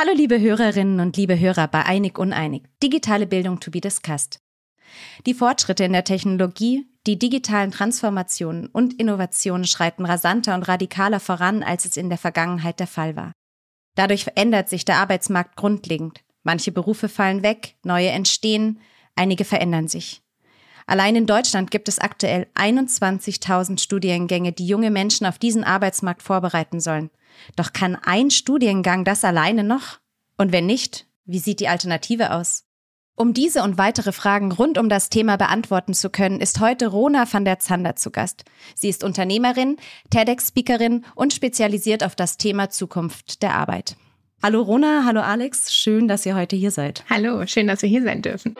Hallo 0.00 0.12
liebe 0.14 0.40
Hörerinnen 0.40 1.00
und 1.00 1.16
liebe 1.18 1.38
Hörer 1.38 1.68
bei 1.68 1.84
Einig 1.84 2.18
Uneinig. 2.18 2.62
Digitale 2.82 3.26
Bildung 3.26 3.60
to 3.60 3.70
be 3.70 3.82
discussed. 3.82 4.40
Die 5.26 5.34
Fortschritte 5.34 5.84
in 5.84 5.92
der 5.92 6.04
Technologie, 6.04 6.86
die 7.06 7.18
digitalen 7.18 7.70
Transformationen 7.70 8.66
und 8.66 8.98
Innovationen 9.00 9.64
schreiten 9.64 10.04
rasanter 10.04 10.54
und 10.54 10.62
radikaler 10.64 11.20
voran, 11.20 11.62
als 11.62 11.84
es 11.84 11.96
in 11.96 12.08
der 12.08 12.18
Vergangenheit 12.18 12.80
der 12.80 12.86
Fall 12.86 13.16
war. 13.16 13.32
Dadurch 13.94 14.24
verändert 14.24 14.68
sich 14.68 14.84
der 14.84 14.98
Arbeitsmarkt 14.98 15.56
grundlegend. 15.56 16.20
Manche 16.42 16.72
Berufe 16.72 17.08
fallen 17.08 17.42
weg, 17.42 17.76
neue 17.84 18.08
entstehen, 18.08 18.80
einige 19.16 19.44
verändern 19.44 19.88
sich. 19.88 20.22
Allein 20.86 21.14
in 21.14 21.26
Deutschland 21.26 21.70
gibt 21.70 21.88
es 21.88 21.98
aktuell 21.98 22.48
21.000 22.54 23.78
Studiengänge, 23.80 24.52
die 24.52 24.66
junge 24.66 24.90
Menschen 24.90 25.26
auf 25.26 25.38
diesen 25.38 25.64
Arbeitsmarkt 25.64 26.22
vorbereiten 26.22 26.80
sollen. 26.80 27.10
Doch 27.56 27.72
kann 27.72 27.96
ein 27.96 28.30
Studiengang 28.30 29.04
das 29.04 29.24
alleine 29.24 29.62
noch? 29.62 30.00
Und 30.36 30.52
wenn 30.52 30.66
nicht, 30.66 31.06
wie 31.24 31.38
sieht 31.38 31.60
die 31.60 31.68
Alternative 31.68 32.32
aus? 32.32 32.64
Um 33.20 33.34
diese 33.34 33.62
und 33.62 33.76
weitere 33.76 34.12
Fragen 34.12 34.50
rund 34.50 34.78
um 34.78 34.88
das 34.88 35.10
Thema 35.10 35.36
beantworten 35.36 35.92
zu 35.92 36.08
können, 36.08 36.40
ist 36.40 36.58
heute 36.58 36.86
Rona 36.86 37.30
van 37.30 37.44
der 37.44 37.58
Zander 37.58 37.94
zu 37.94 38.10
Gast. 38.10 38.44
Sie 38.74 38.88
ist 38.88 39.04
Unternehmerin, 39.04 39.76
TEDx-Speakerin 40.08 41.04
und 41.14 41.34
spezialisiert 41.34 42.02
auf 42.02 42.16
das 42.16 42.38
Thema 42.38 42.70
Zukunft 42.70 43.42
der 43.42 43.56
Arbeit. 43.56 43.96
Hallo 44.42 44.62
Rona, 44.62 45.02
hallo 45.04 45.20
Alex, 45.20 45.70
schön, 45.74 46.08
dass 46.08 46.24
ihr 46.24 46.34
heute 46.34 46.56
hier 46.56 46.70
seid. 46.70 47.04
Hallo, 47.10 47.46
schön, 47.46 47.66
dass 47.66 47.82
wir 47.82 47.90
hier 47.90 48.02
sein 48.02 48.22
dürfen. 48.22 48.56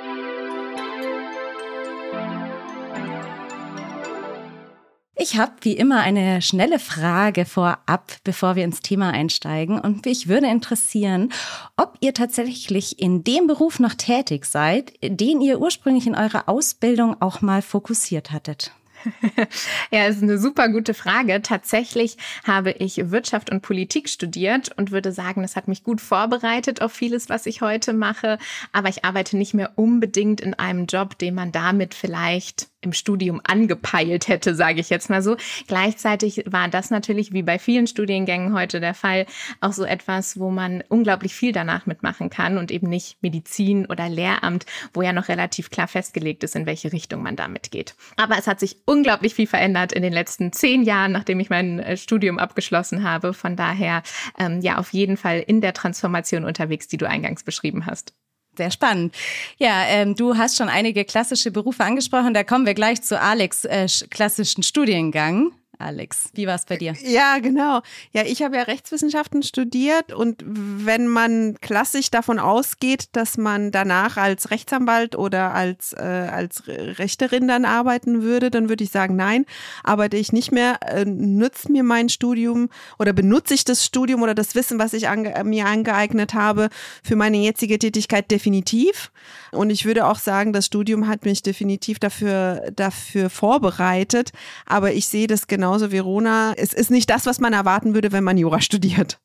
Ich 5.22 5.36
habe 5.36 5.52
wie 5.60 5.74
immer 5.76 6.00
eine 6.00 6.40
schnelle 6.40 6.78
Frage 6.78 7.44
vorab, 7.44 8.10
bevor 8.24 8.56
wir 8.56 8.64
ins 8.64 8.80
Thema 8.80 9.10
einsteigen. 9.10 9.78
Und 9.78 10.06
mich 10.06 10.28
würde 10.28 10.46
interessieren, 10.46 11.30
ob 11.76 11.98
ihr 12.00 12.14
tatsächlich 12.14 12.98
in 12.98 13.22
dem 13.22 13.46
Beruf 13.46 13.80
noch 13.80 13.92
tätig 13.92 14.46
seid, 14.46 14.94
den 15.02 15.42
ihr 15.42 15.60
ursprünglich 15.60 16.06
in 16.06 16.14
eurer 16.14 16.48
Ausbildung 16.48 17.20
auch 17.20 17.42
mal 17.42 17.60
fokussiert 17.60 18.32
hattet. 18.32 18.72
ja, 19.90 20.06
ist 20.06 20.22
eine 20.22 20.38
super 20.38 20.70
gute 20.70 20.94
Frage. 20.94 21.42
Tatsächlich 21.42 22.16
habe 22.44 22.72
ich 22.72 23.10
Wirtschaft 23.10 23.50
und 23.50 23.60
Politik 23.60 24.08
studiert 24.08 24.70
und 24.76 24.90
würde 24.90 25.12
sagen, 25.12 25.42
das 25.42 25.56
hat 25.56 25.68
mich 25.68 25.84
gut 25.84 26.00
vorbereitet 26.00 26.80
auf 26.80 26.92
vieles, 26.92 27.28
was 27.28 27.44
ich 27.44 27.60
heute 27.60 27.92
mache. 27.92 28.38
Aber 28.72 28.88
ich 28.88 29.04
arbeite 29.04 29.36
nicht 29.36 29.52
mehr 29.52 29.72
unbedingt 29.76 30.40
in 30.40 30.54
einem 30.54 30.86
Job, 30.86 31.18
den 31.18 31.34
man 31.34 31.52
damit 31.52 31.94
vielleicht 31.94 32.68
im 32.82 32.92
Studium 32.92 33.40
angepeilt 33.44 34.28
hätte, 34.28 34.54
sage 34.54 34.80
ich 34.80 34.90
jetzt 34.90 35.10
mal 35.10 35.22
so. 35.22 35.36
Gleichzeitig 35.66 36.44
war 36.46 36.68
das 36.68 36.90
natürlich 36.90 37.32
wie 37.32 37.42
bei 37.42 37.58
vielen 37.58 37.86
Studiengängen 37.86 38.54
heute 38.54 38.80
der 38.80 38.94
Fall 38.94 39.26
auch 39.60 39.72
so 39.72 39.84
etwas, 39.84 40.38
wo 40.38 40.50
man 40.50 40.82
unglaublich 40.88 41.34
viel 41.34 41.52
danach 41.52 41.86
mitmachen 41.86 42.30
kann 42.30 42.58
und 42.58 42.70
eben 42.70 42.88
nicht 42.88 43.22
Medizin 43.22 43.86
oder 43.86 44.08
Lehramt, 44.08 44.66
wo 44.94 45.02
ja 45.02 45.12
noch 45.12 45.28
relativ 45.28 45.70
klar 45.70 45.88
festgelegt 45.88 46.42
ist, 46.44 46.56
in 46.56 46.66
welche 46.66 46.92
Richtung 46.92 47.22
man 47.22 47.36
damit 47.36 47.70
geht. 47.70 47.94
Aber 48.16 48.38
es 48.38 48.46
hat 48.46 48.60
sich 48.60 48.78
unglaublich 48.86 49.34
viel 49.34 49.46
verändert 49.46 49.92
in 49.92 50.02
den 50.02 50.12
letzten 50.12 50.52
zehn 50.52 50.82
Jahren, 50.82 51.12
nachdem 51.12 51.40
ich 51.40 51.50
mein 51.50 51.80
äh, 51.80 51.96
Studium 51.96 52.38
abgeschlossen 52.38 53.04
habe. 53.04 53.34
Von 53.34 53.56
daher 53.56 54.02
ähm, 54.38 54.60
ja 54.60 54.78
auf 54.78 54.92
jeden 54.92 55.16
Fall 55.16 55.40
in 55.46 55.60
der 55.60 55.74
Transformation 55.74 56.44
unterwegs, 56.44 56.88
die 56.88 56.96
du 56.96 57.08
eingangs 57.08 57.44
beschrieben 57.44 57.86
hast. 57.86 58.14
Sehr 58.56 58.70
spannend. 58.70 59.14
Ja, 59.58 59.84
ähm, 59.86 60.14
du 60.14 60.36
hast 60.36 60.56
schon 60.56 60.68
einige 60.68 61.04
klassische 61.04 61.50
Berufe 61.50 61.84
angesprochen. 61.84 62.34
Da 62.34 62.44
kommen 62.44 62.66
wir 62.66 62.74
gleich 62.74 63.02
zu 63.02 63.20
Alex 63.20 63.64
äh, 63.64 63.86
klassischen 64.10 64.62
Studiengang. 64.62 65.52
Alex. 65.80 66.30
Wie 66.34 66.46
war 66.46 66.56
es 66.56 66.64
bei 66.66 66.76
dir? 66.76 66.94
Ja, 67.02 67.38
genau. 67.38 67.80
Ja, 68.12 68.22
ich 68.24 68.42
habe 68.42 68.56
ja 68.56 68.62
Rechtswissenschaften 68.62 69.42
studiert 69.42 70.12
und 70.12 70.42
wenn 70.46 71.06
man 71.06 71.56
klassisch 71.60 72.10
davon 72.10 72.38
ausgeht, 72.38 73.08
dass 73.12 73.38
man 73.38 73.70
danach 73.70 74.16
als 74.16 74.50
Rechtsanwalt 74.50 75.16
oder 75.16 75.54
als, 75.54 75.92
äh, 75.94 76.02
als 76.02 76.64
Richterin 76.66 77.48
dann 77.48 77.64
arbeiten 77.64 78.22
würde, 78.22 78.50
dann 78.50 78.68
würde 78.68 78.84
ich 78.84 78.90
sagen, 78.90 79.16
nein, 79.16 79.46
arbeite 79.82 80.16
ich 80.16 80.32
nicht 80.32 80.52
mehr. 80.52 80.78
Äh, 80.86 81.04
nützt 81.06 81.70
mir 81.70 81.82
mein 81.82 82.08
Studium 82.08 82.68
oder 82.98 83.12
benutze 83.12 83.54
ich 83.54 83.64
das 83.64 83.84
Studium 83.84 84.22
oder 84.22 84.34
das 84.34 84.54
Wissen, 84.54 84.78
was 84.78 84.92
ich 84.92 85.08
ange 85.08 85.42
mir 85.44 85.66
angeeignet 85.66 86.34
habe, 86.34 86.68
für 87.02 87.16
meine 87.16 87.38
jetzige 87.38 87.78
Tätigkeit 87.78 88.30
definitiv. 88.30 89.10
Und 89.52 89.70
ich 89.70 89.84
würde 89.84 90.06
auch 90.06 90.18
sagen, 90.18 90.52
das 90.52 90.66
Studium 90.66 91.08
hat 91.08 91.24
mich 91.24 91.42
definitiv 91.42 91.98
dafür, 91.98 92.70
dafür 92.76 93.30
vorbereitet. 93.30 94.32
Aber 94.66 94.92
ich 94.92 95.08
sehe 95.08 95.26
das 95.26 95.46
genau 95.46 95.69
genauso 95.70 95.92
Verona. 95.92 96.52
Es 96.56 96.72
ist 96.72 96.90
nicht 96.90 97.08
das, 97.10 97.26
was 97.26 97.38
man 97.38 97.52
erwarten 97.52 97.94
würde, 97.94 98.10
wenn 98.10 98.24
man 98.24 98.36
Jura 98.36 98.60
studiert. 98.60 99.20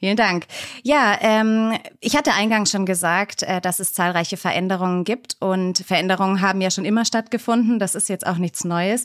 Vielen 0.00 0.16
Dank. 0.16 0.46
Ja, 0.82 1.16
ähm, 1.20 1.78
ich 2.00 2.16
hatte 2.16 2.34
eingangs 2.34 2.72
schon 2.72 2.84
gesagt, 2.84 3.44
äh, 3.44 3.60
dass 3.60 3.78
es 3.78 3.94
zahlreiche 3.94 4.36
Veränderungen 4.36 5.04
gibt 5.04 5.36
und 5.38 5.78
Veränderungen 5.78 6.40
haben 6.40 6.60
ja 6.60 6.72
schon 6.72 6.84
immer 6.84 7.04
stattgefunden. 7.04 7.78
Das 7.78 7.94
ist 7.94 8.08
jetzt 8.08 8.26
auch 8.26 8.38
nichts 8.38 8.64
Neues. 8.64 9.04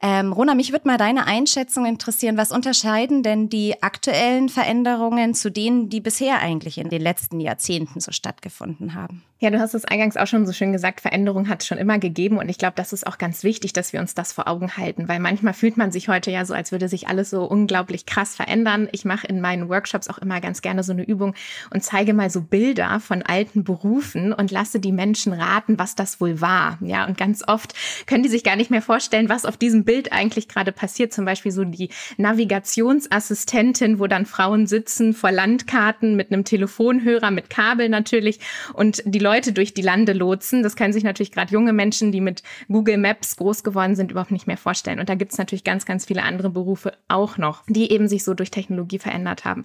Ähm, 0.00 0.32
Rona, 0.32 0.54
mich 0.54 0.70
würde 0.70 0.86
mal 0.86 0.98
deine 0.98 1.26
Einschätzung 1.26 1.84
interessieren. 1.84 2.36
Was 2.36 2.52
unterscheiden 2.52 3.24
denn 3.24 3.48
die 3.48 3.82
aktuellen 3.82 4.48
Veränderungen 4.48 5.34
zu 5.34 5.50
denen, 5.50 5.88
die 5.88 6.00
bisher 6.00 6.38
eigentlich 6.38 6.78
in 6.78 6.88
den 6.88 7.02
letzten 7.02 7.40
Jahrzehnten 7.40 7.98
so 7.98 8.12
stattgefunden 8.12 8.94
haben? 8.94 9.24
Ja, 9.40 9.50
du 9.50 9.60
hast 9.60 9.72
es 9.74 9.84
eingangs 9.84 10.16
auch 10.16 10.26
schon 10.26 10.48
so 10.48 10.52
schön 10.52 10.72
gesagt, 10.72 11.00
Veränderung 11.00 11.48
hat 11.48 11.62
es 11.62 11.68
schon 11.68 11.78
immer 11.78 12.00
gegeben 12.00 12.38
und 12.38 12.48
ich 12.48 12.58
glaube, 12.58 12.72
das 12.74 12.92
ist 12.92 13.06
auch 13.06 13.18
ganz 13.18 13.44
wichtig, 13.44 13.72
dass 13.72 13.92
wir 13.92 14.00
uns 14.00 14.14
das 14.14 14.32
vor 14.32 14.48
Augen 14.48 14.76
halten, 14.76 15.06
weil 15.06 15.20
manchmal 15.20 15.54
fühlt 15.54 15.76
man 15.76 15.92
sich 15.92 16.08
heute 16.08 16.32
ja 16.32 16.44
so, 16.44 16.54
als 16.54 16.72
würde 16.72 16.88
sich 16.88 17.06
alles 17.06 17.30
so 17.30 17.44
unglaublich 17.44 18.04
krass 18.04 18.34
verändern. 18.34 18.88
Ich 18.90 19.04
mache 19.04 19.28
in 19.28 19.40
meinen 19.40 19.68
Workshops 19.68 20.08
auch 20.08 20.18
immer 20.18 20.40
ganz 20.40 20.60
gerne 20.60 20.82
so 20.82 20.90
eine 20.90 21.04
Übung 21.04 21.36
und 21.72 21.84
zeige 21.84 22.14
mal 22.14 22.30
so 22.30 22.40
Bilder 22.40 22.98
von 22.98 23.22
alten 23.22 23.62
Berufen 23.62 24.32
und 24.32 24.50
lasse 24.50 24.80
die 24.80 24.90
Menschen 24.90 25.32
raten, 25.32 25.78
was 25.78 25.94
das 25.94 26.20
wohl 26.20 26.40
war. 26.40 26.76
Ja, 26.80 27.06
und 27.06 27.16
ganz 27.16 27.46
oft 27.46 27.74
können 28.06 28.24
die 28.24 28.28
sich 28.28 28.42
gar 28.42 28.56
nicht 28.56 28.72
mehr 28.72 28.82
vorstellen, 28.82 29.28
was 29.28 29.44
auf 29.44 29.56
diesem 29.56 29.84
Bild 29.84 30.12
eigentlich 30.12 30.48
gerade 30.48 30.72
passiert. 30.72 31.12
Zum 31.12 31.24
Beispiel 31.24 31.52
so 31.52 31.62
die 31.62 31.90
Navigationsassistentin, 32.16 34.00
wo 34.00 34.08
dann 34.08 34.26
Frauen 34.26 34.66
sitzen 34.66 35.12
vor 35.14 35.30
Landkarten 35.30 36.16
mit 36.16 36.32
einem 36.32 36.42
Telefonhörer, 36.42 37.30
mit 37.30 37.50
Kabel 37.50 37.88
natürlich 37.88 38.40
und 38.72 39.00
die 39.04 39.20
Leute 39.20 39.27
durch 39.28 39.74
die 39.74 39.82
Lande 39.82 40.12
lotsen. 40.12 40.62
Das 40.62 40.76
können 40.76 40.92
sich 40.92 41.04
natürlich 41.04 41.32
gerade 41.32 41.52
junge 41.52 41.72
Menschen, 41.72 42.12
die 42.12 42.20
mit 42.20 42.42
Google 42.68 42.98
Maps 42.98 43.36
groß 43.36 43.62
geworden 43.62 43.96
sind, 43.96 44.10
überhaupt 44.10 44.30
nicht 44.30 44.46
mehr 44.46 44.56
vorstellen. 44.56 45.00
Und 45.00 45.08
da 45.08 45.14
gibt 45.14 45.32
es 45.32 45.38
natürlich 45.38 45.64
ganz, 45.64 45.86
ganz 45.86 46.06
viele 46.06 46.22
andere 46.22 46.50
Berufe 46.50 46.92
auch 47.08 47.38
noch, 47.38 47.62
die 47.68 47.90
eben 47.92 48.08
sich 48.08 48.24
so 48.24 48.34
durch 48.34 48.50
Technologie 48.50 48.98
verändert 48.98 49.44
haben. 49.44 49.64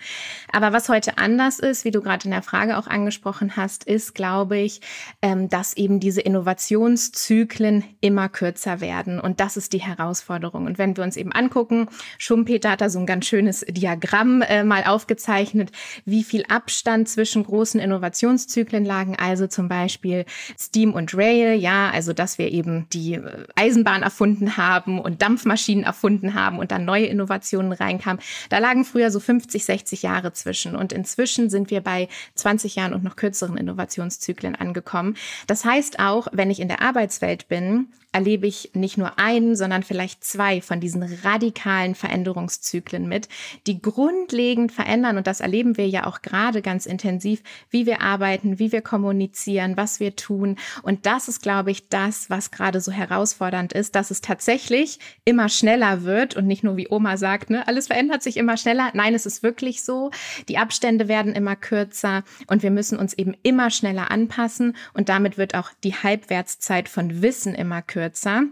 Aber 0.52 0.74
was 0.74 0.90
heute 0.90 1.18
anders 1.18 1.60
ist, 1.60 1.86
wie 1.86 1.92
du 1.92 2.02
gerade 2.02 2.26
in 2.26 2.32
der 2.32 2.42
Frage 2.42 2.78
auch 2.78 2.88
angesprochen 2.88 3.56
hast, 3.56 3.84
ist, 3.84 4.16
glaube 4.16 4.58
ich, 4.58 4.82
ähm, 5.22 5.50
dass 5.50 5.76
eben 5.76 6.00
diese 6.00 6.22
Innovationszyklen 6.22 7.84
immer 8.02 8.30
kürzer 8.30 8.82
werden. 8.82 9.20
Und 9.20 9.40
das 9.40 9.58
ist 9.58 9.74
die 9.74 9.82
Herausforderung. 9.82 10.66
Und 10.66 10.78
wenn 10.78 10.96
wir 10.98 11.04
uns 11.04 11.18
eben 11.18 11.32
angucken, 11.32 11.88
Schumpeter 12.18 12.72
hat 12.72 12.82
da 12.82 12.90
so 12.90 13.00
ein 13.00 13.06
ganz 13.06 13.26
schönes 13.26 13.66
Diagramm 13.70 14.42
äh, 14.42 14.64
mal 14.64 14.84
aufgezeichnet, 14.84 15.72
wie 16.06 16.24
viel 16.24 16.44
Abstand 16.50 17.10
zwischen 17.10 17.44
großen 17.44 17.80
Innovationszyklen 17.80 18.86
lagen. 18.86 19.16
Also 19.18 19.48
zum 19.54 19.70
Beispiel 19.70 20.26
Steam 20.60 20.94
und 20.94 21.16
Rail, 21.16 21.54
ja, 21.54 21.90
also 21.92 22.12
dass 22.12 22.38
wir 22.38 22.52
eben 22.52 22.88
die 22.92 23.16
äh, 23.16 23.46
Eisenbahn 23.56 24.04
erfunden 24.04 24.58
haben 24.58 25.00
und 25.00 25.22
Dampfmaschinen 25.22 25.84
erfunden 25.84 26.34
haben 26.34 26.60
und 26.60 26.72
dann 26.72 26.86
neue 26.86 27.06
Innovationen 27.06 27.72
reinkamen. 27.72 28.22
Da 28.50 28.58
lagen 28.58 28.84
früher 28.84 29.12
so 29.12 29.20
50, 29.20 29.64
60 29.64 30.02
Jahre 30.02 30.34
zwischen 30.34 30.76
und 30.76 30.92
inzwischen 30.92 31.50
sind 31.50 31.70
wir 31.70 31.82
bei 31.82 32.10
20 32.36 32.76
Jahren 32.76 32.94
und 32.94 33.04
noch 33.04 33.16
kürzeren 33.16 33.58
Innovationszyklen 33.58 34.56
angekommen. 34.56 35.16
Das 35.48 35.64
heißt 35.64 36.00
auch, 36.00 36.28
wenn 36.32 36.52
ich 36.52 36.60
in 36.60 36.68
der 36.68 36.82
Arbeitswelt 36.82 37.48
bin, 37.48 37.88
erlebe 38.14 38.48
ich 38.48 38.70
nicht 38.74 38.98
nur 38.98 39.20
einen, 39.20 39.56
sondern 39.56 39.84
vielleicht 39.84 40.24
zwei 40.24 40.62
von 40.62 40.80
diesen 40.80 41.04
radikalen 41.04 41.96
Veränderungszyklen 41.96 43.08
mit, 43.08 43.28
die 43.68 43.82
grundlegend 43.82 44.72
verändern. 44.72 45.18
Und 45.18 45.28
das 45.28 45.42
erleben 45.42 45.78
wir 45.78 45.88
ja 45.90 46.06
auch 46.06 46.22
gerade 46.22 46.62
ganz 46.62 46.86
intensiv, 46.86 47.42
wie 47.72 47.86
wir 47.86 48.02
arbeiten, 48.02 48.60
wie 48.60 48.72
wir 48.72 48.82
kommunizieren, 48.82 49.43
was 49.78 50.00
wir 50.00 50.16
tun. 50.16 50.58
Und 50.82 51.06
das 51.06 51.28
ist, 51.28 51.42
glaube 51.42 51.72
ich, 51.72 51.90
das, 51.90 52.30
was 52.30 52.52
gerade 52.52 52.82
so 52.82 52.92
herausfordernd 52.92 53.74
ist, 53.74 53.96
dass 53.96 54.12
es 54.12 54.22
tatsächlich 54.22 55.00
immer 55.26 55.50
schneller 55.50 56.04
wird 56.04 56.36
und 56.36 56.48
nicht 56.48 56.64
nur 56.64 56.78
wie 56.78 56.88
Oma 56.90 57.18
sagt, 57.18 57.50
ne, 57.50 57.68
alles 57.68 57.88
verändert 57.88 58.24
sich 58.24 58.38
immer 58.38 58.58
schneller. 58.58 58.92
Nein, 58.94 59.14
es 59.14 59.26
ist 59.26 59.44
wirklich 59.44 59.84
so. 59.84 60.12
Die 60.48 60.58
Abstände 60.58 61.08
werden 61.08 61.34
immer 61.34 61.56
kürzer 61.56 62.24
und 62.48 62.64
wir 62.64 62.72
müssen 62.72 62.98
uns 62.98 63.14
eben 63.14 63.36
immer 63.44 63.70
schneller 63.70 64.12
anpassen. 64.12 64.76
Und 64.94 65.10
damit 65.10 65.38
wird 65.38 65.56
auch 65.56 65.72
die 65.84 65.96
Halbwertszeit 65.96 66.90
von 66.90 67.22
Wissen 67.22 67.56
immer 67.56 67.82
kürzer. 67.82 68.44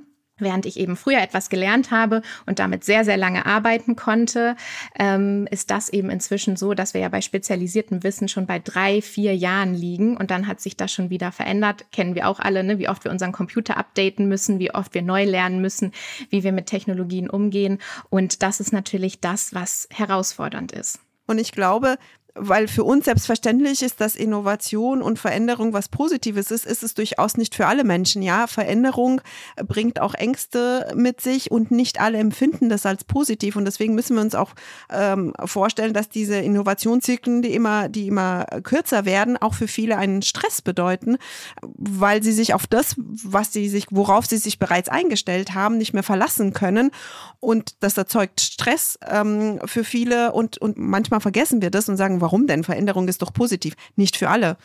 Während 0.42 0.66
ich 0.66 0.78
eben 0.78 0.96
früher 0.96 1.22
etwas 1.22 1.50
gelernt 1.50 1.92
habe 1.92 2.22
und 2.46 2.60
damit 2.60 2.84
sehr, 2.84 3.06
sehr 3.06 3.18
lange 3.18 3.46
arbeiten 3.46 3.96
konnte, 3.96 4.56
ähm, 5.00 5.48
ist 5.52 5.72
das 5.72 5.90
eben 5.90 6.10
inzwischen 6.10 6.56
so, 6.56 6.74
dass 6.74 6.94
wir 6.94 7.02
ja 7.02 7.10
bei 7.10 7.22
spezialisiertem 7.22 8.04
Wissen 8.04 8.28
schon 8.28 8.46
bei 8.46 8.60
drei, 8.60 9.02
vier 9.02 9.36
Jahren 9.36 9.74
liegen. 9.74 10.18
Und 10.18 10.32
dann 10.32 10.48
hat 10.48 10.60
sich 10.62 10.76
das 10.76 10.92
schon 10.92 11.10
wieder 11.10 11.32
verändert. 11.32 11.86
Kennen 11.92 12.16
wir 12.16 12.28
auch 12.28 12.40
alle, 12.40 12.64
ne? 12.64 12.80
wie 12.80 12.90
oft 12.90 13.04
wir 13.04 13.12
unseren 13.12 13.32
Computer 13.32 13.78
updaten 13.78 14.28
müssen, 14.28 14.60
wie 14.60 14.74
oft 14.74 14.94
wir 14.94 15.02
neu 15.02 15.24
lernen 15.24 15.62
müssen, 15.62 15.92
wie 16.30 16.44
wir 16.44 16.52
mit 16.52 16.66
Technologien 16.66 17.30
umgehen. 17.30 17.80
Und 18.10 18.44
das 18.44 18.60
ist 18.60 18.74
natürlich 18.74 19.22
das, 19.22 19.54
was 19.54 19.88
herausfordernd 19.92 20.72
ist. 20.72 21.00
Und 21.28 21.40
ich 21.40 21.54
glaube, 21.54 21.98
weil 22.36 22.68
für 22.68 22.84
uns 22.84 23.06
selbstverständlich 23.06 23.82
ist, 23.82 24.00
dass 24.00 24.16
Innovation 24.16 25.02
und 25.02 25.20
Veränderung 25.20 25.74
was 25.74 25.90
Positives 25.90 26.52
ist, 26.52 26.66
ist 26.66 26.84
es 26.84 26.94
durchaus 26.94 27.38
nicht 27.38 27.56
für 27.56 27.68
alle 27.68 27.84
Menschen. 27.84 28.22
Ja, 28.22 28.48
Veränderung 28.48 29.22
bringt 29.68 30.00
auch 30.00 30.14
Ängste 30.14 30.92
mit 30.96 31.22
sich 31.22 31.52
und 31.52 31.72
nicht 31.72 32.00
alle 32.00 32.20
empfinden 32.20 32.70
das 32.70 32.86
als 32.86 33.04
positiv. 33.04 33.56
Und 33.56 33.66
deswegen 33.66 33.96
müssen 33.96 34.16
wir 34.16 34.22
uns 34.22 34.36
auch 34.36 34.52
ähm, 34.90 35.34
vorstellen, 35.44 35.94
dass 35.94 36.10
diese 36.10 36.36
Innovationszyklen, 36.36 37.42
die 37.42 37.54
immer, 37.54 37.90
die 37.90 38.08
immer 38.08 38.46
kürzer 38.64 39.06
werden, 39.06 39.38
auch 39.38 39.54
für 39.54 39.68
viele 39.68 39.98
einen 39.98 40.22
Stress 40.22 40.62
bedeuten, 40.62 41.18
weil 41.62 42.24
sie 42.24 42.32
sich 42.32 42.54
auf 42.54 42.68
das, 42.68 42.96
was 42.98 43.52
sie 43.52 43.68
sich, 43.68 43.88
worauf 43.90 44.26
sie 44.26 44.38
sich 44.38 44.60
bereits 44.60 44.90
eingestellt 44.90 45.54
haben, 45.54 45.78
nicht 45.78 45.94
mehr 45.94 46.04
verlassen 46.04 46.54
können. 46.54 46.92
Und 47.40 47.76
das 47.82 47.98
erzeugt 47.98 48.40
Stress 48.40 48.98
ähm, 49.10 49.60
für 49.66 49.84
viele 49.84 50.32
und, 50.32 50.58
und 50.60 50.78
manchmal 50.78 51.20
vergessen 51.20 51.62
wir 51.62 51.72
das 51.72 51.90
und 51.90 51.98
sagen, 51.98 52.21
warum 52.22 52.48
denn? 52.48 52.64
Veränderung 52.64 53.08
ist 53.08 53.22
doch 53.22 53.34
positiv. 53.34 53.76
Nicht 53.96 54.18
für 54.18 54.30
alle. 54.30 54.58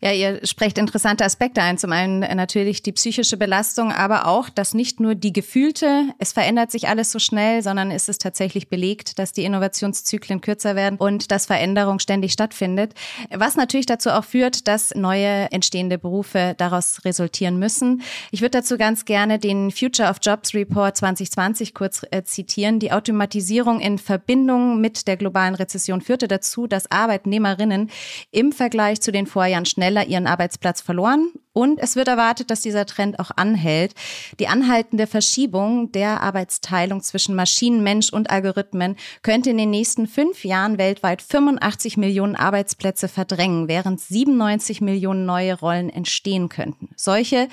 Ja, 0.00 0.12
ihr 0.12 0.44
sprecht 0.44 0.76
interessante 0.76 1.24
Aspekte 1.24 1.62
ein. 1.62 1.78
Zum 1.78 1.90
einen 1.92 2.20
natürlich 2.20 2.82
die 2.82 2.92
psychische 2.92 3.36
Belastung, 3.36 3.92
aber 3.92 4.26
auch, 4.26 4.50
dass 4.50 4.74
nicht 4.74 5.00
nur 5.00 5.14
die 5.14 5.32
gefühlte, 5.32 6.04
es 6.18 6.32
verändert 6.32 6.70
sich 6.70 6.88
alles 6.88 7.10
so 7.10 7.18
schnell, 7.18 7.62
sondern 7.62 7.90
ist 7.90 8.08
es 8.08 8.18
tatsächlich 8.18 8.68
belegt, 8.68 9.18
dass 9.18 9.32
die 9.32 9.44
Innovationszyklen 9.44 10.42
kürzer 10.42 10.76
werden 10.76 10.98
und 10.98 11.30
dass 11.30 11.46
Veränderung 11.46 11.98
ständig 11.98 12.32
stattfindet. 12.32 12.92
Was 13.30 13.56
natürlich 13.56 13.86
dazu 13.86 14.10
auch 14.10 14.24
führt, 14.24 14.68
dass 14.68 14.94
neue 14.94 15.50
entstehende 15.50 15.98
Berufe 15.98 16.54
daraus 16.58 17.04
resultieren 17.04 17.58
müssen. 17.58 18.02
Ich 18.30 18.42
würde 18.42 18.58
dazu 18.58 18.76
ganz 18.76 19.06
gerne 19.06 19.38
den 19.38 19.70
Future 19.70 20.10
of 20.10 20.18
Jobs 20.20 20.54
Report 20.54 20.96
2020 20.96 21.72
kurz 21.72 22.04
äh, 22.10 22.22
zitieren. 22.22 22.80
Die 22.80 22.92
Automatisierung 22.92 23.80
in 23.80 23.98
Verbindung 23.98 24.80
mit 24.80 25.08
der 25.08 25.16
globalen 25.16 25.54
Rezession 25.54 26.02
führte 26.02 26.28
dazu, 26.28 26.66
dass 26.66 26.90
Arbeitnehmerinnen 26.90 27.90
im 28.30 28.52
Vergleich 28.52 29.00
zu 29.00 29.10
den 29.10 29.26
Vorjahren 29.26 29.64
schnell 29.64 29.95
schneller 29.96 30.06
ihren 30.06 30.26
Arbeitsplatz 30.26 30.80
verloren 30.80 31.32
und 31.52 31.78
es 31.78 31.96
wird 31.96 32.08
erwartet, 32.08 32.50
dass 32.50 32.60
dieser 32.60 32.86
Trend 32.86 33.18
auch 33.18 33.30
anhält. 33.36 33.94
Die 34.38 34.48
anhaltende 34.48 35.06
Verschiebung 35.06 35.90
der 35.92 36.20
Arbeitsteilung 36.20 37.02
zwischen 37.02 37.34
Maschinen, 37.34 37.82
Mensch 37.82 38.12
und 38.12 38.30
Algorithmen 38.30 38.96
könnte 39.22 39.50
in 39.50 39.58
den 39.58 39.70
nächsten 39.70 40.06
fünf 40.06 40.44
Jahren 40.44 40.78
weltweit 40.78 41.22
85 41.22 41.96
Millionen 41.96 42.36
Arbeitsplätze 42.36 43.08
verdrängen, 43.08 43.68
während 43.68 44.00
97 44.00 44.80
Millionen 44.80 45.24
neue 45.24 45.58
Rollen 45.58 45.88
entstehen 45.88 46.48
könnten. 46.48 46.90
Solche 46.96 47.48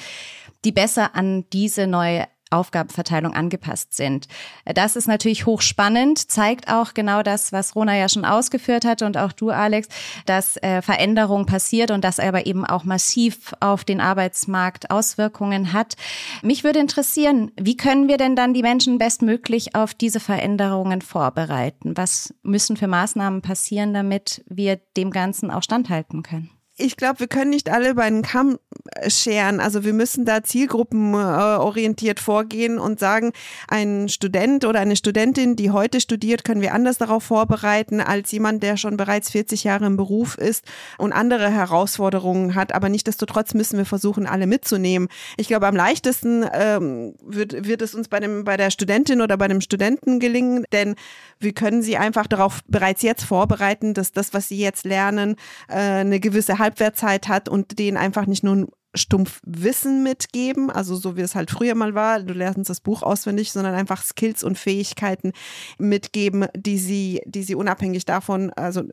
die 0.65 0.71
besser 0.71 1.13
an 1.13 1.43
diese 1.51 1.87
neue 1.87 2.25
Aufgabenverteilung 2.53 3.33
angepasst 3.33 3.93
sind. 3.93 4.27
Das 4.65 4.95
ist 4.95 5.07
natürlich 5.07 5.45
hochspannend, 5.45 6.31
zeigt 6.31 6.69
auch 6.71 6.93
genau 6.93 7.23
das, 7.23 7.51
was 7.51 7.75
Rona 7.75 7.97
ja 7.97 8.07
schon 8.07 8.25
ausgeführt 8.25 8.85
hatte 8.85 9.05
und 9.05 9.17
auch 9.17 9.31
du, 9.31 9.49
Alex, 9.49 9.87
dass 10.25 10.57
äh, 10.57 10.81
Veränderung 10.81 11.45
passiert 11.45 11.91
und 11.91 12.03
das 12.03 12.19
aber 12.19 12.45
eben 12.45 12.65
auch 12.65 12.83
massiv 12.83 13.53
auf 13.59 13.83
den 13.83 13.99
Arbeitsmarkt 13.99 14.91
Auswirkungen 14.91 15.73
hat. 15.73 15.95
Mich 16.41 16.63
würde 16.63 16.79
interessieren, 16.79 17.51
wie 17.59 17.77
können 17.77 18.07
wir 18.07 18.17
denn 18.17 18.35
dann 18.35 18.53
die 18.53 18.61
Menschen 18.61 18.97
bestmöglich 18.97 19.75
auf 19.75 19.93
diese 19.93 20.19
Veränderungen 20.19 21.01
vorbereiten? 21.01 21.97
Was 21.97 22.33
müssen 22.43 22.77
für 22.77 22.87
Maßnahmen 22.87 23.41
passieren, 23.41 23.93
damit 23.93 24.43
wir 24.47 24.79
dem 24.95 25.11
Ganzen 25.11 25.51
auch 25.51 25.63
standhalten 25.63 26.23
können? 26.23 26.49
Ich 26.83 26.97
glaube, 26.97 27.21
wir 27.21 27.27
können 27.27 27.51
nicht 27.51 27.69
alle 27.69 27.91
über 27.91 28.03
einen 28.03 28.23
Kamm 28.23 28.59
scheren. 29.07 29.61
Also 29.61 29.85
wir 29.85 29.93
müssen 29.93 30.25
da 30.25 30.43
zielgruppenorientiert 30.43 32.19
vorgehen 32.19 32.77
und 32.77 32.99
sagen, 32.99 33.31
ein 33.69 34.09
Student 34.09 34.65
oder 34.65 34.81
eine 34.81 34.97
Studentin, 34.97 35.55
die 35.55 35.71
heute 35.71 36.01
studiert, 36.01 36.43
können 36.43 36.61
wir 36.61 36.73
anders 36.73 36.97
darauf 36.97 37.23
vorbereiten 37.23 38.01
als 38.01 38.31
jemand, 38.33 38.63
der 38.63 38.75
schon 38.75 38.97
bereits 38.97 39.31
40 39.31 39.63
Jahre 39.63 39.85
im 39.85 39.95
Beruf 39.95 40.37
ist 40.37 40.65
und 40.97 41.13
andere 41.13 41.49
Herausforderungen 41.49 42.53
hat. 42.53 42.75
Aber 42.75 42.89
nichtdestotrotz 42.89 43.53
müssen 43.53 43.77
wir 43.77 43.85
versuchen, 43.85 44.27
alle 44.27 44.45
mitzunehmen. 44.45 45.07
Ich 45.37 45.47
glaube, 45.47 45.67
am 45.67 45.77
leichtesten 45.77 46.45
ähm, 46.51 47.15
wird, 47.25 47.65
wird 47.65 47.81
es 47.81 47.95
uns 47.95 48.09
bei, 48.09 48.19
dem, 48.19 48.43
bei 48.43 48.57
der 48.57 48.71
Studentin 48.71 49.21
oder 49.21 49.37
bei 49.37 49.47
dem 49.47 49.61
Studenten 49.61 50.19
gelingen, 50.19 50.65
denn 50.73 50.95
wir 51.43 51.53
können 51.53 51.81
sie 51.81 51.97
einfach 51.97 52.27
darauf 52.27 52.61
bereits 52.67 53.01
jetzt 53.01 53.23
vorbereiten, 53.23 53.93
dass 53.93 54.11
das, 54.11 54.33
was 54.33 54.47
sie 54.47 54.57
jetzt 54.57 54.85
lernen, 54.85 55.35
äh, 55.67 55.75
eine 55.75 56.19
gewisse 56.19 56.59
Halbwertzeit 56.59 57.27
hat 57.27 57.49
und 57.49 57.77
denen 57.79 57.97
einfach 57.97 58.25
nicht 58.25 58.43
nur 58.43 58.67
stumpf 58.95 59.39
Wissen 59.43 60.03
mitgeben, 60.03 60.69
also 60.69 60.95
so 60.95 61.17
wie 61.17 61.21
es 61.21 61.33
halt 61.35 61.49
früher 61.49 61.73
mal 61.73 61.95
war, 61.95 62.21
du 62.21 62.33
lernst 62.33 62.69
das 62.69 62.79
Buch 62.79 63.01
auswendig, 63.01 63.51
sondern 63.51 63.73
einfach 63.73 64.03
Skills 64.03 64.43
und 64.43 64.57
Fähigkeiten 64.57 65.33
mitgeben, 65.79 66.45
die 66.55 66.77
sie, 66.77 67.21
die 67.25 67.43
sie 67.43 67.55
unabhängig 67.55 68.05
davon, 68.05 68.51
also 68.51 68.83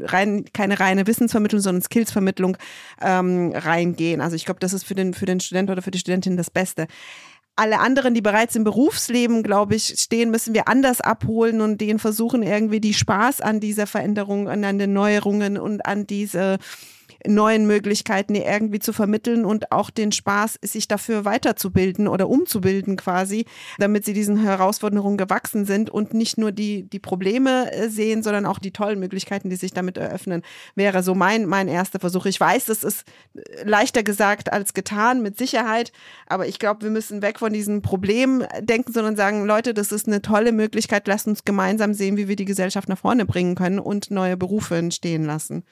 rein, 0.00 0.44
keine 0.52 0.78
reine 0.78 1.06
Wissensvermittlung, 1.06 1.62
sondern 1.62 1.82
Skillsvermittlung 1.82 2.56
ähm, 3.00 3.52
reingehen. 3.54 4.20
Also 4.20 4.36
ich 4.36 4.44
glaube, 4.44 4.60
das 4.60 4.74
ist 4.74 4.84
für 4.84 4.94
den, 4.94 5.14
für 5.14 5.26
den 5.26 5.40
Student 5.40 5.70
oder 5.70 5.80
für 5.80 5.90
die 5.90 5.98
Studentin 5.98 6.36
das 6.36 6.50
Beste 6.50 6.86
alle 7.56 7.78
anderen, 7.78 8.14
die 8.14 8.20
bereits 8.20 8.56
im 8.56 8.64
Berufsleben, 8.64 9.42
glaube 9.42 9.76
ich, 9.76 9.94
stehen, 9.98 10.30
müssen 10.30 10.54
wir 10.54 10.68
anders 10.68 11.00
abholen 11.00 11.60
und 11.60 11.80
denen 11.80 11.98
versuchen, 11.98 12.42
irgendwie 12.42 12.80
die 12.80 12.94
Spaß 12.94 13.40
an 13.40 13.60
dieser 13.60 13.86
Veränderung, 13.86 14.48
an 14.48 14.78
den 14.78 14.92
Neuerungen 14.92 15.56
und 15.58 15.86
an 15.86 16.06
diese 16.06 16.58
neuen 17.26 17.66
Möglichkeiten 17.66 18.34
irgendwie 18.34 18.78
zu 18.78 18.92
vermitteln 18.92 19.44
und 19.44 19.72
auch 19.72 19.90
den 19.90 20.12
Spaß, 20.12 20.58
sich 20.62 20.88
dafür 20.88 21.24
weiterzubilden 21.24 22.08
oder 22.08 22.28
umzubilden 22.28 22.96
quasi, 22.96 23.46
damit 23.78 24.04
sie 24.04 24.12
diesen 24.12 24.36
Herausforderungen 24.36 25.16
gewachsen 25.16 25.64
sind 25.64 25.90
und 25.90 26.14
nicht 26.14 26.38
nur 26.38 26.52
die, 26.52 26.82
die 26.82 26.98
Probleme 26.98 27.72
äh, 27.72 27.88
sehen, 27.88 28.22
sondern 28.22 28.46
auch 28.46 28.58
die 28.58 28.72
tollen 28.72 29.00
Möglichkeiten, 29.00 29.50
die 29.50 29.56
sich 29.56 29.72
damit 29.72 29.96
eröffnen, 29.96 30.42
wäre 30.74 31.02
so 31.02 31.14
mein, 31.14 31.46
mein 31.46 31.68
erster 31.68 31.98
Versuch. 31.98 32.26
Ich 32.26 32.38
weiß, 32.38 32.66
das 32.66 32.84
ist 32.84 33.04
äh, 33.34 33.64
leichter 33.64 34.02
gesagt 34.02 34.52
als 34.52 34.74
getan, 34.74 35.22
mit 35.22 35.38
Sicherheit, 35.38 35.92
aber 36.26 36.46
ich 36.46 36.58
glaube, 36.58 36.82
wir 36.82 36.90
müssen 36.90 37.22
weg 37.22 37.38
von 37.38 37.52
diesen 37.52 37.82
Problemen 37.82 38.46
denken, 38.60 38.92
sondern 38.92 39.16
sagen, 39.16 39.46
Leute, 39.46 39.72
das 39.72 39.92
ist 39.92 40.06
eine 40.06 40.22
tolle 40.22 40.52
Möglichkeit, 40.52 41.06
lasst 41.06 41.26
uns 41.26 41.44
gemeinsam 41.44 41.94
sehen, 41.94 42.16
wie 42.16 42.28
wir 42.28 42.36
die 42.36 42.44
Gesellschaft 42.44 42.88
nach 42.88 42.98
vorne 42.98 43.24
bringen 43.24 43.54
können 43.54 43.78
und 43.78 44.10
neue 44.10 44.36
Berufe 44.36 44.76
entstehen 44.76 45.24
lassen. 45.24 45.64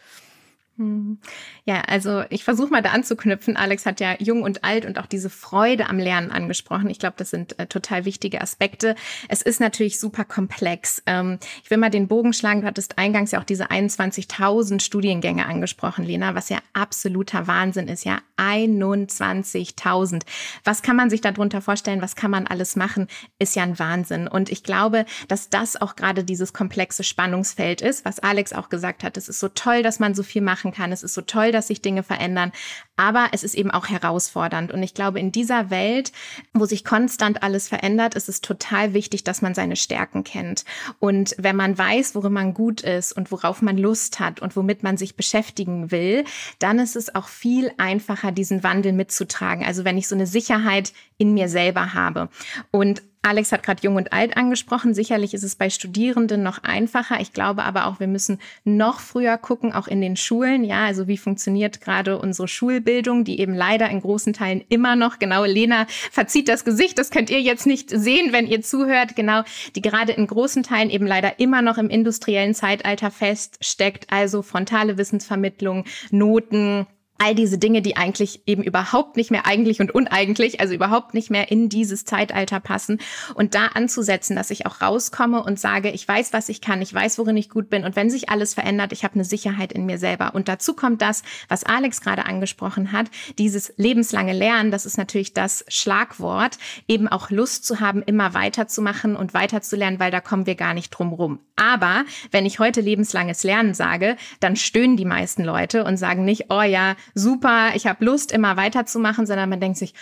Hm. 0.78 1.18
Ja, 1.66 1.82
also 1.82 2.24
ich 2.30 2.44
versuche 2.44 2.70
mal 2.70 2.80
da 2.80 2.92
anzuknüpfen. 2.92 3.58
Alex 3.58 3.84
hat 3.84 4.00
ja 4.00 4.16
jung 4.18 4.42
und 4.42 4.64
alt 4.64 4.86
und 4.86 4.98
auch 4.98 5.04
diese 5.04 5.28
Freude 5.28 5.86
am 5.86 5.98
Lernen 5.98 6.30
angesprochen. 6.30 6.88
Ich 6.88 6.98
glaube, 6.98 7.16
das 7.18 7.28
sind 7.28 7.58
äh, 7.58 7.66
total 7.66 8.06
wichtige 8.06 8.40
Aspekte. 8.40 8.94
Es 9.28 9.42
ist 9.42 9.60
natürlich 9.60 10.00
super 10.00 10.24
komplex. 10.24 11.02
Ähm, 11.04 11.38
ich 11.62 11.70
will 11.70 11.76
mal 11.76 11.90
den 11.90 12.08
Bogen 12.08 12.32
schlagen. 12.32 12.62
Du 12.62 12.66
hattest 12.66 12.96
eingangs 12.96 13.32
ja 13.32 13.40
auch 13.40 13.44
diese 13.44 13.70
21.000 13.70 14.80
Studiengänge 14.80 15.44
angesprochen, 15.44 16.06
Lena, 16.06 16.34
was 16.34 16.48
ja 16.48 16.58
absoluter 16.72 17.46
Wahnsinn 17.46 17.88
ist. 17.88 18.04
Ja, 18.04 18.20
21.000. 18.38 20.22
Was 20.64 20.80
kann 20.80 20.96
man 20.96 21.10
sich 21.10 21.20
darunter 21.20 21.60
vorstellen? 21.60 22.00
Was 22.00 22.16
kann 22.16 22.30
man 22.30 22.46
alles 22.46 22.76
machen? 22.76 23.08
Ist 23.38 23.56
ja 23.56 23.62
ein 23.62 23.78
Wahnsinn. 23.78 24.26
Und 24.26 24.50
ich 24.50 24.62
glaube, 24.62 25.04
dass 25.28 25.50
das 25.50 25.78
auch 25.80 25.96
gerade 25.96 26.24
dieses 26.24 26.54
komplexe 26.54 27.04
Spannungsfeld 27.04 27.82
ist, 27.82 28.06
was 28.06 28.20
Alex 28.20 28.54
auch 28.54 28.70
gesagt 28.70 29.04
hat. 29.04 29.18
Es 29.18 29.28
ist 29.28 29.38
so 29.38 29.48
toll, 29.48 29.82
dass 29.82 30.00
man 30.00 30.14
so 30.14 30.22
viel 30.22 30.40
macht 30.40 30.61
machen 30.62 30.72
kann. 30.72 30.92
Es 30.92 31.02
ist 31.02 31.14
so 31.14 31.22
toll, 31.22 31.52
dass 31.52 31.66
sich 31.66 31.82
Dinge 31.82 32.02
verändern, 32.02 32.52
aber 32.96 33.28
es 33.32 33.42
ist 33.42 33.54
eben 33.54 33.70
auch 33.70 33.88
herausfordernd. 33.88 34.72
Und 34.72 34.82
ich 34.82 34.94
glaube, 34.94 35.18
in 35.18 35.32
dieser 35.32 35.70
Welt, 35.70 36.12
wo 36.52 36.66
sich 36.66 36.84
konstant 36.84 37.42
alles 37.42 37.68
verändert, 37.68 38.14
ist 38.14 38.28
es 38.28 38.40
total 38.40 38.94
wichtig, 38.94 39.24
dass 39.24 39.42
man 39.42 39.54
seine 39.54 39.76
Stärken 39.76 40.22
kennt. 40.22 40.64
Und 41.00 41.34
wenn 41.38 41.56
man 41.56 41.76
weiß, 41.76 42.14
worin 42.14 42.32
man 42.32 42.54
gut 42.54 42.82
ist 42.82 43.12
und 43.12 43.32
worauf 43.32 43.60
man 43.60 43.76
Lust 43.76 44.20
hat 44.20 44.40
und 44.40 44.54
womit 44.56 44.82
man 44.82 44.96
sich 44.96 45.16
beschäftigen 45.16 45.90
will, 45.90 46.24
dann 46.58 46.78
ist 46.78 46.96
es 46.96 47.14
auch 47.14 47.28
viel 47.28 47.72
einfacher, 47.78 48.30
diesen 48.30 48.62
Wandel 48.62 48.92
mitzutragen. 48.92 49.64
Also 49.64 49.84
wenn 49.84 49.98
ich 49.98 50.06
so 50.06 50.14
eine 50.14 50.26
Sicherheit 50.26 50.92
in 51.18 51.34
mir 51.34 51.48
selber 51.48 51.94
habe. 51.94 52.28
Und 52.70 53.02
Alex 53.24 53.52
hat 53.52 53.62
gerade 53.62 53.82
Jung 53.82 53.94
und 53.94 54.12
Alt 54.12 54.36
angesprochen. 54.36 54.94
Sicherlich 54.94 55.32
ist 55.32 55.44
es 55.44 55.54
bei 55.54 55.70
Studierenden 55.70 56.42
noch 56.42 56.64
einfacher. 56.64 57.20
Ich 57.20 57.32
glaube 57.32 57.62
aber 57.62 57.86
auch, 57.86 58.00
wir 58.00 58.08
müssen 58.08 58.40
noch 58.64 58.98
früher 58.98 59.38
gucken, 59.38 59.72
auch 59.72 59.86
in 59.86 60.00
den 60.00 60.16
Schulen. 60.16 60.64
Ja, 60.64 60.84
also 60.86 61.06
wie 61.06 61.16
funktioniert 61.16 61.80
gerade 61.80 62.18
unsere 62.18 62.48
Schulbildung, 62.48 63.22
die 63.22 63.38
eben 63.38 63.54
leider 63.54 63.88
in 63.88 64.00
großen 64.00 64.32
Teilen 64.32 64.64
immer 64.68 64.96
noch, 64.96 65.20
genau, 65.20 65.44
Lena 65.44 65.86
verzieht 66.10 66.48
das 66.48 66.64
Gesicht, 66.64 66.98
das 66.98 67.10
könnt 67.10 67.30
ihr 67.30 67.40
jetzt 67.40 67.64
nicht 67.64 67.90
sehen, 67.90 68.32
wenn 68.32 68.48
ihr 68.48 68.60
zuhört, 68.62 69.14
genau, 69.14 69.44
die 69.76 69.82
gerade 69.82 70.12
in 70.12 70.26
großen 70.26 70.64
Teilen 70.64 70.90
eben 70.90 71.06
leider 71.06 71.38
immer 71.38 71.62
noch 71.62 71.78
im 71.78 71.90
industriellen 71.90 72.54
Zeitalter 72.54 73.12
feststeckt. 73.12 74.06
Also 74.10 74.42
frontale 74.42 74.98
Wissensvermittlung, 74.98 75.84
Noten, 76.10 76.88
all 77.18 77.34
diese 77.34 77.56
Dinge, 77.56 77.82
die 77.82 77.96
eigentlich 77.96 78.42
eben 78.46 78.64
überhaupt 78.64 79.16
nicht 79.16 79.30
mehr 79.30 79.46
eigentlich 79.46 79.80
und 79.80 79.94
uneigentlich, 79.94 80.60
also 80.60 80.74
überhaupt 80.74 81.14
nicht 81.14 81.30
mehr 81.30 81.50
in 81.52 81.68
dieses 81.68 82.04
Zeitalter 82.04 82.58
passen 82.58 82.98
und 83.34 83.54
da 83.54 83.66
anzusetzen, 83.66 84.34
dass 84.34 84.50
ich 84.50 84.66
auch 84.66 84.80
rauskomme 84.80 85.42
und 85.42 85.60
sage, 85.60 85.90
ich 85.90 86.06
weiß, 86.06 86.32
was 86.32 86.48
ich 86.48 86.60
kann, 86.60 86.82
ich 86.82 86.92
weiß, 86.92 87.18
worin 87.18 87.36
ich 87.36 87.48
gut 87.48 87.70
bin 87.70 87.84
und 87.84 87.94
wenn 87.94 88.10
sich 88.10 88.28
alles 88.28 88.54
verändert, 88.54 88.92
ich 88.92 89.04
habe 89.04 89.14
eine 89.14 89.24
Sicherheit 89.24 89.72
in 89.72 89.86
mir 89.86 89.98
selber. 89.98 90.34
Und 90.34 90.48
dazu 90.48 90.74
kommt 90.74 91.00
das, 91.00 91.22
was 91.48 91.62
Alex 91.62 92.00
gerade 92.00 92.26
angesprochen 92.26 92.90
hat, 92.90 93.06
dieses 93.38 93.72
lebenslange 93.76 94.32
Lernen, 94.32 94.72
das 94.72 94.84
ist 94.84 94.98
natürlich 94.98 95.32
das 95.32 95.64
Schlagwort, 95.68 96.58
eben 96.88 97.06
auch 97.06 97.30
Lust 97.30 97.64
zu 97.64 97.78
haben, 97.78 98.02
immer 98.02 98.34
weiterzumachen 98.34 99.14
und 99.14 99.32
weiterzulernen, 99.32 100.00
weil 100.00 100.10
da 100.10 100.20
kommen 100.20 100.46
wir 100.46 100.56
gar 100.56 100.74
nicht 100.74 100.90
drum 100.90 101.12
rum. 101.12 101.38
Aber 101.54 102.04
wenn 102.32 102.46
ich 102.46 102.58
heute 102.58 102.80
lebenslanges 102.80 103.44
Lernen 103.44 103.74
sage, 103.74 104.16
dann 104.40 104.56
stöhnen 104.56 104.96
die 104.96 105.04
meisten 105.04 105.44
Leute 105.44 105.84
und 105.84 105.96
sagen 105.96 106.24
nicht, 106.24 106.46
oh 106.48 106.62
ja, 106.62 106.96
super, 107.14 107.74
ich 107.74 107.86
habe 107.86 108.04
Lust, 108.04 108.32
immer 108.32 108.56
weiterzumachen, 108.56 109.26
sondern 109.26 109.48
man 109.48 109.60
denkt 109.60 109.78
sich, 109.78 109.94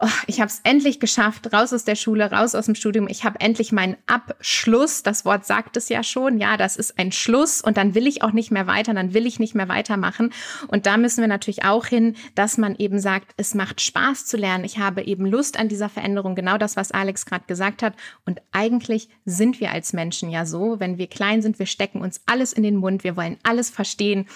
oh, 0.00 0.08
ich 0.26 0.40
habe 0.40 0.50
es 0.50 0.60
endlich 0.64 1.00
geschafft, 1.00 1.52
raus 1.52 1.72
aus 1.72 1.84
der 1.84 1.94
Schule, 1.94 2.30
raus 2.30 2.54
aus 2.54 2.66
dem 2.66 2.74
Studium, 2.74 3.08
ich 3.08 3.24
habe 3.24 3.40
endlich 3.40 3.72
meinen 3.72 3.96
Abschluss. 4.06 5.02
Das 5.02 5.24
Wort 5.24 5.46
sagt 5.46 5.76
es 5.76 5.88
ja 5.88 6.02
schon, 6.02 6.38
ja, 6.38 6.56
das 6.56 6.76
ist 6.76 6.98
ein 6.98 7.12
Schluss 7.12 7.60
und 7.62 7.76
dann 7.76 7.94
will 7.94 8.06
ich 8.06 8.22
auch 8.22 8.32
nicht 8.32 8.50
mehr 8.50 8.66
weiter, 8.66 8.94
dann 8.94 9.14
will 9.14 9.26
ich 9.26 9.38
nicht 9.38 9.54
mehr 9.54 9.68
weitermachen. 9.68 10.32
Und 10.68 10.86
da 10.86 10.96
müssen 10.96 11.20
wir 11.20 11.28
natürlich 11.28 11.64
auch 11.64 11.86
hin, 11.86 12.16
dass 12.34 12.58
man 12.58 12.76
eben 12.76 12.98
sagt, 12.98 13.32
es 13.36 13.54
macht 13.54 13.80
Spaß 13.80 14.26
zu 14.26 14.36
lernen, 14.36 14.64
ich 14.64 14.78
habe 14.78 15.02
eben 15.02 15.26
Lust 15.26 15.58
an 15.58 15.68
dieser 15.68 15.88
Veränderung, 15.88 16.34
genau 16.34 16.58
das, 16.58 16.76
was 16.76 16.92
Alex 16.92 17.26
gerade 17.26 17.44
gesagt 17.46 17.82
hat. 17.82 17.94
Und 18.24 18.40
eigentlich 18.52 19.08
sind 19.24 19.60
wir 19.60 19.70
als 19.70 19.92
Menschen 19.92 20.30
ja 20.30 20.46
so, 20.46 20.80
wenn 20.80 20.98
wir 20.98 21.06
klein 21.06 21.42
sind, 21.42 21.58
wir 21.58 21.66
stecken 21.66 22.00
uns 22.00 22.20
alles 22.26 22.52
in 22.52 22.62
den 22.62 22.76
Mund, 22.76 23.04
wir 23.04 23.16
wollen 23.16 23.38
alles 23.42 23.70
verstehen. 23.70 24.26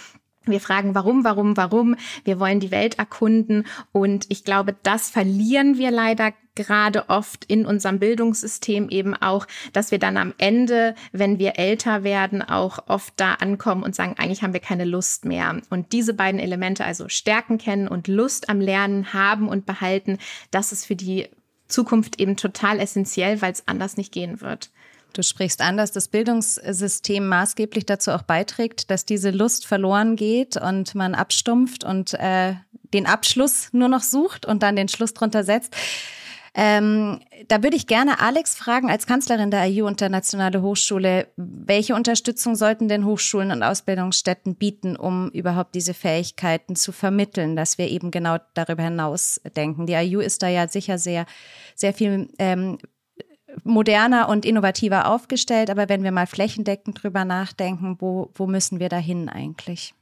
Wir 0.50 0.60
fragen, 0.60 0.94
warum, 0.94 1.24
warum, 1.24 1.56
warum. 1.56 1.96
Wir 2.24 2.40
wollen 2.40 2.60
die 2.60 2.70
Welt 2.70 2.98
erkunden. 2.98 3.66
Und 3.92 4.26
ich 4.28 4.44
glaube, 4.44 4.76
das 4.82 5.10
verlieren 5.10 5.78
wir 5.78 5.90
leider 5.90 6.32
gerade 6.54 7.08
oft 7.08 7.44
in 7.46 7.64
unserem 7.64 7.98
Bildungssystem 7.98 8.88
eben 8.88 9.14
auch, 9.14 9.46
dass 9.72 9.90
wir 9.90 9.98
dann 9.98 10.16
am 10.16 10.34
Ende, 10.38 10.94
wenn 11.12 11.38
wir 11.38 11.58
älter 11.58 12.02
werden, 12.04 12.42
auch 12.42 12.80
oft 12.88 13.14
da 13.16 13.34
ankommen 13.34 13.82
und 13.82 13.94
sagen, 13.94 14.16
eigentlich 14.18 14.42
haben 14.42 14.52
wir 14.52 14.60
keine 14.60 14.84
Lust 14.84 15.24
mehr. 15.24 15.60
Und 15.70 15.92
diese 15.92 16.12
beiden 16.12 16.40
Elemente, 16.40 16.84
also 16.84 17.08
Stärken 17.08 17.58
kennen 17.58 17.88
und 17.88 18.08
Lust 18.08 18.48
am 18.48 18.60
Lernen 18.60 19.12
haben 19.12 19.48
und 19.48 19.64
behalten, 19.64 20.18
das 20.50 20.72
ist 20.72 20.84
für 20.84 20.96
die 20.96 21.28
Zukunft 21.68 22.20
eben 22.20 22.36
total 22.36 22.80
essentiell, 22.80 23.40
weil 23.40 23.52
es 23.52 23.66
anders 23.68 23.96
nicht 23.96 24.12
gehen 24.12 24.40
wird. 24.40 24.70
Du 25.12 25.22
sprichst 25.22 25.60
an, 25.60 25.76
dass 25.76 25.92
das 25.92 26.08
Bildungssystem 26.08 27.26
maßgeblich 27.26 27.86
dazu 27.86 28.12
auch 28.12 28.22
beiträgt, 28.22 28.90
dass 28.90 29.04
diese 29.04 29.30
Lust 29.30 29.66
verloren 29.66 30.16
geht 30.16 30.56
und 30.56 30.94
man 30.94 31.14
abstumpft 31.14 31.84
und 31.84 32.14
äh, 32.14 32.54
den 32.94 33.06
Abschluss 33.06 33.68
nur 33.72 33.88
noch 33.88 34.02
sucht 34.02 34.46
und 34.46 34.62
dann 34.62 34.76
den 34.76 34.88
Schluss 34.88 35.14
drunter 35.14 35.44
setzt. 35.44 35.74
Ähm, 36.52 37.20
da 37.46 37.62
würde 37.62 37.76
ich 37.76 37.86
gerne 37.86 38.20
Alex 38.20 38.56
fragen, 38.56 38.90
als 38.90 39.06
Kanzlerin 39.06 39.52
der 39.52 39.66
IU 39.66 39.86
Internationale 39.86 40.62
Hochschule, 40.62 41.28
welche 41.36 41.94
Unterstützung 41.94 42.56
sollten 42.56 42.88
denn 42.88 43.04
Hochschulen 43.04 43.52
und 43.52 43.62
Ausbildungsstätten 43.62 44.56
bieten, 44.56 44.96
um 44.96 45.30
überhaupt 45.30 45.76
diese 45.76 45.94
Fähigkeiten 45.94 46.74
zu 46.74 46.90
vermitteln, 46.90 47.54
dass 47.54 47.78
wir 47.78 47.88
eben 47.88 48.10
genau 48.10 48.38
darüber 48.54 48.82
hinaus 48.82 49.40
denken? 49.56 49.86
Die 49.86 49.92
IU 49.92 50.18
ist 50.18 50.42
da 50.42 50.48
ja 50.48 50.66
sicher 50.66 50.98
sehr, 50.98 51.24
sehr 51.76 51.94
viel 51.94 52.28
ähm, 52.38 52.78
moderner 53.64 54.28
und 54.28 54.44
innovativer 54.44 55.08
aufgestellt. 55.08 55.70
Aber 55.70 55.88
wenn 55.88 56.02
wir 56.02 56.12
mal 56.12 56.26
flächendeckend 56.26 57.02
drüber 57.02 57.24
nachdenken, 57.24 57.96
wo, 58.00 58.30
wo 58.34 58.46
müssen 58.46 58.80
wir 58.80 58.88
da 58.88 58.98
hin 58.98 59.28
eigentlich? 59.28 59.94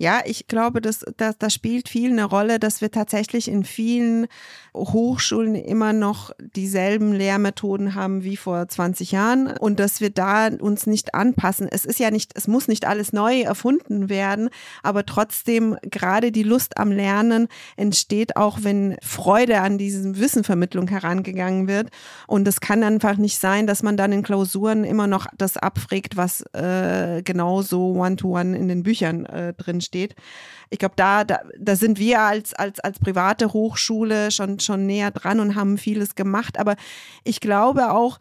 Ja, 0.00 0.20
ich 0.24 0.46
glaube, 0.46 0.80
das, 0.80 1.04
das, 1.16 1.38
das 1.38 1.52
spielt 1.52 1.88
viel 1.88 2.12
eine 2.12 2.24
Rolle, 2.24 2.60
dass 2.60 2.80
wir 2.80 2.92
tatsächlich 2.92 3.48
in 3.48 3.64
vielen 3.64 4.28
Hochschulen 4.72 5.56
immer 5.56 5.92
noch 5.92 6.30
dieselben 6.38 7.12
Lehrmethoden 7.12 7.96
haben 7.96 8.22
wie 8.22 8.36
vor 8.36 8.68
20 8.68 9.10
Jahren 9.10 9.48
und 9.48 9.80
dass 9.80 10.00
wir 10.00 10.10
da 10.10 10.48
uns 10.48 10.86
nicht 10.86 11.14
anpassen. 11.14 11.68
Es 11.68 11.84
ist 11.84 11.98
ja 11.98 12.12
nicht, 12.12 12.30
es 12.36 12.46
muss 12.46 12.68
nicht 12.68 12.86
alles 12.86 13.12
neu 13.12 13.40
erfunden 13.40 14.08
werden, 14.08 14.50
aber 14.84 15.04
trotzdem 15.04 15.76
gerade 15.82 16.30
die 16.30 16.44
Lust 16.44 16.78
am 16.78 16.92
Lernen 16.92 17.48
entsteht 17.76 18.36
auch, 18.36 18.58
wenn 18.62 18.96
Freude 19.02 19.60
an 19.62 19.78
diesem 19.78 20.18
Wissenvermittlung 20.18 20.86
herangegangen 20.86 21.66
wird. 21.66 21.90
Und 22.28 22.46
es 22.46 22.60
kann 22.60 22.84
einfach 22.84 23.16
nicht 23.16 23.40
sein, 23.40 23.66
dass 23.66 23.82
man 23.82 23.96
dann 23.96 24.12
in 24.12 24.22
Klausuren 24.22 24.84
immer 24.84 25.08
noch 25.08 25.26
das 25.36 25.56
abfragt, 25.56 26.16
was 26.16 26.42
äh, 26.52 27.22
genauso 27.24 27.94
One-to-One 27.94 28.54
-one 28.54 28.56
in 28.56 28.68
den 28.68 28.84
Büchern 28.84 29.26
äh, 29.26 29.54
drin 29.54 29.80
steht. 29.88 30.14
Ich 30.70 30.78
glaube, 30.78 30.94
da, 30.96 31.24
da, 31.24 31.40
da 31.58 31.74
sind 31.74 31.98
wir 31.98 32.20
als, 32.20 32.54
als, 32.54 32.78
als 32.80 32.98
private 33.00 33.52
Hochschule 33.52 34.30
schon, 34.30 34.60
schon 34.60 34.86
näher 34.86 35.10
dran 35.10 35.40
und 35.40 35.56
haben 35.56 35.78
vieles 35.78 36.14
gemacht. 36.14 36.58
Aber 36.58 36.76
ich 37.24 37.40
glaube 37.40 37.90
auch, 37.90 38.18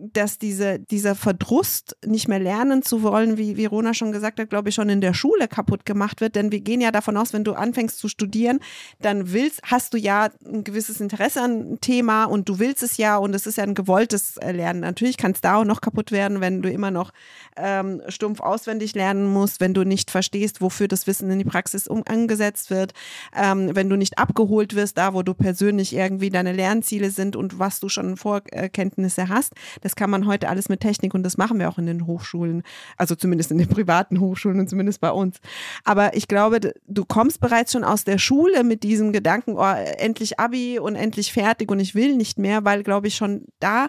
dass 0.00 0.38
diese, 0.38 0.78
dieser 0.78 1.14
Verdrust, 1.14 1.96
nicht 2.04 2.28
mehr 2.28 2.38
lernen 2.38 2.82
zu 2.82 3.02
wollen, 3.02 3.38
wie, 3.38 3.56
wie 3.56 3.66
Rona 3.66 3.94
schon 3.94 4.12
gesagt 4.12 4.40
hat, 4.40 4.50
glaube 4.50 4.68
ich, 4.68 4.74
schon 4.74 4.88
in 4.88 5.00
der 5.00 5.14
Schule 5.14 5.48
kaputt 5.48 5.84
gemacht 5.84 6.20
wird. 6.20 6.34
Denn 6.34 6.52
wir 6.52 6.60
gehen 6.60 6.80
ja 6.80 6.90
davon 6.90 7.16
aus, 7.16 7.32
wenn 7.32 7.44
du 7.44 7.54
anfängst 7.54 7.98
zu 7.98 8.08
studieren, 8.08 8.60
dann 9.00 9.32
willst, 9.32 9.60
hast 9.64 9.94
du 9.94 9.98
ja 9.98 10.28
ein 10.44 10.64
gewisses 10.64 11.00
Interesse 11.00 11.42
an 11.42 11.50
einem 11.50 11.80
Thema 11.80 12.24
und 12.24 12.48
du 12.48 12.58
willst 12.58 12.82
es 12.82 12.96
ja 12.96 13.16
und 13.16 13.34
es 13.34 13.46
ist 13.46 13.56
ja 13.56 13.64
ein 13.64 13.74
gewolltes 13.74 14.36
Lernen. 14.36 14.80
Natürlich 14.80 15.16
kann 15.16 15.32
es 15.32 15.40
da 15.40 15.56
auch 15.56 15.64
noch 15.64 15.80
kaputt 15.80 16.12
werden, 16.12 16.40
wenn 16.40 16.62
du 16.62 16.70
immer 16.70 16.90
noch 16.90 17.12
ähm, 17.56 18.02
stumpf 18.08 18.40
auswendig 18.40 18.94
lernen 18.94 19.26
musst, 19.26 19.60
wenn 19.60 19.74
du 19.74 19.84
nicht 19.84 20.10
verstehst, 20.10 20.60
wofür 20.60 20.88
das 20.88 21.06
Wissen 21.06 21.30
in 21.30 21.38
die 21.38 21.44
Praxis 21.44 21.88
um, 21.88 22.02
angesetzt 22.06 22.70
wird, 22.70 22.92
ähm, 23.36 23.74
wenn 23.74 23.88
du 23.88 23.96
nicht 23.96 24.18
abgeholt 24.18 24.74
wirst, 24.74 24.98
da 24.98 25.14
wo 25.14 25.22
du 25.22 25.34
persönlich 25.34 25.94
irgendwie 25.94 26.30
deine 26.30 26.52
Lernziele 26.52 27.10
sind 27.10 27.36
und 27.36 27.58
was 27.58 27.80
du 27.80 27.88
schon 27.88 28.16
Vorkenntnisse 28.16 29.28
hast. 29.28 29.54
Das 29.80 29.87
kann 29.96 30.10
man 30.10 30.26
heute 30.26 30.48
alles 30.48 30.68
mit 30.68 30.80
Technik 30.80 31.14
und 31.14 31.22
das 31.22 31.36
machen 31.36 31.58
wir 31.58 31.68
auch 31.68 31.78
in 31.78 31.86
den 31.86 32.06
Hochschulen, 32.06 32.62
also 32.96 33.14
zumindest 33.14 33.50
in 33.50 33.58
den 33.58 33.68
privaten 33.68 34.20
Hochschulen 34.20 34.60
und 34.60 34.68
zumindest 34.68 35.00
bei 35.00 35.10
uns. 35.10 35.40
Aber 35.84 36.16
ich 36.16 36.28
glaube, 36.28 36.72
du 36.86 37.04
kommst 37.04 37.40
bereits 37.40 37.72
schon 37.72 37.84
aus 37.84 38.04
der 38.04 38.18
Schule 38.18 38.64
mit 38.64 38.82
diesem 38.82 39.12
Gedanken, 39.12 39.54
oh, 39.56 39.74
endlich 39.98 40.38
Abi 40.38 40.78
und 40.78 40.96
endlich 40.96 41.32
fertig 41.32 41.70
und 41.70 41.80
ich 41.80 41.94
will 41.94 42.16
nicht 42.16 42.38
mehr, 42.38 42.64
weil, 42.64 42.82
glaube 42.82 43.08
ich, 43.08 43.16
schon 43.16 43.44
da 43.60 43.88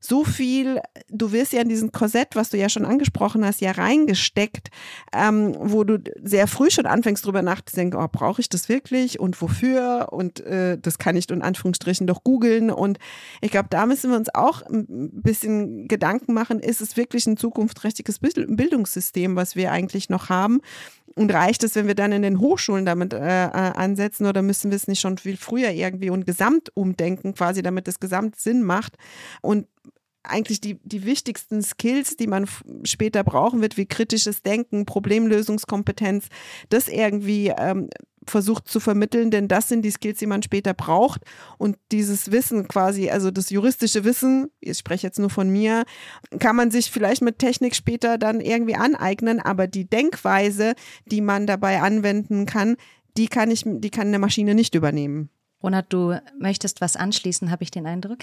so 0.00 0.24
viel, 0.24 0.80
du 1.08 1.32
wirst 1.32 1.52
ja 1.52 1.60
in 1.60 1.68
diesen 1.68 1.90
Korsett, 1.90 2.36
was 2.36 2.50
du 2.50 2.56
ja 2.56 2.68
schon 2.68 2.84
angesprochen 2.84 3.44
hast, 3.44 3.60
ja 3.60 3.72
reingesteckt, 3.72 4.68
ähm, 5.12 5.56
wo 5.58 5.82
du 5.84 5.98
sehr 6.22 6.46
früh 6.46 6.70
schon 6.70 6.86
anfängst 6.86 7.26
drüber 7.26 7.42
nachzudenken, 7.42 7.96
oh, 7.96 8.06
brauche 8.10 8.40
ich 8.40 8.48
das 8.48 8.68
wirklich 8.68 9.18
und 9.18 9.40
wofür? 9.42 10.08
Und 10.10 10.40
äh, 10.40 10.78
das 10.78 10.98
kann 10.98 11.16
ich 11.16 11.28
in 11.30 11.42
Anführungsstrichen 11.42 12.06
doch 12.06 12.22
googeln. 12.22 12.70
Und 12.70 12.98
ich 13.40 13.50
glaube, 13.50 13.68
da 13.70 13.86
müssen 13.86 14.10
wir 14.10 14.16
uns 14.16 14.32
auch 14.34 14.62
ein 14.62 15.10
bisschen 15.12 15.88
Gedanken 15.88 16.32
machen, 16.32 16.60
ist 16.60 16.80
es 16.80 16.96
wirklich 16.96 17.26
ein 17.26 17.36
zukunftsträchtiges 17.36 18.20
Bildungssystem, 18.20 19.34
was 19.36 19.56
wir 19.56 19.72
eigentlich 19.72 20.08
noch 20.08 20.28
haben 20.28 20.60
und 21.18 21.32
reicht 21.32 21.64
es, 21.64 21.74
wenn 21.74 21.86
wir 21.86 21.94
dann 21.94 22.12
in 22.12 22.22
den 22.22 22.40
Hochschulen 22.40 22.86
damit 22.86 23.12
äh, 23.12 23.18
äh, 23.18 23.50
ansetzen 23.50 24.26
oder 24.26 24.42
müssen 24.42 24.70
wir 24.70 24.76
es 24.76 24.88
nicht 24.88 25.00
schon 25.00 25.18
viel 25.18 25.36
früher 25.36 25.70
irgendwie 25.70 26.10
und 26.10 26.26
gesamt 26.26 26.70
umdenken, 26.74 27.34
quasi, 27.34 27.62
damit 27.62 27.88
es 27.88 28.00
gesamt 28.00 28.36
Sinn 28.36 28.62
macht? 28.62 28.96
Und 29.42 29.66
eigentlich 30.22 30.60
die, 30.60 30.78
die 30.82 31.04
wichtigsten 31.04 31.62
Skills, 31.62 32.16
die 32.16 32.26
man 32.26 32.46
später 32.84 33.24
brauchen 33.24 33.60
wird, 33.60 33.76
wie 33.76 33.86
kritisches 33.86 34.42
Denken, 34.42 34.86
Problemlösungskompetenz, 34.86 36.28
das 36.68 36.88
irgendwie 36.88 37.52
ähm, 37.56 37.88
versucht 38.28 38.68
zu 38.68 38.80
vermitteln, 38.80 39.30
denn 39.30 39.48
das 39.48 39.68
sind 39.68 39.82
die 39.82 39.90
Skills, 39.90 40.18
die 40.18 40.26
man 40.26 40.42
später 40.42 40.74
braucht. 40.74 41.22
Und 41.58 41.76
dieses 41.92 42.30
Wissen 42.30 42.68
quasi, 42.68 43.10
also 43.10 43.30
das 43.30 43.50
juristische 43.50 44.04
Wissen, 44.04 44.48
ich 44.60 44.78
spreche 44.78 45.06
jetzt 45.06 45.18
nur 45.18 45.30
von 45.30 45.50
mir, 45.50 45.84
kann 46.38 46.56
man 46.56 46.70
sich 46.70 46.90
vielleicht 46.90 47.22
mit 47.22 47.38
Technik 47.38 47.74
später 47.74 48.18
dann 48.18 48.40
irgendwie 48.40 48.76
aneignen, 48.76 49.40
aber 49.40 49.66
die 49.66 49.88
Denkweise, 49.88 50.74
die 51.06 51.20
man 51.20 51.46
dabei 51.46 51.80
anwenden 51.80 52.46
kann, 52.46 52.76
die 53.16 53.28
kann 53.28 53.50
ich, 53.50 53.64
die 53.66 53.90
kann 53.90 54.08
eine 54.08 54.18
Maschine 54.18 54.54
nicht 54.54 54.74
übernehmen. 54.74 55.30
Ronald, 55.62 55.86
du 55.88 56.20
möchtest 56.38 56.80
was 56.80 56.96
anschließen, 56.96 57.50
habe 57.50 57.64
ich 57.64 57.70
den 57.70 57.86
Eindruck. 57.86 58.18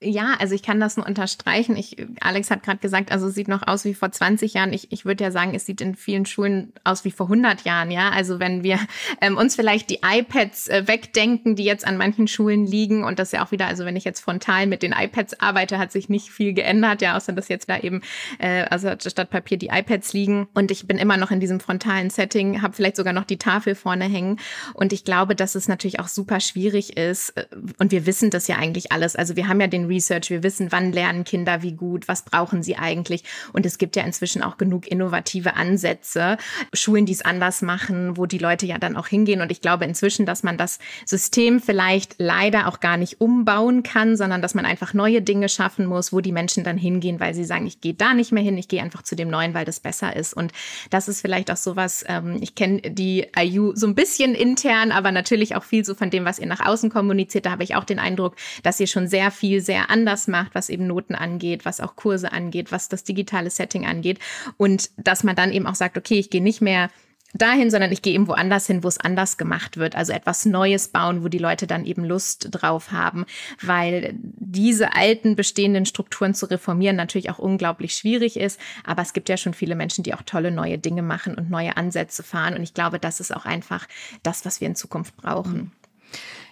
Ja, 0.00 0.36
also 0.38 0.54
ich 0.54 0.62
kann 0.62 0.78
das 0.78 0.96
nur 0.96 1.04
unterstreichen. 1.04 1.74
Ich, 1.74 1.96
Alex 2.20 2.52
hat 2.52 2.62
gerade 2.62 2.78
gesagt, 2.78 3.10
also 3.10 3.26
es 3.26 3.34
sieht 3.34 3.48
noch 3.48 3.66
aus 3.66 3.84
wie 3.84 3.94
vor 3.94 4.12
20 4.12 4.54
Jahren. 4.54 4.72
Ich, 4.72 4.92
ich 4.92 5.04
würde 5.04 5.24
ja 5.24 5.32
sagen, 5.32 5.56
es 5.56 5.66
sieht 5.66 5.80
in 5.80 5.96
vielen 5.96 6.24
Schulen 6.24 6.72
aus 6.84 7.04
wie 7.04 7.10
vor 7.10 7.26
100 7.26 7.64
Jahren. 7.64 7.90
Ja, 7.90 8.10
also 8.10 8.38
wenn 8.38 8.62
wir 8.62 8.78
ähm, 9.20 9.36
uns 9.36 9.56
vielleicht 9.56 9.90
die 9.90 9.98
iPads 10.04 10.68
äh, 10.68 10.86
wegdenken, 10.86 11.56
die 11.56 11.64
jetzt 11.64 11.84
an 11.84 11.96
manchen 11.96 12.28
Schulen 12.28 12.64
liegen 12.64 13.02
und 13.02 13.18
das 13.18 13.32
ja 13.32 13.44
auch 13.44 13.50
wieder, 13.50 13.66
also 13.66 13.84
wenn 13.84 13.96
ich 13.96 14.04
jetzt 14.04 14.20
frontal 14.20 14.68
mit 14.68 14.84
den 14.84 14.92
iPads 14.92 15.40
arbeite, 15.40 15.78
hat 15.78 15.90
sich 15.90 16.08
nicht 16.08 16.30
viel 16.30 16.52
geändert. 16.52 17.02
Ja, 17.02 17.16
außer 17.16 17.32
dass 17.32 17.48
jetzt 17.48 17.68
da 17.68 17.80
eben, 17.80 18.02
äh, 18.38 18.66
also 18.70 18.92
statt 19.00 19.30
Papier 19.30 19.58
die 19.58 19.70
iPads 19.72 20.12
liegen 20.12 20.46
und 20.54 20.70
ich 20.70 20.86
bin 20.86 20.98
immer 20.98 21.16
noch 21.16 21.32
in 21.32 21.40
diesem 21.40 21.58
frontalen 21.58 22.10
Setting, 22.10 22.62
habe 22.62 22.74
vielleicht 22.74 22.94
sogar 22.94 23.12
noch 23.12 23.24
die 23.24 23.38
Tafel 23.38 23.74
vorne 23.74 24.04
hängen 24.04 24.38
und 24.74 24.92
ich 24.92 25.02
glaube, 25.02 25.34
dass 25.34 25.56
es 25.56 25.66
natürlich 25.66 25.98
auch 25.98 26.08
super 26.08 26.38
schwierig 26.38 26.96
ist 26.96 27.30
äh, 27.30 27.46
und 27.80 27.90
wir 27.90 28.06
wissen 28.06 28.30
das 28.30 28.46
ja 28.46 28.58
eigentlich 28.58 28.92
alles. 28.92 29.16
Also 29.16 29.34
wir 29.34 29.48
haben 29.48 29.60
ja 29.60 29.66
den 29.66 29.87
Research. 29.88 30.30
Wir 30.30 30.42
wissen, 30.42 30.70
wann 30.70 30.92
lernen 30.92 31.24
Kinder 31.24 31.62
wie 31.62 31.72
gut, 31.72 32.08
was 32.08 32.22
brauchen 32.22 32.62
sie 32.62 32.76
eigentlich. 32.76 33.24
Und 33.52 33.66
es 33.66 33.78
gibt 33.78 33.96
ja 33.96 34.04
inzwischen 34.04 34.42
auch 34.42 34.58
genug 34.58 34.86
innovative 34.86 35.56
Ansätze, 35.56 36.36
Schulen, 36.72 37.06
die 37.06 37.12
es 37.12 37.24
anders 37.24 37.62
machen, 37.62 38.16
wo 38.16 38.26
die 38.26 38.38
Leute 38.38 38.66
ja 38.66 38.78
dann 38.78 38.96
auch 38.96 39.06
hingehen. 39.06 39.40
Und 39.40 39.50
ich 39.50 39.60
glaube 39.60 39.84
inzwischen, 39.84 40.26
dass 40.26 40.42
man 40.42 40.56
das 40.56 40.78
System 41.04 41.60
vielleicht 41.60 42.16
leider 42.18 42.68
auch 42.68 42.80
gar 42.80 42.96
nicht 42.96 43.20
umbauen 43.20 43.82
kann, 43.82 44.16
sondern 44.16 44.42
dass 44.42 44.54
man 44.54 44.64
einfach 44.64 44.94
neue 44.94 45.22
Dinge 45.22 45.48
schaffen 45.48 45.86
muss, 45.86 46.12
wo 46.12 46.20
die 46.20 46.32
Menschen 46.32 46.64
dann 46.64 46.78
hingehen, 46.78 47.20
weil 47.20 47.34
sie 47.34 47.44
sagen, 47.44 47.66
ich 47.66 47.80
gehe 47.80 47.94
da 47.94 48.14
nicht 48.14 48.32
mehr 48.32 48.42
hin, 48.42 48.58
ich 48.58 48.68
gehe 48.68 48.82
einfach 48.82 49.02
zu 49.02 49.16
dem 49.16 49.28
Neuen, 49.28 49.54
weil 49.54 49.64
das 49.64 49.80
besser 49.80 50.14
ist. 50.14 50.34
Und 50.34 50.52
das 50.90 51.08
ist 51.08 51.20
vielleicht 51.20 51.50
auch 51.50 51.56
sowas, 51.56 52.04
ähm, 52.08 52.38
ich 52.40 52.54
kenne 52.54 52.80
die 52.82 53.26
IU 53.36 53.74
so 53.74 53.86
ein 53.86 53.94
bisschen 53.94 54.34
intern, 54.34 54.92
aber 54.92 55.12
natürlich 55.12 55.56
auch 55.56 55.64
viel 55.64 55.84
so 55.84 55.94
von 55.94 56.10
dem, 56.10 56.24
was 56.24 56.38
ihr 56.38 56.46
nach 56.46 56.64
außen 56.64 56.90
kommuniziert. 56.90 57.46
Da 57.46 57.50
habe 57.50 57.64
ich 57.64 57.76
auch 57.76 57.84
den 57.84 57.98
Eindruck, 57.98 58.36
dass 58.62 58.80
ihr 58.80 58.86
schon 58.86 59.08
sehr 59.08 59.30
viel, 59.30 59.60
sehr 59.60 59.77
anders 59.86 60.28
macht, 60.28 60.54
was 60.54 60.68
eben 60.68 60.86
Noten 60.86 61.14
angeht, 61.14 61.64
was 61.64 61.80
auch 61.80 61.96
Kurse 61.96 62.32
angeht, 62.32 62.72
was 62.72 62.88
das 62.88 63.04
digitale 63.04 63.50
Setting 63.50 63.86
angeht. 63.86 64.18
Und 64.56 64.90
dass 64.96 65.24
man 65.24 65.36
dann 65.36 65.52
eben 65.52 65.66
auch 65.66 65.74
sagt, 65.74 65.96
okay, 65.96 66.18
ich 66.18 66.30
gehe 66.30 66.42
nicht 66.42 66.60
mehr 66.60 66.90
dahin, 67.34 67.70
sondern 67.70 67.92
ich 67.92 68.02
gehe 68.02 68.14
eben 68.14 68.26
woanders 68.26 68.66
hin, 68.66 68.82
wo 68.82 68.88
es 68.88 68.98
anders 68.98 69.36
gemacht 69.36 69.76
wird. 69.76 69.96
Also 69.96 70.12
etwas 70.12 70.46
Neues 70.46 70.88
bauen, 70.88 71.22
wo 71.22 71.28
die 71.28 71.38
Leute 71.38 71.66
dann 71.66 71.84
eben 71.84 72.04
Lust 72.04 72.48
drauf 72.50 72.90
haben, 72.90 73.26
weil 73.62 74.14
diese 74.14 74.94
alten 74.94 75.36
bestehenden 75.36 75.84
Strukturen 75.84 76.34
zu 76.34 76.46
reformieren 76.46 76.96
natürlich 76.96 77.30
auch 77.30 77.38
unglaublich 77.38 77.94
schwierig 77.94 78.38
ist. 78.38 78.58
Aber 78.84 79.02
es 79.02 79.12
gibt 79.12 79.28
ja 79.28 79.36
schon 79.36 79.54
viele 79.54 79.74
Menschen, 79.74 80.04
die 80.04 80.14
auch 80.14 80.22
tolle 80.22 80.50
neue 80.50 80.78
Dinge 80.78 81.02
machen 81.02 81.34
und 81.34 81.50
neue 81.50 81.76
Ansätze 81.76 82.22
fahren. 82.22 82.54
Und 82.54 82.62
ich 82.62 82.74
glaube, 82.74 82.98
das 82.98 83.20
ist 83.20 83.34
auch 83.34 83.44
einfach 83.44 83.86
das, 84.22 84.44
was 84.46 84.60
wir 84.60 84.68
in 84.68 84.76
Zukunft 84.76 85.16
brauchen. 85.16 85.72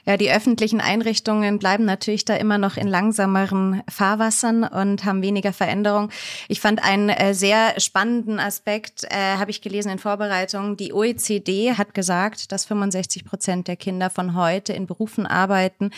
Ja, 0.08 0.16
die 0.16 0.30
öffentlichen 0.30 0.80
Einrichtungen 0.80 1.58
bleiben 1.58 1.84
natürlich 1.84 2.24
da 2.24 2.36
immer 2.36 2.58
noch 2.58 2.76
in 2.76 2.86
langsameren 2.86 3.82
Fahrwassern 3.88 4.62
und 4.62 5.04
haben 5.04 5.20
weniger 5.20 5.52
Veränderung. 5.52 6.10
Ich 6.46 6.60
fand 6.60 6.84
einen 6.84 7.08
äh, 7.08 7.34
sehr 7.34 7.80
spannenden 7.80 8.38
Aspekt, 8.38 9.02
äh, 9.04 9.36
habe 9.36 9.50
ich 9.50 9.62
gelesen 9.62 9.90
in 9.90 9.98
Vorbereitung. 9.98 10.76
Die 10.76 10.92
OECD 10.92 11.72
hat 11.72 11.92
gesagt, 11.92 12.52
dass 12.52 12.66
65 12.66 13.24
Prozent 13.24 13.66
der 13.66 13.74
Kinder 13.74 14.08
von 14.08 14.36
heute 14.36 14.72
in 14.74 14.86
Berufen 14.86 15.26
arbeiten, 15.26 15.90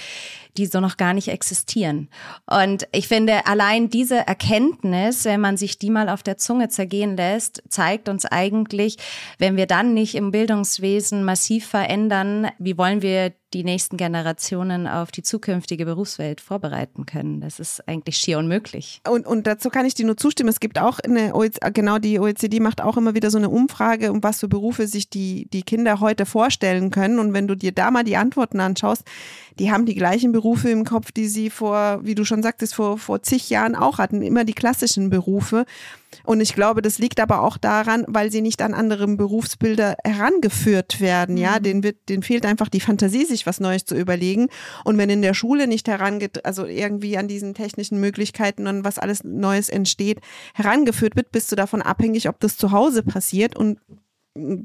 die 0.56 0.64
so 0.64 0.80
noch 0.80 0.96
gar 0.96 1.12
nicht 1.12 1.28
existieren. 1.28 2.08
Und 2.46 2.88
ich 2.92 3.08
finde, 3.08 3.46
allein 3.46 3.90
diese 3.90 4.26
Erkenntnis, 4.26 5.26
wenn 5.26 5.42
man 5.42 5.58
sich 5.58 5.78
die 5.78 5.90
mal 5.90 6.08
auf 6.08 6.22
der 6.22 6.38
Zunge 6.38 6.70
zergehen 6.70 7.14
lässt, 7.14 7.62
zeigt 7.68 8.08
uns 8.08 8.24
eigentlich, 8.24 8.96
wenn 9.36 9.58
wir 9.58 9.66
dann 9.66 9.92
nicht 9.92 10.14
im 10.14 10.30
Bildungswesen 10.30 11.24
massiv 11.24 11.66
verändern, 11.66 12.48
wie 12.58 12.78
wollen 12.78 13.02
wir 13.02 13.34
die 13.54 13.64
nächsten 13.64 13.96
Generationen 13.96 14.86
auf 14.86 15.10
die 15.10 15.22
zukünftige 15.22 15.86
Berufswelt 15.86 16.40
vorbereiten 16.40 17.06
können. 17.06 17.40
Das 17.40 17.58
ist 17.58 17.86
eigentlich 17.88 18.18
schier 18.18 18.38
unmöglich. 18.38 19.00
Und, 19.08 19.26
und 19.26 19.46
dazu 19.46 19.70
kann 19.70 19.86
ich 19.86 19.94
dir 19.94 20.04
nur 20.04 20.18
zustimmen. 20.18 20.50
Es 20.50 20.60
gibt 20.60 20.78
auch 20.78 20.98
eine, 20.98 21.34
OECD, 21.34 21.70
genau 21.72 21.98
die 21.98 22.18
OECD 22.18 22.60
macht 22.60 22.82
auch 22.82 22.98
immer 22.98 23.14
wieder 23.14 23.30
so 23.30 23.38
eine 23.38 23.48
Umfrage, 23.48 24.12
um 24.12 24.22
was 24.22 24.40
für 24.40 24.48
Berufe 24.48 24.86
sich 24.86 25.08
die, 25.08 25.48
die 25.50 25.62
Kinder 25.62 26.00
heute 26.00 26.26
vorstellen 26.26 26.90
können. 26.90 27.18
Und 27.18 27.32
wenn 27.32 27.48
du 27.48 27.54
dir 27.54 27.72
da 27.72 27.90
mal 27.90 28.04
die 28.04 28.16
Antworten 28.16 28.60
anschaust, 28.60 29.04
die 29.58 29.72
haben 29.72 29.86
die 29.86 29.94
gleichen 29.94 30.32
Berufe 30.32 30.68
im 30.68 30.84
Kopf, 30.84 31.10
die 31.10 31.26
sie 31.26 31.48
vor, 31.48 32.00
wie 32.02 32.14
du 32.14 32.24
schon 32.24 32.42
sagtest, 32.42 32.74
vor, 32.74 32.98
vor 32.98 33.22
zig 33.22 33.48
Jahren 33.48 33.74
auch 33.74 33.98
hatten. 33.98 34.22
Immer 34.22 34.44
die 34.44 34.54
klassischen 34.54 35.08
Berufe. 35.08 35.64
Und 36.24 36.40
ich 36.40 36.54
glaube, 36.54 36.82
das 36.82 36.98
liegt 36.98 37.20
aber 37.20 37.42
auch 37.42 37.56
daran, 37.56 38.04
weil 38.06 38.30
sie 38.30 38.40
nicht 38.40 38.62
an 38.62 38.74
andere 38.74 39.06
Berufsbilder 39.06 39.96
herangeführt 40.04 41.00
werden. 41.00 41.36
Ja, 41.36 41.58
mhm. 41.58 41.62
denen, 41.62 41.82
wird, 41.82 42.08
denen 42.08 42.22
fehlt 42.22 42.46
einfach 42.46 42.68
die 42.68 42.80
Fantasie, 42.80 43.24
sich 43.24 43.46
was 43.46 43.60
Neues 43.60 43.84
zu 43.84 43.94
überlegen. 43.94 44.48
Und 44.84 44.98
wenn 44.98 45.10
in 45.10 45.22
der 45.22 45.34
Schule 45.34 45.66
nicht 45.66 45.88
herangeht, 45.88 46.44
also 46.44 46.66
irgendwie 46.66 47.16
an 47.18 47.28
diesen 47.28 47.54
technischen 47.54 48.00
Möglichkeiten 48.00 48.66
und 48.66 48.84
was 48.84 48.98
alles 48.98 49.24
Neues 49.24 49.68
entsteht, 49.68 50.20
herangeführt 50.54 51.16
wird, 51.16 51.32
bist 51.32 51.50
du 51.52 51.56
davon 51.56 51.82
abhängig, 51.82 52.28
ob 52.28 52.40
das 52.40 52.56
zu 52.56 52.72
Hause 52.72 53.02
passiert. 53.02 53.56
Und 53.56 53.78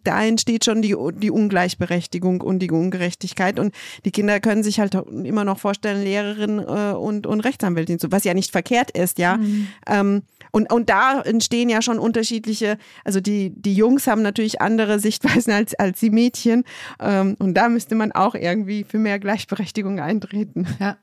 da 0.04 0.24
entsteht 0.24 0.66
schon 0.66 0.82
die, 0.82 0.96
die 1.16 1.32
Ungleichberechtigung 1.32 2.42
und 2.42 2.60
die 2.60 2.72
Ungerechtigkeit. 2.72 3.60
Und 3.60 3.74
die 4.06 4.12
Kinder 4.12 4.40
können 4.40 4.64
sich 4.64 4.80
halt 4.80 4.96
immer 4.96 5.44
noch 5.44 5.60
vorstellen, 5.60 6.04
Lehrerin 6.04 6.60
äh, 6.60 6.94
und, 6.94 7.28
und 7.28 7.40
Rechtsanwältin 7.42 8.00
zu, 8.00 8.12
was 8.12 8.24
ja 8.24 8.34
nicht 8.34 8.52
verkehrt 8.52 8.92
ist, 8.92 9.20
ja. 9.20 9.38
Mhm. 9.38 9.68
Ähm, 9.88 10.22
und, 10.52 10.72
und 10.72 10.90
da 10.90 11.22
entstehen 11.22 11.70
ja 11.70 11.82
schon 11.82 11.98
unterschiedliche, 11.98 12.78
also 13.04 13.20
die, 13.20 13.52
die 13.56 13.74
Jungs 13.74 14.06
haben 14.06 14.22
natürlich 14.22 14.62
andere 14.62 15.00
Sichtweisen 15.00 15.52
als, 15.52 15.74
als 15.76 16.00
die 16.00 16.12
Mädchen. 16.12 16.64
Ähm, 17.00 17.36
und 17.40 17.56
da 17.56 17.70
müsste 17.70 17.96
man 17.96 18.12
auch 18.12 18.36
irgendwie 18.36 18.84
für 18.84 19.00
mehr 19.00 19.18
Gleichberechtigung 19.20 20.00
eintreten. 20.00 20.68
Ja. 20.80 20.98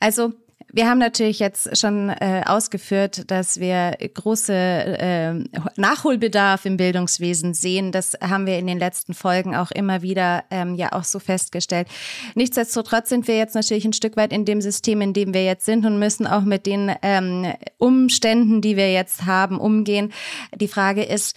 Also 0.00 0.32
wir 0.72 0.88
haben 0.88 0.98
natürlich 0.98 1.38
jetzt 1.38 1.78
schon 1.78 2.10
äh, 2.10 2.42
ausgeführt, 2.44 3.30
dass 3.30 3.58
wir 3.58 3.96
große 4.14 4.52
äh, 4.52 5.34
Nachholbedarf 5.76 6.66
im 6.66 6.76
Bildungswesen 6.76 7.54
sehen. 7.54 7.90
Das 7.90 8.14
haben 8.20 8.46
wir 8.46 8.58
in 8.58 8.66
den 8.66 8.78
letzten 8.78 9.14
Folgen 9.14 9.56
auch 9.56 9.70
immer 9.70 10.02
wieder 10.02 10.44
ähm, 10.50 10.74
ja 10.74 10.92
auch 10.92 11.04
so 11.04 11.18
festgestellt. 11.18 11.88
Nichtsdestotrotz 12.34 13.08
sind 13.08 13.28
wir 13.28 13.36
jetzt 13.36 13.54
natürlich 13.54 13.86
ein 13.86 13.94
Stück 13.94 14.16
weit 14.16 14.32
in 14.32 14.44
dem 14.44 14.60
System, 14.60 15.00
in 15.00 15.14
dem 15.14 15.32
wir 15.32 15.44
jetzt 15.44 15.64
sind 15.64 15.86
und 15.86 15.98
müssen 15.98 16.26
auch 16.26 16.42
mit 16.42 16.66
den 16.66 16.92
ähm, 17.02 17.52
Umständen, 17.78 18.60
die 18.60 18.76
wir 18.76 18.92
jetzt 18.92 19.24
haben, 19.24 19.58
umgehen. 19.58 20.12
Die 20.54 20.68
Frage 20.68 21.02
ist, 21.02 21.36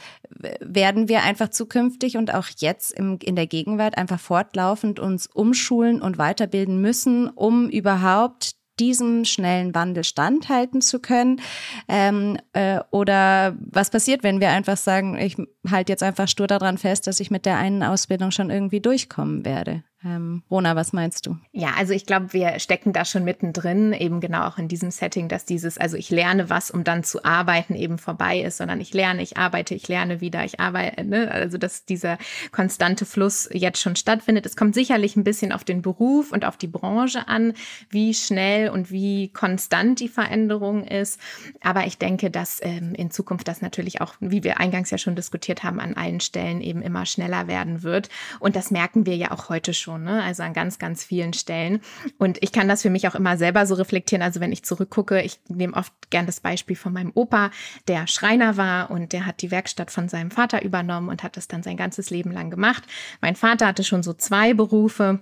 werden 0.60 1.08
wir 1.08 1.24
einfach 1.24 1.50
zukünftig 1.50 2.17
und 2.17 2.34
auch 2.34 2.48
jetzt 2.58 2.91
im, 2.91 3.17
in 3.22 3.36
der 3.36 3.48
Gegenwart 3.48 3.98
einfach 3.98 4.20
fortlaufend 4.20 5.00
uns 5.00 5.28
umschulen 5.28 6.02
und 6.02 6.17
weiterbilden 6.17 6.82
müssen, 6.82 7.30
um 7.30 7.70
überhaupt 7.70 8.56
diesem 8.82 9.26
schnellen 9.26 9.76
Wandel 9.76 10.04
standhalten 10.04 10.82
zu 10.82 11.00
können? 11.00 11.39
Ähm, 11.88 12.38
äh, 12.54 12.80
oder 12.89 13.56
was 13.60 13.91
passiert, 13.91 14.24
wenn 14.24 14.41
wir 14.41 14.50
einfach 14.50 14.78
sagen, 14.78 15.17
ich 15.17 15.38
halte 15.70 15.91
jetzt 15.91 16.04
einfach 16.04 16.28
stur 16.28 16.48
daran 16.48 16.80
fest, 16.80 17.06
dass 17.06 17.20
ich 17.20 17.30
mit 17.30 17.46
der 17.46 17.58
einen 17.58 17.84
Ausbildung 17.84 18.32
schon 18.32 18.50
irgendwie 18.50 18.82
durchkommen 18.82 19.46
werde? 19.46 19.84
Ähm, 20.04 20.42
Rona, 20.50 20.76
was 20.76 20.94
meinst 20.94 21.28
du? 21.28 21.38
Ja, 21.52 21.74
also 21.78 21.94
ich 21.94 22.08
glaube, 22.08 22.34
wir 22.34 22.58
stecken 22.60 22.92
da 22.92 23.06
schon 23.06 23.24
mittendrin, 23.24 23.94
eben 23.94 24.20
genau 24.20 24.48
auch 24.48 24.58
in 24.58 24.68
diesem 24.68 24.90
Setting, 24.90 25.28
dass 25.28 25.46
dieses, 25.46 25.78
also 25.78 25.96
ich 25.96 26.10
lerne 26.10 26.50
was, 26.50 26.72
um 26.72 26.84
dann 26.84 27.04
zu 27.04 27.24
arbeiten, 27.24 27.76
eben 27.76 28.00
vorbei 28.00 28.42
ist, 28.42 28.58
sondern 28.58 28.82
ich 28.82 28.94
lerne, 28.94 29.22
ich 29.22 29.38
arbeite, 29.38 29.76
ich 29.76 29.88
lerne 29.88 30.20
wieder, 30.20 30.44
ich 30.44 30.60
arbeite, 30.60 31.06
ne? 31.06 31.30
also 31.30 31.60
dass 31.60 31.86
dieser 31.86 32.18
konstante 32.52 33.06
Fluss 33.06 33.48
jetzt 33.54 33.80
schon 33.80 33.96
stattfindet. 33.96 34.48
Es 34.48 34.56
kommt 34.56 34.74
sicherlich 34.74 35.16
ein 35.16 35.24
bisschen 35.24 35.52
auf 35.52 35.64
den 35.64 35.84
Beruf 35.84 36.32
und 36.32 36.46
auf 36.46 36.58
die 36.58 36.68
Branche 36.68 37.28
an, 37.28 37.54
wie 37.90 38.16
schnell 38.16 38.70
und 38.70 38.90
wie 38.90 39.30
konstant 39.30 40.00
die 40.00 40.10
Veränderung 40.10 40.84
ist. 40.84 41.20
Aber 41.62 41.86
ich 41.86 42.00
denke, 42.00 42.32
dass 42.32 42.60
ähm, 42.64 42.96
in 42.96 43.12
Zukunft 43.12 43.48
das 43.48 43.62
natürlich 43.62 44.02
auch, 44.02 44.16
wie 44.20 44.44
wir 44.44 44.60
eingangs 44.60 44.90
ja 44.90 44.98
schon 44.98 45.16
diskutiert 45.16 45.64
haben, 45.64 45.80
an 45.80 45.94
allen 45.94 46.22
Stellen 46.22 46.62
eben 46.62 46.82
immer 46.82 47.06
schneller 47.06 47.46
werden 47.46 47.84
wird. 47.84 48.10
Und 48.40 48.56
das 48.56 48.72
merken 48.72 49.06
wir 49.06 49.16
ja 49.16 49.30
auch 49.30 49.50
heute 49.50 49.76
schon 49.76 49.90
schon, 49.91 50.04
ne? 50.04 50.23
also 50.23 50.43
an 50.43 50.54
ganz, 50.54 50.80
ganz 50.80 51.04
vielen 51.04 51.34
Stellen. 51.34 51.82
Und 52.17 52.41
ich 52.41 52.51
kann 52.51 52.67
das 52.67 52.82
für 52.82 52.89
mich 52.89 53.08
auch 53.08 53.15
immer 53.15 53.38
selber 53.38 53.65
so 53.65 53.75
reflektieren. 53.75 54.21
Also 54.21 54.39
wenn 54.39 54.51
ich 54.51 54.63
zurückgucke, 54.63 55.21
ich 55.21 55.39
nehme 55.47 55.75
oft 55.75 55.93
gern 56.10 56.25
das 56.25 56.39
Beispiel 56.39 56.75
von 56.75 56.93
meinem 56.93 57.12
Opa, 57.13 57.51
der 57.88 58.08
Schreiner 58.08 58.58
war 58.58 58.91
und 58.91 59.13
der 59.13 59.25
hat 59.25 59.41
die 59.41 59.51
Werkstatt 59.51 59.91
von 59.91 60.10
seinem 60.10 60.32
Vater 60.32 60.63
übernommen 60.63 61.10
und 61.10 61.23
hat 61.23 61.38
das 61.38 61.47
dann 61.47 61.63
sein 61.63 61.77
ganzes 61.77 62.10
Leben 62.10 62.32
lang 62.32 62.49
gemacht. 62.49 62.84
Mein 63.21 63.36
Vater 63.36 63.67
hatte 63.67 63.84
schon 63.84 64.04
so 64.04 64.13
zwei 64.13 64.54
Berufe 64.54 65.19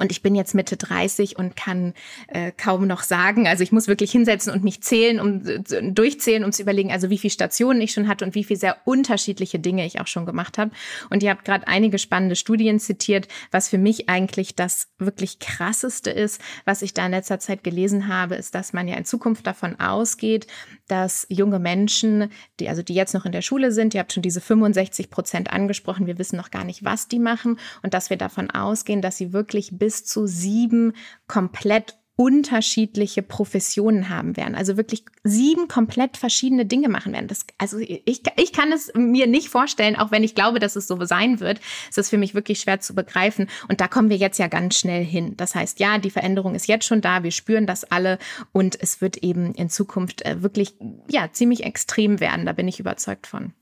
und 0.00 0.10
ich 0.10 0.22
bin 0.22 0.34
jetzt 0.34 0.54
Mitte 0.54 0.76
30 0.76 1.38
und 1.38 1.56
kann 1.56 1.94
äh, 2.28 2.52
kaum 2.52 2.86
noch 2.86 3.02
sagen. 3.02 3.46
Also 3.46 3.62
ich 3.62 3.72
muss 3.72 3.88
wirklich 3.88 4.10
hinsetzen 4.10 4.52
und 4.52 4.64
mich 4.64 4.82
zählen, 4.82 5.20
um 5.20 5.46
äh, 5.46 5.60
durchzählen, 5.92 6.44
um 6.44 6.52
zu 6.52 6.62
überlegen, 6.62 6.90
also 6.90 7.10
wie 7.10 7.18
viele 7.18 7.30
Stationen 7.30 7.80
ich 7.80 7.92
schon 7.92 8.08
hatte 8.08 8.24
und 8.24 8.34
wie 8.34 8.44
viele 8.44 8.58
sehr 8.58 8.76
unterschiedliche 8.84 9.58
Dinge 9.58 9.86
ich 9.86 10.00
auch 10.00 10.06
schon 10.06 10.26
gemacht 10.26 10.58
habe. 10.58 10.70
Und 11.10 11.22
ihr 11.22 11.30
habt 11.30 11.44
gerade 11.44 11.68
einige 11.68 11.98
spannende 11.98 12.36
Studien 12.36 12.80
zitiert, 12.80 13.28
was 13.50 13.68
für 13.68 13.78
mich 13.78 14.08
eigentlich 14.08 14.56
das 14.56 14.88
wirklich 14.98 15.38
krasseste 15.38 16.10
ist, 16.10 16.40
was 16.64 16.82
ich 16.82 16.94
da 16.94 17.06
in 17.06 17.12
letzter 17.12 17.38
Zeit 17.38 17.62
gelesen 17.62 18.08
habe, 18.08 18.36
ist, 18.36 18.54
dass 18.54 18.72
man 18.72 18.88
ja 18.88 18.96
in 18.96 19.04
Zukunft 19.04 19.46
davon 19.46 19.78
ausgeht, 19.78 20.46
dass 20.90 21.26
junge 21.28 21.58
Menschen, 21.58 22.30
die 22.58 22.68
also 22.68 22.82
die 22.82 22.94
jetzt 22.94 23.14
noch 23.14 23.26
in 23.26 23.32
der 23.32 23.42
Schule 23.42 23.72
sind, 23.72 23.94
ihr 23.94 24.00
habt 24.00 24.12
schon 24.12 24.22
diese 24.22 24.40
65 24.40 25.10
Prozent 25.10 25.52
angesprochen, 25.52 26.06
wir 26.06 26.18
wissen 26.18 26.36
noch 26.36 26.50
gar 26.50 26.64
nicht, 26.64 26.84
was 26.84 27.08
die 27.08 27.18
machen 27.18 27.58
und 27.82 27.94
dass 27.94 28.10
wir 28.10 28.16
davon 28.16 28.50
ausgehen, 28.50 29.02
dass 29.02 29.16
sie 29.16 29.32
wirklich 29.32 29.78
bis 29.78 30.04
zu 30.04 30.26
sieben 30.26 30.94
komplett 31.28 31.99
unterschiedliche 32.20 33.22
Professionen 33.22 34.10
haben 34.10 34.36
werden. 34.36 34.54
Also 34.54 34.76
wirklich 34.76 35.06
sieben 35.24 35.68
komplett 35.68 36.18
verschiedene 36.18 36.66
Dinge 36.66 36.90
machen 36.90 37.14
werden. 37.14 37.28
Das, 37.28 37.46
also 37.56 37.78
ich, 37.78 38.02
ich 38.04 38.52
kann 38.52 38.72
es 38.72 38.92
mir 38.94 39.26
nicht 39.26 39.48
vorstellen, 39.48 39.96
auch 39.96 40.10
wenn 40.10 40.22
ich 40.22 40.34
glaube, 40.34 40.58
dass 40.58 40.76
es 40.76 40.86
so 40.86 41.02
sein 41.06 41.40
wird. 41.40 41.62
Es 41.88 41.96
ist 41.96 42.10
für 42.10 42.18
mich 42.18 42.34
wirklich 42.34 42.60
schwer 42.60 42.78
zu 42.78 42.94
begreifen. 42.94 43.48
Und 43.70 43.80
da 43.80 43.88
kommen 43.88 44.10
wir 44.10 44.18
jetzt 44.18 44.38
ja 44.38 44.48
ganz 44.48 44.78
schnell 44.78 45.02
hin. 45.02 45.34
Das 45.38 45.54
heißt, 45.54 45.80
ja, 45.80 45.96
die 45.96 46.10
Veränderung 46.10 46.54
ist 46.54 46.68
jetzt 46.68 46.84
schon 46.84 47.00
da. 47.00 47.22
Wir 47.22 47.30
spüren 47.30 47.66
das 47.66 47.84
alle. 47.84 48.18
Und 48.52 48.78
es 48.78 49.00
wird 49.00 49.16
eben 49.16 49.54
in 49.54 49.70
Zukunft 49.70 50.20
äh, 50.26 50.42
wirklich, 50.42 50.74
ja, 51.08 51.32
ziemlich 51.32 51.64
extrem 51.64 52.20
werden. 52.20 52.44
Da 52.44 52.52
bin 52.52 52.68
ich 52.68 52.78
überzeugt 52.78 53.28
von. 53.28 53.54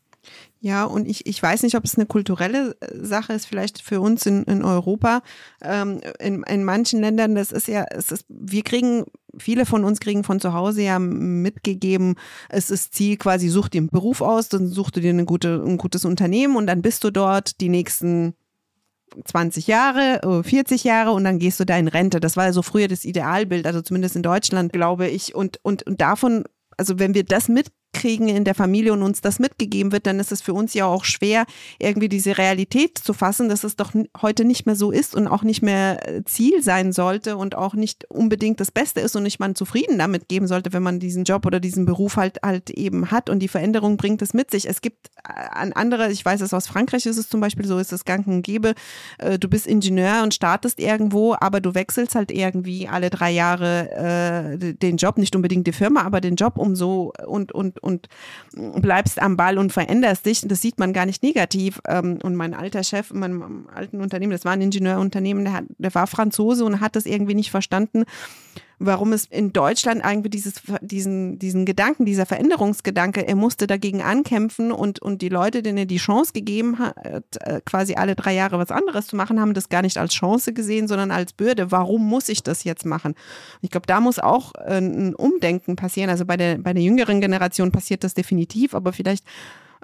Ja, 0.61 0.85
und 0.85 1.07
ich, 1.07 1.27
ich 1.27 1.40
weiß 1.40 1.62
nicht, 1.62 1.77
ob 1.77 1.85
es 1.85 1.97
eine 1.97 2.07
kulturelle 2.07 2.77
äh, 2.81 3.05
Sache 3.05 3.33
ist, 3.33 3.47
vielleicht 3.47 3.81
für 3.81 4.01
uns 4.01 4.27
in, 4.27 4.42
in 4.44 4.64
Europa. 4.64 5.23
Ähm, 5.62 6.01
in, 6.18 6.42
in 6.42 6.64
manchen 6.64 7.01
Ländern, 7.01 7.37
das 7.37 7.53
ist 7.53 7.68
ja, 7.68 7.85
es 7.90 8.11
ist, 8.11 8.27
wir 8.29 8.62
kriegen 8.62 9.05
viele 9.38 9.66
von 9.66 9.85
uns 9.85 10.01
kriegen 10.01 10.25
von 10.25 10.40
zu 10.40 10.53
Hause 10.53 10.83
ja 10.83 10.99
mitgegeben, 10.99 12.16
es 12.49 12.71
ist 12.71 12.94
Ziel 12.94 13.16
quasi, 13.16 13.49
such 13.49 13.68
dir 13.68 13.79
einen 13.79 13.88
Beruf 13.88 14.21
aus, 14.21 14.49
dann 14.49 14.68
suchst 14.68 14.97
du 14.97 15.01
dir 15.01 15.11
eine 15.11 15.27
gute, 15.27 15.62
ein 15.64 15.77
gutes 15.77 16.05
Unternehmen 16.05 16.57
und 16.57 16.66
dann 16.66 16.83
bist 16.83 17.05
du 17.05 17.11
dort 17.11 17.61
die 17.61 17.68
nächsten 17.68 18.35
20 19.25 19.66
Jahre, 19.66 20.42
40 20.44 20.85
äh, 20.85 20.88
Jahre 20.88 21.12
und 21.12 21.25
dann 21.25 21.38
gehst 21.38 21.61
du 21.61 21.64
da 21.64 21.79
in 21.79 21.88
Rente. 21.88 22.21
Das 22.21 22.37
war 22.37 22.53
so 22.53 22.62
früher 22.62 22.88
das 22.88 23.05
Idealbild, 23.05 23.66
also 23.66 23.81
zumindest 23.81 24.16
in 24.16 24.23
Deutschland, 24.23 24.73
glaube 24.73 25.09
ich. 25.09 25.35
Und, 25.35 25.59
und, 25.62 25.85
und 25.85 26.01
davon, 26.01 26.44
also 26.77 26.99
wenn 26.99 27.14
wir 27.14 27.25
das 27.25 27.49
mit 27.49 27.68
kriegen 27.92 28.29
in 28.29 28.44
der 28.44 28.55
Familie 28.55 28.92
und 28.92 29.03
uns 29.03 29.20
das 29.20 29.38
mitgegeben 29.38 29.92
wird, 29.92 30.07
dann 30.07 30.20
ist 30.20 30.33
es 30.33 30.42
für 30.42 30.53
uns 30.53 30.74
ja 30.74 30.87
auch 30.87 31.05
schwer, 31.05 31.46
irgendwie 31.79 32.09
diese 32.09 32.38
Realität 32.38 32.98
zu 32.98 33.12
fassen, 33.12 33.48
dass 33.48 33.64
es 33.64 33.77
doch 33.77 33.92
heute 34.20 34.44
nicht 34.44 34.66
mehr 34.66 34.77
so 34.77 34.90
ist 34.90 35.14
und 35.14 35.27
auch 35.27 35.42
nicht 35.42 35.62
mehr 35.62 36.07
äh, 36.07 36.24
Ziel 36.24 36.62
sein 36.62 36.92
sollte 36.92 37.37
und 37.37 37.57
auch 37.57 37.74
nicht 37.74 38.05
unbedingt 38.11 38.61
das 38.61 38.70
Beste 38.70 39.01
ist 39.01 39.16
und 39.16 39.22
nicht 39.22 39.40
man 39.40 39.55
zufrieden 39.55 39.98
damit 39.98 40.29
geben 40.29 40.46
sollte, 40.46 40.72
wenn 40.72 40.83
man 40.83 41.01
diesen 41.01 41.24
Job 41.24 41.46
oder 41.46 41.61
diesen 41.61 41.87
Beruf 41.87 42.16
halt 42.16 42.38
halt 42.44 42.70
eben 42.70 43.11
hat 43.11 43.31
und 43.31 43.40
die 43.40 43.48
Veränderung 43.48 43.96
bringt 43.96 44.22
es 44.22 44.35
mit 44.35 44.51
sich. 44.51 44.68
Es 44.68 44.81
gibt 44.81 45.09
äh, 45.24 45.33
an 45.51 45.72
andere, 45.72 46.12
ich 46.12 46.24
weiß 46.24 46.40
es 46.40 46.55
aus 46.55 46.66
Frankreich 46.66 47.07
ist 47.07 47.16
es 47.16 47.29
zum 47.29 47.40
Beispiel 47.40 47.66
so, 47.66 47.79
ist 47.79 47.92
es 47.92 48.05
gang 48.05 48.27
und 48.27 48.42
gäbe, 48.42 48.74
äh, 49.18 49.38
du 49.38 49.48
bist 49.48 49.66
Ingenieur 49.66 50.22
und 50.22 50.35
startest 50.35 50.79
irgendwo, 50.79 51.35
aber 51.40 51.61
du 51.61 51.74
wechselst 51.74 52.14
halt 52.14 52.31
irgendwie 52.31 52.87
alle 52.87 53.11
drei 53.11 53.31
Jahre 53.31 54.59
äh, 54.61 54.74
den 54.74 54.96
Job, 54.98 55.18
nicht 55.18 55.35
unbedingt 55.35 55.66
die 55.66 55.72
Firma, 55.72 56.03
aber 56.03 56.20
den 56.20 56.37
Job 56.37 56.59
um 56.59 56.77
so 56.77 57.12
und 57.27 57.53
und 57.53 57.79
und, 57.88 58.09
bleibst 58.81 59.20
am 59.20 59.37
Ball 59.37 59.59
und 59.59 59.72
veränderst 59.72 60.27
dich. 60.27 60.42
Das 60.46 60.61
sieht 60.62 60.79
man 60.79 60.92
gar 60.92 61.07
nicht 61.07 61.22
negativ. 61.22 61.81
Ähm, 61.88 62.18
und 62.22 62.37
mein 62.37 62.55
alter 62.55 62.85
Chef 62.85 63.11
in 63.11 63.18
meinem 63.18 63.68
alten 63.74 64.01
Unternehmen, 64.01 64.33
das 64.33 64.44
war 64.44 64.53
ein 64.53 64.61
Ingenieurunternehmen, 64.61 65.44
der, 65.44 65.53
hat, 65.55 65.64
der 65.79 65.94
war 65.94 66.07
Franzose 66.07 66.64
und 66.64 66.81
hat 66.81 66.94
das 66.94 67.07
irgendwie 67.07 67.35
nicht 67.35 67.51
verstanden 67.51 68.05
warum 68.79 69.12
es 69.12 69.25
in 69.25 69.53
Deutschland 69.53 70.03
irgendwie 70.05 70.31
dieses, 70.31 70.62
diesen, 70.81 71.38
diesen 71.38 71.64
Gedanken, 71.64 72.05
dieser 72.05 72.27
Veränderungsgedanke, 72.27 73.27
er 73.27 73.35
musste 73.35 73.67
dagegen 73.67 74.03
ankämpfen 74.03 74.73
und, 74.73 75.01
und 75.01 75.23
die 75.23 75.29
Leute, 75.29 75.62
denen 75.62 75.79
er 75.79 75.87
die 75.87 75.97
Chance 75.97 76.33
gegeben 76.33 76.79
hat, 76.79 76.95
äh, 77.41 77.61
quasi 77.64 77.95
alle 77.95 78.14
drei 78.14 78.35
Jahre 78.35 78.59
was 78.59 78.71
anderes 78.71 79.07
zu 79.07 79.17
machen, 79.17 79.41
haben 79.41 79.55
das 79.55 79.69
gar 79.69 79.83
nicht 79.83 79.99
als 79.99 80.14
Chance 80.14 80.53
gesehen, 80.53 80.88
sondern 80.88 81.11
als 81.11 81.33
Bürde. 81.33 81.71
Warum 81.73 82.09
muss 82.09 82.29
ich 82.29 82.43
das 82.43 82.64
jetzt 82.64 82.87
machen? 82.87 83.14
Ich 83.62 83.71
glaube, 83.71 83.87
da 83.87 84.01
muss 84.01 84.19
auch 84.19 84.55
äh, 84.55 84.79
ein 84.79 85.14
Umdenken 85.14 85.77
passieren. 85.77 86.11
Also 86.11 86.25
bei 86.25 86.37
der, 86.37 86.59
bei 86.59 86.73
der 86.73 86.83
jüngeren 86.83 87.21
Generation 87.21 87.73
passiert 87.73 88.05
das 88.05 88.14
definitiv, 88.14 88.75
aber 88.75 88.93
vielleicht 88.93 89.25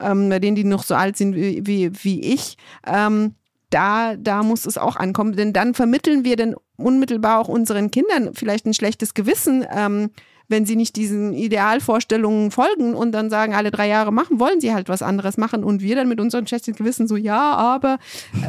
ähm, 0.00 0.28
bei 0.28 0.38
denen, 0.38 0.56
die 0.56 0.64
noch 0.64 0.82
so 0.82 0.94
alt 0.94 1.16
sind 1.16 1.34
wie, 1.34 1.66
wie, 1.66 1.90
wie 2.02 2.20
ich, 2.20 2.56
ähm, 2.86 3.34
da, 3.74 4.16
da 4.16 4.42
muss 4.42 4.66
es 4.66 4.78
auch 4.78 4.96
ankommen, 4.96 5.34
denn 5.34 5.52
dann 5.52 5.74
vermitteln 5.74 6.24
wir 6.24 6.36
dann 6.36 6.54
unmittelbar 6.76 7.40
auch 7.40 7.48
unseren 7.48 7.90
Kindern 7.90 8.34
vielleicht 8.34 8.66
ein 8.66 8.74
schlechtes 8.74 9.14
Gewissen, 9.14 9.66
ähm, 9.70 10.10
wenn 10.48 10.66
sie 10.66 10.76
nicht 10.76 10.96
diesen 10.96 11.32
Idealvorstellungen 11.32 12.50
folgen 12.50 12.94
und 12.94 13.12
dann 13.12 13.30
sagen, 13.30 13.54
alle 13.54 13.70
drei 13.70 13.88
Jahre 13.88 14.12
machen, 14.12 14.38
wollen 14.38 14.60
sie 14.60 14.74
halt 14.74 14.88
was 14.88 15.02
anderes 15.02 15.38
machen 15.38 15.64
und 15.64 15.80
wir 15.80 15.96
dann 15.96 16.08
mit 16.08 16.20
unserem 16.20 16.46
schlechten 16.46 16.74
Gewissen 16.74 17.08
so, 17.08 17.16
ja, 17.16 17.54
aber 17.54 17.98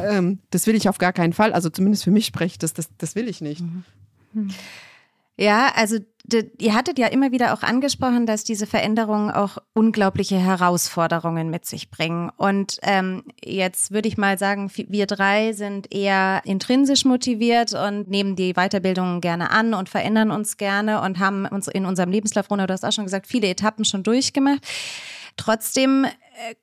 ähm, 0.04 0.38
das 0.50 0.66
will 0.66 0.74
ich 0.74 0.88
auf 0.88 0.98
gar 0.98 1.12
keinen 1.12 1.32
Fall. 1.32 1.52
Also 1.52 1.70
zumindest 1.70 2.04
für 2.04 2.10
mich 2.10 2.26
spricht 2.26 2.62
das, 2.62 2.74
das, 2.74 2.88
das 2.98 3.14
will 3.14 3.28
ich 3.28 3.40
nicht. 3.40 3.62
Mhm. 4.32 4.50
Ja, 5.38 5.72
also 5.74 5.98
ihr 6.32 6.74
hattet 6.74 6.98
ja 6.98 7.06
immer 7.08 7.32
wieder 7.32 7.54
auch 7.54 7.62
angesprochen, 7.62 8.26
dass 8.26 8.44
diese 8.44 8.66
Veränderungen 8.66 9.30
auch 9.30 9.58
unglaubliche 9.74 10.36
Herausforderungen 10.36 11.50
mit 11.50 11.66
sich 11.66 11.90
bringen. 11.90 12.30
Und 12.36 12.78
ähm, 12.82 13.24
jetzt 13.44 13.92
würde 13.92 14.08
ich 14.08 14.16
mal 14.16 14.38
sagen, 14.38 14.70
wir 14.74 15.06
drei 15.06 15.52
sind 15.52 15.92
eher 15.94 16.42
intrinsisch 16.44 17.04
motiviert 17.04 17.74
und 17.74 18.08
nehmen 18.08 18.36
die 18.36 18.54
Weiterbildung 18.54 19.20
gerne 19.20 19.50
an 19.50 19.74
und 19.74 19.88
verändern 19.88 20.30
uns 20.30 20.56
gerne 20.56 21.00
und 21.02 21.18
haben 21.18 21.46
uns 21.46 21.68
in 21.68 21.86
unserem 21.86 22.10
Lebenslauf, 22.10 22.50
Rona, 22.50 22.66
du 22.66 22.72
hast 22.72 22.84
auch 22.84 22.92
schon 22.92 23.04
gesagt, 23.04 23.26
viele 23.26 23.48
Etappen 23.48 23.84
schon 23.84 24.02
durchgemacht. 24.02 24.62
Trotzdem 25.36 26.06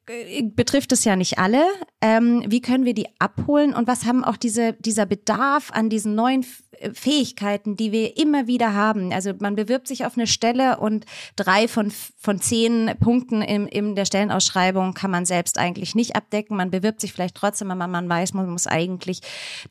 äh, 0.08 0.44
betrifft 0.44 0.92
es 0.92 1.04
ja 1.04 1.16
nicht 1.16 1.38
alle. 1.38 1.64
Ähm, 2.02 2.44
wie 2.48 2.62
können 2.62 2.86
wir 2.86 2.94
die 2.94 3.08
abholen 3.20 3.74
und 3.74 3.88
was 3.88 4.06
haben 4.06 4.24
auch 4.24 4.38
diese, 4.38 4.74
dieser 4.74 5.06
Bedarf 5.06 5.72
an 5.72 5.90
diesen 5.90 6.16
neuen 6.16 6.44
Fähigkeiten, 6.94 7.76
die 7.76 7.92
wir 7.92 8.18
immer 8.18 8.46
wieder 8.46 8.74
haben? 8.74 9.12
Also 9.12 9.34
man 9.40 9.56
bewirbt 9.56 9.88
sich 9.88 10.06
auf 10.06 10.16
eine 10.16 10.28
Stelle 10.28 10.78
und 10.78 11.06
drei 11.36 11.68
von, 11.68 11.92
von 12.18 12.40
zehn 12.40 12.92
Punkten 13.00 13.42
in, 13.42 13.68
in 13.68 13.96
der 13.96 14.06
Stellenausschreibung 14.06 14.94
kann 14.94 15.10
man 15.10 15.26
selbst 15.26 15.58
eigentlich 15.58 15.96
nicht 15.96 16.16
abdecken. 16.16 16.56
Man 16.56 16.70
bewirbt 16.70 17.02
sich 17.02 17.14
vielleicht 17.14 17.36
trotzdem, 17.36 17.72
aber 17.72 17.88
man 17.88 18.08
weiß, 18.08 18.34
man 18.34 18.50
muss 18.50 18.68
eigentlich 18.68 19.22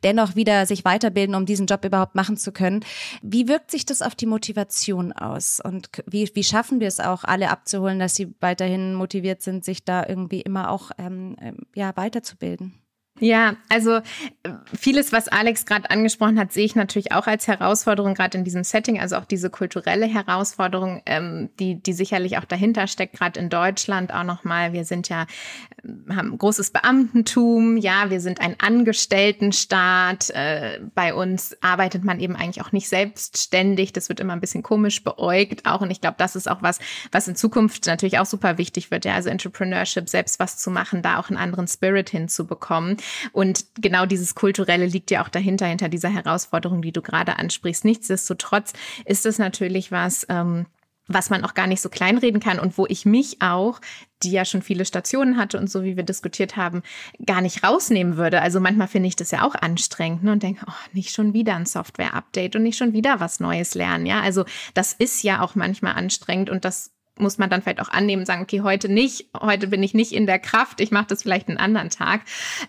dennoch 0.02 0.34
wieder 0.34 0.66
sich 0.66 0.84
weiterbilden, 0.84 1.36
um 1.36 1.46
diesen 1.46 1.66
Job 1.66 1.84
überhaupt 1.84 2.16
machen 2.16 2.36
zu 2.36 2.50
können. 2.50 2.84
Wie 3.22 3.46
wirkt 3.46 3.70
sich 3.70 3.86
das 3.86 4.02
auf 4.02 4.16
die 4.16 4.26
Motivation 4.26 5.12
aus? 5.12 5.60
Und 5.62 5.90
wie, 6.06 6.28
wie 6.34 6.44
schaffen 6.44 6.80
wir 6.80 6.88
es 6.88 6.98
auch, 6.98 7.22
alle 7.22 7.50
abzuholen, 7.50 8.00
dass 8.00 8.16
sie 8.16 8.34
weiterhin 8.40 8.94
motiviert 8.94 9.42
sind, 9.42 9.64
sich 9.64 9.84
da 9.84 9.92
da 9.92 10.06
irgendwie 10.08 10.40
immer 10.40 10.70
auch 10.70 10.90
ähm, 10.98 11.36
ähm, 11.40 11.58
ja, 11.74 11.94
weiterzubilden. 11.96 12.81
Ja, 13.20 13.56
also 13.68 13.96
äh, 13.96 14.02
vieles, 14.74 15.12
was 15.12 15.28
Alex 15.28 15.66
gerade 15.66 15.90
angesprochen 15.90 16.40
hat, 16.40 16.52
sehe 16.52 16.64
ich 16.64 16.74
natürlich 16.74 17.12
auch 17.12 17.26
als 17.26 17.46
Herausforderung, 17.46 18.14
gerade 18.14 18.38
in 18.38 18.42
diesem 18.42 18.64
Setting, 18.64 18.98
also 18.98 19.16
auch 19.16 19.26
diese 19.26 19.50
kulturelle 19.50 20.06
Herausforderung, 20.06 21.02
ähm, 21.04 21.50
die, 21.60 21.80
die 21.80 21.92
sicherlich 21.92 22.38
auch 22.38 22.46
dahinter 22.46 22.86
steckt, 22.86 23.18
gerade 23.18 23.38
in 23.38 23.50
Deutschland 23.50 24.14
auch 24.14 24.24
nochmal. 24.24 24.72
Wir 24.72 24.86
sind 24.86 25.10
ja, 25.10 25.26
äh, 25.84 26.14
haben 26.14 26.36
großes 26.38 26.70
Beamtentum, 26.70 27.76
ja, 27.76 28.08
wir 28.08 28.20
sind 28.20 28.40
ein 28.40 28.56
Angestelltenstaat. 28.58 30.30
Äh, 30.30 30.80
bei 30.94 31.12
uns 31.12 31.54
arbeitet 31.60 32.04
man 32.04 32.18
eben 32.18 32.34
eigentlich 32.34 32.64
auch 32.64 32.72
nicht 32.72 32.88
selbstständig. 32.88 33.92
Das 33.92 34.08
wird 34.08 34.20
immer 34.20 34.32
ein 34.32 34.40
bisschen 34.40 34.62
komisch 34.62 35.04
beäugt 35.04 35.66
auch. 35.66 35.82
Und 35.82 35.90
ich 35.90 36.00
glaube, 36.00 36.16
das 36.18 36.34
ist 36.34 36.50
auch 36.50 36.62
was, 36.62 36.78
was 37.12 37.28
in 37.28 37.36
Zukunft 37.36 37.86
natürlich 37.86 38.18
auch 38.18 38.26
super 38.26 38.56
wichtig 38.56 38.90
wird. 38.90 39.04
Ja, 39.04 39.14
also 39.14 39.28
Entrepreneurship, 39.28 40.08
selbst 40.08 40.40
was 40.40 40.56
zu 40.56 40.70
machen, 40.70 41.02
da 41.02 41.20
auch 41.20 41.28
einen 41.28 41.38
anderen 41.38 41.68
Spirit 41.68 42.08
hinzubekommen. 42.08 42.96
Und 43.32 43.66
genau 43.80 44.06
dieses 44.06 44.34
Kulturelle 44.34 44.86
liegt 44.86 45.10
ja 45.10 45.24
auch 45.24 45.28
dahinter, 45.28 45.66
hinter 45.66 45.88
dieser 45.88 46.10
Herausforderung, 46.10 46.82
die 46.82 46.92
du 46.92 47.02
gerade 47.02 47.38
ansprichst. 47.38 47.84
Nichtsdestotrotz 47.84 48.72
ist 49.04 49.26
es 49.26 49.38
natürlich 49.38 49.92
was, 49.92 50.26
ähm, 50.28 50.66
was 51.08 51.30
man 51.30 51.44
auch 51.44 51.54
gar 51.54 51.66
nicht 51.66 51.80
so 51.80 51.88
kleinreden 51.88 52.40
kann 52.40 52.58
und 52.58 52.78
wo 52.78 52.86
ich 52.86 53.04
mich 53.04 53.42
auch, 53.42 53.80
die 54.22 54.30
ja 54.30 54.44
schon 54.44 54.62
viele 54.62 54.84
Stationen 54.84 55.36
hatte 55.36 55.58
und 55.58 55.68
so 55.68 55.82
wie 55.82 55.96
wir 55.96 56.04
diskutiert 56.04 56.56
haben, 56.56 56.82
gar 57.26 57.40
nicht 57.40 57.64
rausnehmen 57.64 58.16
würde. 58.16 58.40
Also 58.40 58.60
manchmal 58.60 58.86
finde 58.86 59.08
ich 59.08 59.16
das 59.16 59.32
ja 59.32 59.44
auch 59.44 59.54
anstrengend 59.56 60.22
ne, 60.22 60.32
und 60.32 60.42
denke, 60.42 60.64
oh, 60.68 60.72
nicht 60.92 61.10
schon 61.10 61.32
wieder 61.32 61.56
ein 61.56 61.66
Software-Update 61.66 62.54
und 62.54 62.62
nicht 62.62 62.78
schon 62.78 62.92
wieder 62.92 63.18
was 63.18 63.40
Neues 63.40 63.74
lernen. 63.74 64.06
Ja, 64.06 64.20
also 64.20 64.44
das 64.74 64.92
ist 64.92 65.22
ja 65.22 65.40
auch 65.40 65.54
manchmal 65.54 65.94
anstrengend 65.94 66.50
und 66.50 66.64
das 66.64 66.91
muss 67.18 67.36
man 67.36 67.50
dann 67.50 67.60
vielleicht 67.60 67.80
auch 67.80 67.90
annehmen, 67.90 68.24
sagen, 68.24 68.42
okay, 68.42 68.62
heute 68.62 68.88
nicht, 68.88 69.26
heute 69.38 69.66
bin 69.66 69.82
ich 69.82 69.92
nicht 69.92 70.12
in 70.12 70.26
der 70.26 70.38
Kraft, 70.38 70.80
ich 70.80 70.90
mache 70.90 71.08
das 71.08 71.22
vielleicht 71.22 71.48
einen 71.48 71.58
anderen 71.58 71.90
Tag. 71.90 72.22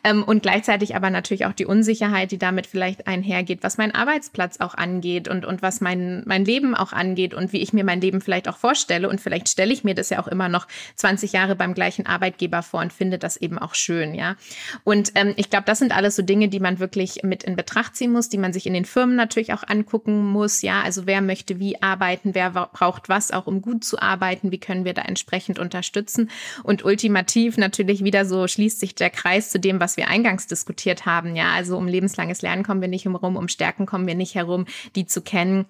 Ähm, 0.04 0.22
und 0.22 0.44
gleichzeitig 0.44 0.96
aber 0.96 1.10
natürlich 1.10 1.46
auch 1.46 1.54
die 1.54 1.66
Unsicherheit, 1.66 2.32
die 2.32 2.38
damit 2.38 2.68
vielleicht 2.68 3.08
einhergeht, 3.08 3.64
was 3.64 3.78
meinen 3.78 3.96
Arbeitsplatz 3.96 4.60
auch 4.60 4.76
angeht 4.76 5.30
und, 5.30 5.46
und 5.46 5.62
was 5.62 5.80
mein, 5.80 6.24
mein 6.26 6.44
Leben 6.44 6.76
auch 6.76 6.92
angeht 6.92 7.34
und 7.34 7.54
wie 7.54 7.62
ich 7.62 7.72
mir 7.72 7.86
mein 7.86 8.02
Leben 8.02 8.20
vielleicht 8.20 8.50
auch 8.50 8.58
vorstelle. 8.58 9.08
Und 9.08 9.22
vielleicht 9.22 9.48
stelle 9.48 9.72
ich 9.72 9.86
mir 9.86 9.96
das 9.96 10.10
ja 10.10 10.20
auch 10.20 10.28
immer 10.28 10.50
noch 10.50 10.68
20 10.96 11.32
Jahre 11.32 11.56
beim 11.56 11.74
gleichen 11.74 12.06
Arbeitgeber 12.06 12.64
vor 12.64 12.82
und 12.82 12.92
finde 12.92 13.18
das 13.18 13.38
eben 13.38 13.58
auch 13.58 13.76
schön, 13.76 14.14
ja. 14.14 14.36
Und 14.84 15.14
ähm, 15.16 15.34
ich 15.38 15.50
glaube, 15.50 15.66
das 15.66 15.80
sind 15.80 15.96
alles 15.96 16.18
so 16.18 16.22
Dinge, 16.22 16.50
die 16.50 16.60
man 16.60 16.80
wirklich 16.80 17.24
mit 17.24 17.44
in 17.44 17.56
Betracht 17.56 17.96
ziehen 17.96 18.12
muss, 18.12 18.28
die 18.28 18.38
man 18.38 18.52
sich 18.52 18.66
in 18.66 18.74
den 18.74 18.86
Firmen 18.86 19.16
natürlich 19.16 19.54
auch 19.54 19.64
angucken 19.66 20.26
muss, 20.26 20.62
ja. 20.62 20.82
Also 20.82 21.08
wer 21.08 21.22
möchte 21.22 21.60
wie 21.60 21.82
arbeiten, 21.82 22.36
wer 22.36 22.52
braucht 22.52 23.08
was 23.08 23.32
auch, 23.32 23.48
um 23.48 23.62
gut 23.62 23.86
zu 23.86 24.00
arbeiten 24.00 24.33
arbeiten, 24.34 24.52
wie 24.52 24.60
können 24.60 24.86
wir 24.86 24.94
da 24.94 25.04
entsprechend 25.04 25.60
unterstützen. 25.60 26.30
Und 26.64 26.84
ultimativ 26.84 27.58
natürlich 27.58 28.04
wieder 28.04 28.26
so 28.26 28.48
schließt 28.48 28.80
sich 28.80 28.96
der 28.96 29.10
Kreis 29.10 29.50
zu 29.50 29.60
dem, 29.60 29.80
was 29.80 29.98
wir 29.98 30.08
eingangs 30.08 30.48
diskutiert 30.48 31.06
haben. 31.06 31.36
Ja, 31.36 31.52
also 31.54 31.78
um 31.78 31.88
lebenslanges 31.88 32.42
Lernen 32.42 32.64
kommen 32.64 32.82
wir 32.82 32.88
nicht 32.88 33.06
herum, 33.06 33.36
um 33.36 33.48
Stärken 33.48 33.86
kommen 33.86 34.08
wir 34.08 34.16
nicht 34.16 34.36
herum, 34.36 34.66
die 34.96 35.06
zu 35.06 35.22
kennen 35.22 35.66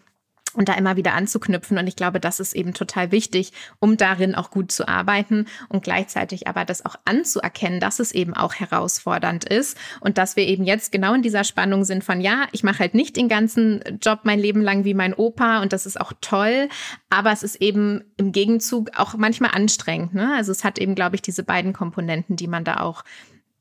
und 0.53 0.69
da 0.69 0.73
immer 0.73 0.95
wieder 0.95 1.13
anzuknüpfen. 1.13 1.77
Und 1.77 1.87
ich 1.87 1.95
glaube, 1.95 2.19
das 2.19 2.39
ist 2.39 2.53
eben 2.53 2.73
total 2.73 3.11
wichtig, 3.11 3.53
um 3.79 3.97
darin 3.97 4.35
auch 4.35 4.51
gut 4.51 4.71
zu 4.71 4.87
arbeiten 4.87 5.45
und 5.69 5.83
gleichzeitig 5.83 6.47
aber 6.47 6.65
das 6.65 6.85
auch 6.85 6.95
anzuerkennen, 7.05 7.79
dass 7.79 7.99
es 7.99 8.11
eben 8.11 8.33
auch 8.33 8.53
herausfordernd 8.53 9.45
ist 9.45 9.77
und 9.99 10.17
dass 10.17 10.35
wir 10.35 10.47
eben 10.47 10.63
jetzt 10.63 10.91
genau 10.91 11.13
in 11.13 11.21
dieser 11.21 11.43
Spannung 11.43 11.83
sind 11.83 12.03
von, 12.03 12.21
ja, 12.21 12.47
ich 12.51 12.63
mache 12.63 12.79
halt 12.79 12.93
nicht 12.93 13.15
den 13.15 13.29
ganzen 13.29 13.81
Job 14.01 14.21
mein 14.23 14.39
Leben 14.39 14.61
lang 14.61 14.83
wie 14.85 14.93
mein 14.93 15.13
Opa 15.13 15.61
und 15.61 15.73
das 15.73 15.85
ist 15.85 15.99
auch 15.99 16.13
toll, 16.21 16.69
aber 17.09 17.31
es 17.31 17.43
ist 17.43 17.61
eben 17.61 18.03
im 18.17 18.31
Gegenzug 18.31 18.91
auch 18.97 19.15
manchmal 19.15 19.51
anstrengend. 19.51 20.13
Ne? 20.13 20.33
Also 20.35 20.51
es 20.51 20.63
hat 20.63 20.79
eben, 20.79 20.95
glaube 20.95 21.15
ich, 21.15 21.21
diese 21.21 21.43
beiden 21.43 21.73
Komponenten, 21.73 22.35
die 22.35 22.47
man 22.47 22.63
da 22.63 22.77
auch 22.77 23.03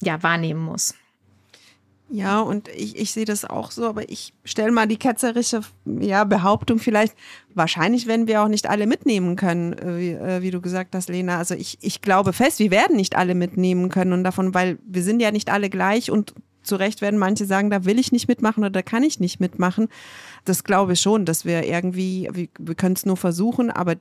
ja 0.03 0.23
wahrnehmen 0.23 0.61
muss. 0.61 0.95
Ja, 2.11 2.41
und 2.41 2.69
ich, 2.69 2.97
ich 2.97 3.11
sehe 3.13 3.25
das 3.25 3.47
auch 3.47 3.71
so, 3.71 3.87
aber 3.87 4.11
ich 4.11 4.35
stelle 4.45 4.71
mal 4.71 4.87
die 4.87 4.99
ketzerische 4.99 5.63
ja, 5.87 6.25
Behauptung 6.25 6.79
vielleicht, 6.79 7.15
wahrscheinlich 7.55 8.07
werden 8.07 8.27
wir 8.27 8.43
auch 8.43 8.49
nicht 8.49 8.69
alle 8.69 8.87
mitnehmen 8.87 9.35
können, 9.37 9.73
äh, 9.73 9.99
wie, 9.99 10.11
äh, 10.11 10.43
wie, 10.43 10.51
du 10.51 10.61
gesagt 10.61 10.95
hast, 10.95 11.09
Lena. 11.09 11.39
Also 11.39 11.55
ich, 11.55 11.79
ich 11.81 12.03
glaube 12.03 12.35
fest, 12.35 12.59
wir 12.59 12.71
werden 12.71 12.97
nicht 12.97 13.17
alle 13.17 13.35
mitnehmen 13.35 13.89
können 13.89 14.13
und 14.13 14.25
davon, 14.25 14.53
weil 14.53 14.79
wir 14.87 15.03
sind 15.03 15.21
ja 15.21 15.31
nicht 15.31 15.51
alle 15.51 15.71
gleich 15.71 16.11
und 16.11 16.35
zu 16.63 16.77
Recht 16.77 17.01
werden 17.01 17.19
manche 17.19 17.45
sagen, 17.45 17.71
da 17.71 17.85
will 17.85 17.99
ich 17.99 18.13
nicht 18.13 18.29
mitmachen 18.29 18.63
oder 18.63 18.71
da 18.71 18.83
kann 18.83 19.03
ich 19.03 19.19
nicht 19.19 19.41
mitmachen. 19.41 19.89
das 20.45 20.65
glaube 20.65 20.93
ich 20.93 21.01
schon, 21.01 21.25
dass 21.25 21.45
wir 21.45 21.65
irgendwie, 21.65 22.29
wir, 22.33 22.49
wir 22.59 22.75
können 22.75 22.95
es 22.95 23.07
nur 23.07 23.17
versuchen, 23.17 23.71
aber 23.71 23.97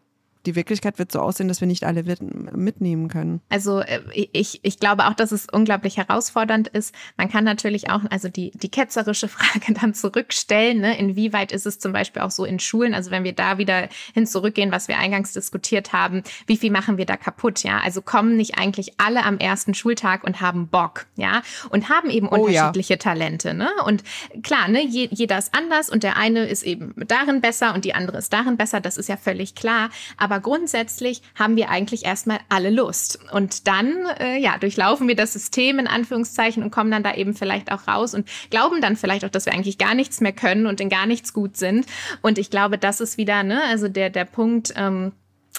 die 0.45 0.55
Wirklichkeit 0.55 0.99
wird 0.99 1.11
so 1.11 1.19
aussehen, 1.19 1.47
dass 1.47 1.61
wir 1.61 1.67
nicht 1.67 1.83
alle 1.83 2.03
mitnehmen 2.23 3.07
können. 3.07 3.41
Also 3.49 3.79
äh, 3.81 4.01
ich, 4.13 4.59
ich 4.63 4.79
glaube 4.79 5.07
auch, 5.07 5.13
dass 5.13 5.31
es 5.31 5.47
unglaublich 5.51 5.97
herausfordernd 5.97 6.67
ist. 6.67 6.95
Man 7.17 7.29
kann 7.29 7.43
natürlich 7.43 7.89
auch, 7.89 8.01
also 8.09 8.27
die, 8.27 8.51
die 8.51 8.69
ketzerische 8.69 9.27
Frage 9.27 9.73
dann 9.73 9.93
zurückstellen, 9.93 10.79
ne? 10.79 10.97
inwieweit 10.97 11.51
ist 11.51 11.65
es 11.65 11.79
zum 11.79 11.93
Beispiel 11.93 12.21
auch 12.21 12.31
so 12.31 12.45
in 12.45 12.59
Schulen, 12.59 12.93
also 12.93 13.11
wenn 13.11 13.23
wir 13.23 13.33
da 13.33 13.57
wieder 13.57 13.89
hin 14.13 14.25
zurückgehen, 14.25 14.71
was 14.71 14.87
wir 14.87 14.97
eingangs 14.97 15.33
diskutiert 15.33 15.93
haben, 15.93 16.23
wie 16.47 16.57
viel 16.57 16.71
machen 16.71 16.97
wir 16.97 17.05
da 17.05 17.17
kaputt, 17.17 17.63
ja? 17.63 17.79
Also 17.79 18.01
kommen 18.01 18.35
nicht 18.35 18.57
eigentlich 18.57 18.99
alle 18.99 19.23
am 19.23 19.37
ersten 19.37 19.73
Schultag 19.73 20.23
und 20.23 20.41
haben 20.41 20.67
Bock, 20.67 21.05
ja? 21.15 21.41
Und 21.69 21.89
haben 21.89 22.09
eben 22.09 22.27
oh, 22.27 22.35
unterschiedliche 22.35 22.93
ja. 22.93 22.97
Talente, 22.97 23.53
ne? 23.53 23.69
Und 23.85 24.03
klar, 24.43 24.67
ne, 24.67 24.85
jeder 24.85 25.37
ist 25.37 25.53
anders 25.53 25.89
und 25.89 26.03
der 26.03 26.17
eine 26.17 26.45
ist 26.45 26.63
eben 26.63 26.93
darin 27.07 27.41
besser 27.41 27.73
und 27.73 27.85
die 27.85 27.93
andere 27.93 28.17
ist 28.17 28.33
darin 28.33 28.57
besser, 28.57 28.81
das 28.81 28.97
ist 28.97 29.09
ja 29.09 29.17
völlig 29.17 29.55
klar. 29.55 29.89
Aber 30.17 30.30
aber 30.31 30.39
grundsätzlich 30.39 31.21
haben 31.35 31.57
wir 31.57 31.69
eigentlich 31.69 32.05
erstmal 32.05 32.39
alle 32.47 32.69
Lust. 32.69 33.19
Und 33.33 33.67
dann, 33.67 34.05
äh, 34.17 34.39
ja, 34.39 34.57
durchlaufen 34.57 35.09
wir 35.09 35.15
das 35.15 35.33
System 35.33 35.77
in 35.77 35.87
Anführungszeichen 35.87 36.63
und 36.63 36.71
kommen 36.71 36.89
dann 36.89 37.03
da 37.03 37.13
eben 37.15 37.33
vielleicht 37.33 37.69
auch 37.69 37.85
raus 37.85 38.13
und 38.13 38.29
glauben 38.49 38.79
dann 38.81 38.95
vielleicht 38.95 39.25
auch, 39.25 39.29
dass 39.29 39.45
wir 39.45 39.53
eigentlich 39.53 39.77
gar 39.77 39.93
nichts 39.93 40.21
mehr 40.21 40.31
können 40.31 40.67
und 40.67 40.79
in 40.79 40.87
gar 40.87 41.05
nichts 41.05 41.33
gut 41.33 41.57
sind. 41.57 41.85
Und 42.21 42.37
ich 42.37 42.49
glaube, 42.49 42.77
das 42.77 43.01
ist 43.01 43.17
wieder, 43.17 43.43
ne, 43.43 43.61
also 43.63 43.89
der, 43.89 44.09
der 44.09 44.23
Punkt, 44.23 44.73
ähm, 44.77 45.11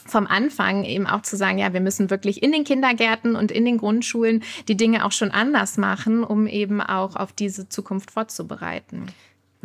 vom 0.07 0.27
Anfang 0.27 0.85
eben 0.85 1.07
auch 1.07 1.21
zu 1.21 1.37
sagen, 1.37 1.59
ja, 1.59 1.75
wir 1.75 1.81
müssen 1.81 2.09
wirklich 2.09 2.43
in 2.43 2.51
den 2.51 2.65
Kindergärten 2.65 3.37
und 3.37 3.53
in 3.53 3.67
den 3.67 3.77
Grundschulen 3.77 4.43
die 4.69 4.77
Dinge 4.77 5.05
auch 5.05 5.13
schon 5.13 5.31
anders 5.31 5.77
machen, 5.77 6.25
um 6.25 6.47
eben 6.47 6.81
auch 6.81 7.15
auf 7.15 7.33
diese 7.35 7.69
Zukunft 7.69 8.11
vorzubereiten 8.11 9.07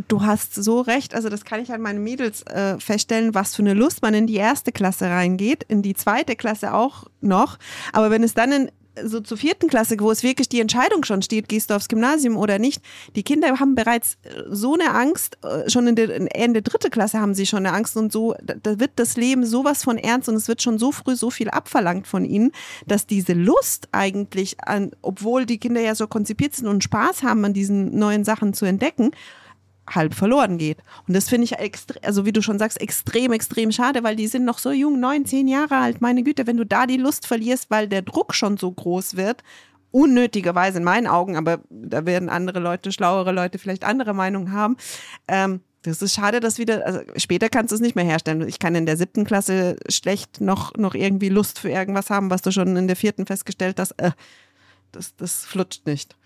du 0.07 0.21
hast 0.21 0.53
so 0.53 0.81
recht, 0.81 1.15
also 1.15 1.29
das 1.29 1.43
kann 1.43 1.61
ich 1.61 1.71
an 1.71 1.81
meinen 1.81 2.03
Mädels 2.03 2.43
äh, 2.43 2.79
feststellen, 2.79 3.33
was 3.33 3.55
für 3.55 3.63
eine 3.63 3.73
Lust 3.73 4.01
man 4.01 4.13
in 4.13 4.27
die 4.27 4.35
erste 4.35 4.71
Klasse 4.71 5.09
reingeht, 5.09 5.63
in 5.63 5.81
die 5.81 5.95
zweite 5.95 6.35
Klasse 6.35 6.73
auch 6.73 7.05
noch. 7.21 7.57
Aber 7.93 8.11
wenn 8.11 8.23
es 8.23 8.33
dann 8.33 8.51
in 8.51 8.71
so 9.03 9.19
zur 9.19 9.37
vierten 9.37 9.67
Klasse, 9.67 9.95
wo 9.99 10.11
es 10.11 10.23
wirklich 10.23 10.49
die 10.49 10.59
Entscheidung 10.59 11.03
schon 11.03 11.21
steht, 11.21 11.49
gehst 11.49 11.69
du 11.69 11.75
aufs 11.75 11.87
Gymnasium 11.87 12.37
oder 12.37 12.59
nicht. 12.59 12.81
Die 13.15 13.23
Kinder 13.23 13.59
haben 13.59 13.75
bereits 13.75 14.17
äh, 14.23 14.43
so 14.49 14.73
eine 14.73 14.93
Angst, 14.93 15.37
äh, 15.43 15.69
schon 15.69 15.87
in 15.87 15.95
der 15.95 16.35
Ende 16.35 16.61
dritte 16.61 16.89
Klasse 16.89 17.19
haben 17.19 17.35
sie 17.35 17.45
schon 17.45 17.65
eine 17.65 17.73
Angst 17.73 17.97
und 17.97 18.11
so, 18.11 18.35
da 18.41 18.79
wird 18.79 18.91
das 18.95 19.17
Leben 19.17 19.45
sowas 19.45 19.83
von 19.83 19.97
ernst 19.97 20.29
und 20.29 20.35
es 20.35 20.47
wird 20.47 20.61
schon 20.61 20.79
so 20.79 20.91
früh 20.91 21.15
so 21.15 21.29
viel 21.29 21.49
abverlangt 21.49 22.07
von 22.07 22.25
ihnen, 22.25 22.51
dass 22.85 23.07
diese 23.07 23.33
Lust 23.33 23.89
eigentlich 23.91 24.57
an, 24.61 24.91
obwohl 25.01 25.45
die 25.45 25.59
Kinder 25.59 25.81
ja 25.81 25.95
so 25.95 26.07
konzipiert 26.07 26.55
sind 26.55 26.67
und 26.67 26.83
Spaß 26.83 27.23
haben 27.23 27.45
an 27.45 27.53
diesen 27.53 27.97
neuen 27.97 28.23
Sachen 28.23 28.53
zu 28.53 28.65
entdecken, 28.65 29.11
halb 29.89 30.13
verloren 30.13 30.57
geht. 30.57 30.79
Und 31.07 31.15
das 31.15 31.29
finde 31.29 31.45
ich, 31.45 31.55
also 32.03 32.25
wie 32.25 32.33
du 32.33 32.41
schon 32.41 32.59
sagst, 32.59 32.79
extrem, 32.81 33.31
extrem 33.31 33.71
schade, 33.71 34.03
weil 34.03 34.15
die 34.15 34.27
sind 34.27 34.45
noch 34.45 34.59
so 34.59 34.71
jung, 34.71 34.99
neun, 34.99 35.25
zehn 35.25 35.47
Jahre 35.47 35.77
alt. 35.77 36.01
Meine 36.01 36.23
Güte, 36.23 36.47
wenn 36.47 36.57
du 36.57 36.65
da 36.65 36.85
die 36.85 36.97
Lust 36.97 37.25
verlierst, 37.25 37.69
weil 37.69 37.87
der 37.87 38.01
Druck 38.01 38.33
schon 38.33 38.57
so 38.57 38.71
groß 38.71 39.15
wird, 39.15 39.43
unnötigerweise 39.91 40.79
in 40.79 40.83
meinen 40.83 41.07
Augen, 41.07 41.37
aber 41.37 41.61
da 41.69 42.05
werden 42.05 42.29
andere 42.29 42.59
Leute, 42.59 42.91
schlauere 42.91 43.31
Leute 43.31 43.57
vielleicht 43.57 43.83
andere 43.83 44.13
Meinungen 44.13 44.51
haben. 44.51 44.77
Ähm, 45.27 45.61
das 45.83 46.01
ist 46.01 46.15
schade, 46.15 46.39
dass 46.39 46.57
wieder, 46.57 46.85
also 46.85 46.99
später 47.15 47.49
kannst 47.49 47.71
du 47.71 47.75
es 47.75 47.81
nicht 47.81 47.95
mehr 47.95 48.03
herstellen. 48.03 48.45
Ich 48.47 48.59
kann 48.59 48.75
in 48.75 48.85
der 48.85 48.97
siebten 48.97 49.23
Klasse 49.23 49.77
schlecht 49.87 50.41
noch, 50.41 50.75
noch 50.75 50.95
irgendwie 50.95 51.29
Lust 51.29 51.59
für 51.59 51.69
irgendwas 51.69 52.09
haben, 52.09 52.29
was 52.29 52.41
du 52.41 52.51
schon 52.51 52.75
in 52.75 52.87
der 52.87 52.97
vierten 52.97 53.25
festgestellt 53.25 53.79
hast. 53.79 53.91
Äh, 53.91 54.11
das, 54.91 55.15
das 55.15 55.45
flutscht 55.45 55.85
nicht. 55.85 56.17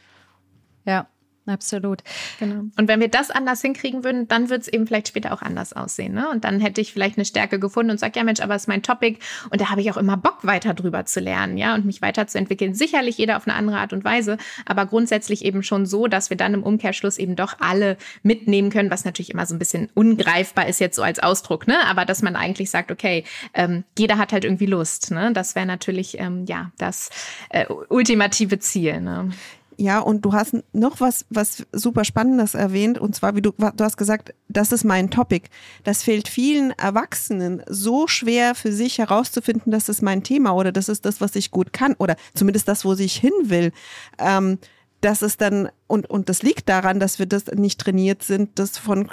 Ja, 0.86 1.08
Absolut. 1.48 2.04
Genau. 2.40 2.66
Und 2.78 2.88
wenn 2.88 3.00
wir 3.00 3.08
das 3.08 3.32
anders 3.32 3.62
hinkriegen 3.62 4.04
würden, 4.04 4.28
dann 4.28 4.50
wird 4.50 4.62
es 4.62 4.68
eben 4.68 4.86
vielleicht 4.86 5.08
später 5.08 5.34
auch 5.34 5.42
anders 5.42 5.74
aussehen. 5.74 6.14
Ne? 6.14 6.30
Und 6.30 6.44
dann 6.44 6.60
hätte 6.60 6.82
ich 6.82 6.94
vielleicht 6.94 7.18
eine 7.18 7.26
Stärke 7.26 7.60
gefunden 7.60 7.90
und 7.90 8.00
sage, 8.00 8.14
ja 8.16 8.24
Mensch, 8.24 8.42
aber 8.42 8.54
es 8.54 8.64
ist 8.64 8.68
mein 8.68 8.84
Topic 8.84 9.18
und 9.50 9.60
da 9.60 9.72
habe 9.72 9.82
ich 9.82 9.92
auch 9.92 9.98
immer 9.98 10.18
Bock, 10.18 10.40
weiter 10.44 10.76
drüber 10.76 11.06
zu 11.06 11.20
lernen, 11.20 11.58
ja, 11.58 11.74
und 11.74 11.86
mich 11.86 12.02
weiterzuentwickeln. 12.02 12.76
Sicherlich 12.76 13.18
jeder 13.18 13.38
auf 13.38 13.48
eine 13.48 13.56
andere 13.56 13.78
Art 13.78 13.92
und 13.92 14.04
Weise, 14.04 14.38
aber 14.66 14.86
grundsätzlich 14.86 15.44
eben 15.44 15.64
schon 15.64 15.88
so, 15.88 16.08
dass 16.08 16.30
wir 16.30 16.38
dann 16.38 16.54
im 16.54 16.64
Umkehrschluss 16.64 17.18
eben 17.18 17.36
doch 17.36 17.56
alle 17.60 17.98
mitnehmen 18.22 18.70
können, 18.70 18.92
was 18.92 19.04
natürlich 19.04 19.32
immer 19.32 19.48
so 19.48 19.56
ein 19.56 19.60
bisschen 19.60 19.90
ungreifbar 19.96 20.68
ist 20.68 20.80
jetzt 20.80 20.96
so 20.96 21.02
als 21.02 21.20
Ausdruck, 21.20 21.68
ne? 21.68 21.76
Aber 21.88 22.06
dass 22.06 22.22
man 22.22 22.36
eigentlich 22.36 22.70
sagt, 22.70 22.92
okay, 22.92 23.24
ähm, 23.54 23.84
jeder 23.98 24.18
hat 24.18 24.32
halt 24.32 24.46
irgendwie 24.46 24.68
Lust, 24.68 25.10
ne? 25.10 25.32
Das 25.34 25.56
wäre 25.56 25.66
natürlich 25.66 26.20
ähm, 26.20 26.46
ja 26.48 26.72
das 26.78 27.10
äh, 27.50 27.66
ultimative 27.90 28.60
Ziel. 28.60 29.02
Ne? 29.02 29.32
Ja, 29.78 30.00
und 30.00 30.24
du 30.26 30.34
hast 30.34 30.56
noch 30.74 31.00
was, 31.00 31.26
was 31.30 31.66
super 31.72 32.04
Spannendes 32.04 32.54
erwähnt, 32.54 33.00
und 33.00 33.16
zwar, 33.16 33.36
wie 33.36 33.42
du, 33.42 33.52
du 33.52 33.84
hast 33.84 33.98
gesagt, 33.98 34.34
das 34.48 34.72
ist 34.72 34.84
mein 34.84 35.10
Topic. 35.10 35.48
Das 35.84 36.04
fällt 36.04 36.28
vielen 36.28 36.72
Erwachsenen 36.72 37.64
so 37.68 38.08
schwer 38.08 38.54
für 38.54 38.72
sich 38.72 38.98
herauszufinden, 38.98 39.72
das 39.72 39.90
ist 39.90 40.02
mein 40.02 40.24
Thema 40.24 40.52
oder 40.52 40.72
das 40.72 40.90
ist 40.90 41.06
das, 41.06 41.22
was 41.22 41.36
ich 41.36 41.52
gut 41.52 41.74
kann 41.74 41.96
oder 41.98 42.16
zumindest 42.34 42.68
das, 42.68 42.86
wo 42.86 42.94
ich 42.94 43.16
hin 43.16 43.32
will. 43.44 43.72
Ähm, 44.20 44.60
dass 45.02 45.24
es 45.24 45.36
dann, 45.38 45.70
und, 45.88 46.10
und 46.10 46.30
das 46.30 46.44
liegt 46.44 46.70
daran, 46.70 47.00
dass 47.00 47.20
wir 47.20 47.26
das 47.26 47.48
nicht 47.48 47.82
trainiert 47.82 48.24
sind, 48.24 48.58
das 48.60 48.78
von, 48.78 49.10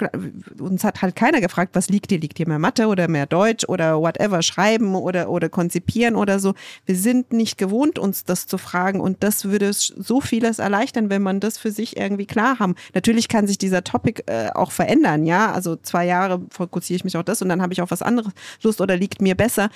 uns 0.59 0.83
hat 0.83 1.01
halt 1.01 1.15
keiner 1.15 1.41
gefragt, 1.41 1.75
was 1.75 1.89
liegt 1.89 2.11
dir? 2.11 2.19
Liegt 2.19 2.37
dir 2.37 2.47
mehr 2.47 2.59
Mathe 2.59 2.87
oder 2.87 3.07
mehr 3.07 3.25
Deutsch 3.25 3.65
oder 3.67 3.99
whatever, 3.99 4.41
schreiben 4.43 4.95
oder, 4.95 5.29
oder 5.29 5.49
konzipieren 5.49 6.15
oder 6.15 6.39
so. 6.39 6.53
Wir 6.85 6.95
sind 6.95 7.33
nicht 7.33 7.57
gewohnt, 7.57 7.97
uns 7.97 8.23
das 8.23 8.45
zu 8.45 8.57
fragen 8.57 9.01
und 9.01 9.23
das 9.23 9.45
würde 9.45 9.73
so 9.73 10.21
vieles 10.21 10.59
erleichtern, 10.59 11.09
wenn 11.09 11.23
man 11.23 11.39
das 11.39 11.57
für 11.57 11.71
sich 11.71 11.97
irgendwie 11.97 12.27
klar 12.27 12.59
haben. 12.59 12.75
Natürlich 12.93 13.27
kann 13.27 13.47
sich 13.47 13.57
dieser 13.57 13.83
Topic 13.83 14.23
äh, 14.27 14.49
auch 14.53 14.71
verändern, 14.71 15.25
ja, 15.25 15.51
also 15.51 15.75
zwei 15.75 16.05
Jahre 16.05 16.41
fokussiere 16.51 16.97
ich 16.97 17.03
mich 17.03 17.17
auf 17.17 17.23
das 17.23 17.41
und 17.41 17.49
dann 17.49 17.61
habe 17.61 17.73
ich 17.73 17.81
auf 17.81 17.91
was 17.91 18.03
anderes 18.03 18.31
Lust 18.61 18.79
oder 18.79 18.95
liegt 18.95 19.21
mir 19.21 19.35
besser. 19.35 19.69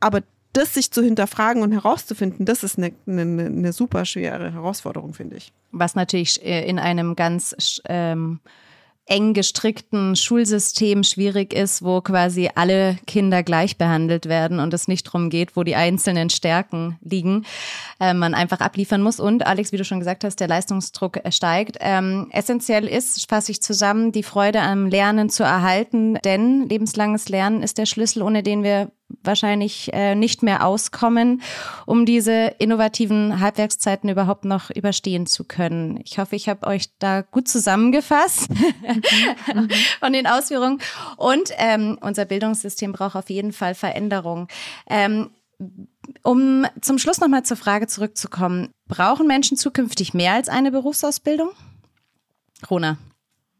Aber 0.00 0.22
das 0.52 0.74
sich 0.74 0.90
zu 0.90 1.02
hinterfragen 1.02 1.62
und 1.62 1.72
herauszufinden, 1.72 2.46
das 2.46 2.62
ist 2.62 2.78
eine, 2.78 2.92
eine, 3.06 3.46
eine 3.46 3.72
super 3.72 4.04
schwere 4.04 4.52
Herausforderung, 4.52 5.14
finde 5.14 5.36
ich. 5.36 5.52
Was 5.70 5.94
natürlich 5.94 6.44
äh, 6.44 6.66
in 6.68 6.78
einem 6.78 7.14
ganz 7.16 7.80
ähm, 7.88 8.40
eng 9.10 9.34
gestrickten 9.34 10.14
Schulsystem 10.14 11.02
schwierig 11.02 11.52
ist, 11.52 11.82
wo 11.82 12.00
quasi 12.00 12.48
alle 12.54 12.96
Kinder 13.06 13.42
gleich 13.42 13.76
behandelt 13.76 14.26
werden 14.26 14.60
und 14.60 14.72
es 14.72 14.86
nicht 14.86 15.06
darum 15.08 15.30
geht, 15.30 15.56
wo 15.56 15.64
die 15.64 15.74
einzelnen 15.74 16.30
Stärken 16.30 16.96
liegen, 17.02 17.44
äh, 17.98 18.14
man 18.14 18.34
einfach 18.34 18.60
abliefern 18.60 19.02
muss. 19.02 19.18
Und 19.18 19.46
Alex, 19.46 19.72
wie 19.72 19.76
du 19.76 19.84
schon 19.84 19.98
gesagt 19.98 20.22
hast, 20.22 20.38
der 20.38 20.46
Leistungsdruck 20.46 21.20
steigt. 21.30 21.76
Ähm, 21.80 22.28
essentiell 22.30 22.86
ist, 22.86 23.28
fasse 23.28 23.50
ich 23.50 23.60
zusammen, 23.60 24.12
die 24.12 24.22
Freude 24.22 24.60
am 24.60 24.86
Lernen 24.86 25.28
zu 25.28 25.42
erhalten, 25.42 26.14
denn 26.24 26.68
lebenslanges 26.68 27.28
Lernen 27.28 27.64
ist 27.64 27.78
der 27.78 27.86
Schlüssel, 27.86 28.22
ohne 28.22 28.44
den 28.44 28.62
wir 28.62 28.92
wahrscheinlich 29.22 29.92
äh, 29.92 30.14
nicht 30.14 30.42
mehr 30.42 30.64
auskommen, 30.66 31.42
um 31.86 32.06
diese 32.06 32.54
innovativen 32.58 33.40
Halbwerkszeiten 33.40 34.08
überhaupt 34.08 34.44
noch 34.44 34.70
überstehen 34.70 35.26
zu 35.26 35.44
können. 35.44 36.00
Ich 36.04 36.18
hoffe, 36.18 36.36
ich 36.36 36.48
habe 36.48 36.66
euch 36.66 36.90
da 36.98 37.22
gut 37.22 37.48
zusammengefasst 37.48 38.50
mhm. 38.50 39.68
von 40.00 40.12
den 40.12 40.26
Ausführungen. 40.26 40.80
Und 41.16 41.50
ähm, 41.58 41.98
unser 42.00 42.24
Bildungssystem 42.24 42.92
braucht 42.92 43.16
auf 43.16 43.30
jeden 43.30 43.52
Fall 43.52 43.74
Veränderung. 43.74 44.48
Ähm, 44.88 45.30
um 46.22 46.66
zum 46.80 46.98
Schluss 46.98 47.20
nochmal 47.20 47.44
zur 47.44 47.56
Frage 47.56 47.86
zurückzukommen, 47.86 48.70
brauchen 48.88 49.26
Menschen 49.26 49.56
zukünftig 49.56 50.14
mehr 50.14 50.32
als 50.32 50.48
eine 50.48 50.70
Berufsausbildung? 50.70 51.50
Rona. 52.70 52.98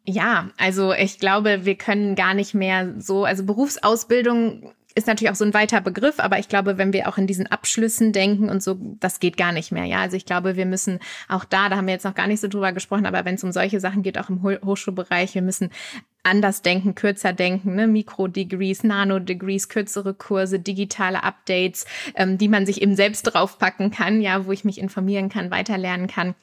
Ja, 0.06 0.50
also 0.56 0.92
ich 0.92 1.18
glaube, 1.18 1.64
wir 1.64 1.76
können 1.76 2.14
gar 2.14 2.34
nicht 2.34 2.54
mehr 2.54 2.94
so, 2.98 3.24
also 3.24 3.44
Berufsausbildung 3.44 4.72
ist 4.94 5.06
natürlich 5.06 5.30
auch 5.30 5.36
so 5.36 5.44
ein 5.44 5.54
weiter 5.54 5.80
Begriff, 5.80 6.18
aber 6.18 6.38
ich 6.38 6.48
glaube, 6.48 6.78
wenn 6.78 6.92
wir 6.92 7.08
auch 7.08 7.18
in 7.18 7.26
diesen 7.26 7.46
Abschlüssen 7.46 8.12
denken 8.12 8.48
und 8.48 8.62
so, 8.62 8.76
das 8.98 9.20
geht 9.20 9.36
gar 9.36 9.52
nicht 9.52 9.72
mehr. 9.72 9.84
Ja, 9.84 10.00
also 10.00 10.16
ich 10.16 10.26
glaube, 10.26 10.56
wir 10.56 10.66
müssen 10.66 10.98
auch 11.28 11.44
da, 11.44 11.68
da 11.68 11.76
haben 11.76 11.86
wir 11.86 11.94
jetzt 11.94 12.04
noch 12.04 12.14
gar 12.14 12.26
nicht 12.26 12.40
so 12.40 12.48
drüber 12.48 12.72
gesprochen, 12.72 13.06
aber 13.06 13.24
wenn 13.24 13.36
es 13.36 13.44
um 13.44 13.52
solche 13.52 13.80
Sachen 13.80 14.02
geht, 14.02 14.18
auch 14.18 14.28
im 14.28 14.42
Hochschulbereich, 14.42 15.34
wir 15.34 15.42
müssen 15.42 15.70
anders 16.22 16.62
denken, 16.62 16.94
kürzer 16.94 17.32
denken, 17.32 17.74
ne? 17.76 17.86
Mikro-Degrees, 17.86 18.84
Nano-Degrees, 18.84 19.68
kürzere 19.68 20.12
Kurse, 20.12 20.60
digitale 20.60 21.22
Updates, 21.22 21.86
ähm, 22.14 22.36
die 22.36 22.48
man 22.48 22.66
sich 22.66 22.82
eben 22.82 22.94
selbst 22.94 23.22
draufpacken 23.22 23.90
kann, 23.90 24.20
ja, 24.20 24.44
wo 24.44 24.52
ich 24.52 24.64
mich 24.64 24.78
informieren 24.78 25.28
kann, 25.28 25.50
weiterlernen 25.50 26.08
kann. 26.08 26.34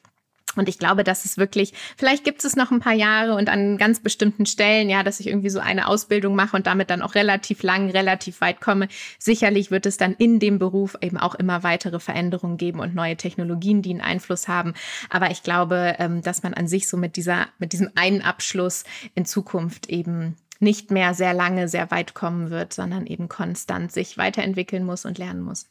Und 0.57 0.69
ich 0.69 0.79
glaube, 0.79 1.03
dass 1.03 1.25
es 1.25 1.37
wirklich, 1.37 1.73
vielleicht 1.97 2.23
gibt 2.23 2.43
es 2.43 2.55
noch 2.55 2.71
ein 2.71 2.79
paar 2.79 2.93
Jahre 2.93 3.35
und 3.35 3.49
an 3.49 3.77
ganz 3.77 3.99
bestimmten 3.99 4.45
Stellen, 4.45 4.89
ja, 4.89 5.03
dass 5.03 5.19
ich 5.19 5.27
irgendwie 5.27 5.49
so 5.49 5.59
eine 5.59 5.87
Ausbildung 5.87 6.35
mache 6.35 6.55
und 6.55 6.67
damit 6.67 6.89
dann 6.89 7.01
auch 7.01 7.15
relativ 7.15 7.63
lang, 7.63 7.89
relativ 7.89 8.41
weit 8.41 8.61
komme. 8.61 8.87
Sicherlich 9.19 9.71
wird 9.71 9.85
es 9.85 9.97
dann 9.97 10.13
in 10.13 10.39
dem 10.39 10.59
Beruf 10.59 10.97
eben 11.01 11.17
auch 11.17 11.35
immer 11.35 11.63
weitere 11.63 11.99
Veränderungen 11.99 12.57
geben 12.57 12.79
und 12.79 12.95
neue 12.95 13.17
Technologien, 13.17 13.81
die 13.81 13.91
einen 13.91 14.01
Einfluss 14.01 14.47
haben. 14.47 14.73
Aber 15.09 15.31
ich 15.31 15.43
glaube, 15.43 15.95
ähm, 15.99 16.21
dass 16.21 16.43
man 16.43 16.53
an 16.53 16.67
sich 16.67 16.87
so 16.89 16.97
mit 16.97 17.15
dieser, 17.15 17.47
mit 17.59 17.73
diesem 17.73 17.91
einen 17.95 18.21
Abschluss 18.21 18.83
in 19.15 19.25
Zukunft 19.25 19.89
eben 19.89 20.35
nicht 20.59 20.91
mehr 20.91 21.13
sehr 21.13 21.33
lange, 21.33 21.67
sehr 21.67 21.91
weit 21.91 22.13
kommen 22.13 22.49
wird, 22.49 22.73
sondern 22.73 23.05
eben 23.05 23.29
konstant 23.29 23.91
sich 23.91 24.17
weiterentwickeln 24.17 24.83
muss 24.83 25.05
und 25.05 25.17
lernen 25.17 25.41
muss. 25.41 25.67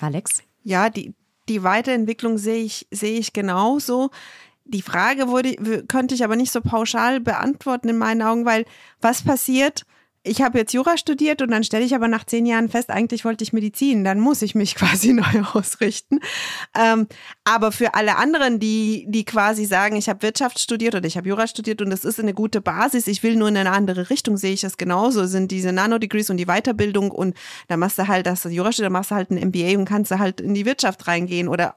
Alex? 0.00 0.42
Ja, 0.62 0.90
die, 0.90 1.14
die 1.48 1.62
Weiterentwicklung 1.62 2.38
sehe 2.38 2.62
ich, 2.62 2.86
sehe 2.90 3.18
ich 3.18 3.32
genauso. 3.32 4.10
die 4.64 4.82
Frage 4.82 5.28
wurde, 5.28 5.56
könnte 5.88 6.14
ich 6.14 6.22
aber 6.24 6.36
nicht 6.36 6.52
so 6.52 6.60
pauschal 6.60 7.20
beantworten 7.20 7.88
in 7.88 7.96
meinen 7.96 8.22
Augen, 8.22 8.44
weil 8.44 8.66
was 9.00 9.24
passiert, 9.24 9.86
ich 10.28 10.42
habe 10.42 10.58
jetzt 10.58 10.72
Jura 10.72 10.96
studiert 10.96 11.42
und 11.42 11.50
dann 11.50 11.64
stelle 11.64 11.84
ich 11.84 11.94
aber 11.94 12.08
nach 12.08 12.24
zehn 12.24 12.46
Jahren 12.46 12.68
fest, 12.68 12.90
eigentlich 12.90 13.24
wollte 13.24 13.42
ich 13.44 13.52
Medizin, 13.52 14.04
dann 14.04 14.20
muss 14.20 14.42
ich 14.42 14.54
mich 14.54 14.74
quasi 14.76 15.12
neu 15.12 15.42
ausrichten. 15.52 16.20
Ähm, 16.76 17.06
aber 17.44 17.72
für 17.72 17.94
alle 17.94 18.16
anderen, 18.16 18.60
die, 18.60 19.06
die 19.08 19.24
quasi 19.24 19.64
sagen, 19.64 19.96
ich 19.96 20.08
habe 20.08 20.22
Wirtschaft 20.22 20.58
studiert 20.58 20.94
oder 20.94 21.06
ich 21.06 21.16
habe 21.16 21.28
Jura 21.28 21.46
studiert 21.46 21.82
und 21.82 21.90
das 21.90 22.04
ist 22.04 22.20
eine 22.20 22.34
gute 22.34 22.60
Basis, 22.60 23.06
ich 23.06 23.22
will 23.22 23.36
nur 23.36 23.48
in 23.48 23.56
eine 23.56 23.72
andere 23.72 24.10
Richtung, 24.10 24.36
sehe 24.36 24.52
ich 24.52 24.60
das 24.60 24.76
genauso, 24.76 25.26
sind 25.26 25.50
diese 25.50 25.72
Nanodegrees 25.72 26.30
und 26.30 26.36
die 26.36 26.46
Weiterbildung 26.46 27.10
und 27.10 27.36
dann 27.68 27.80
machst 27.80 27.98
du 27.98 28.06
halt 28.08 28.26
das 28.26 28.44
Jura 28.44 28.72
studiert, 28.72 28.86
dann 28.86 28.92
machst 28.92 29.10
du 29.10 29.14
halt 29.14 29.30
ein 29.30 29.48
MBA 29.48 29.78
und 29.78 29.84
kannst 29.84 30.10
du 30.10 30.18
halt 30.18 30.40
in 30.40 30.54
die 30.54 30.66
Wirtschaft 30.66 31.06
reingehen 31.06 31.48
oder 31.48 31.76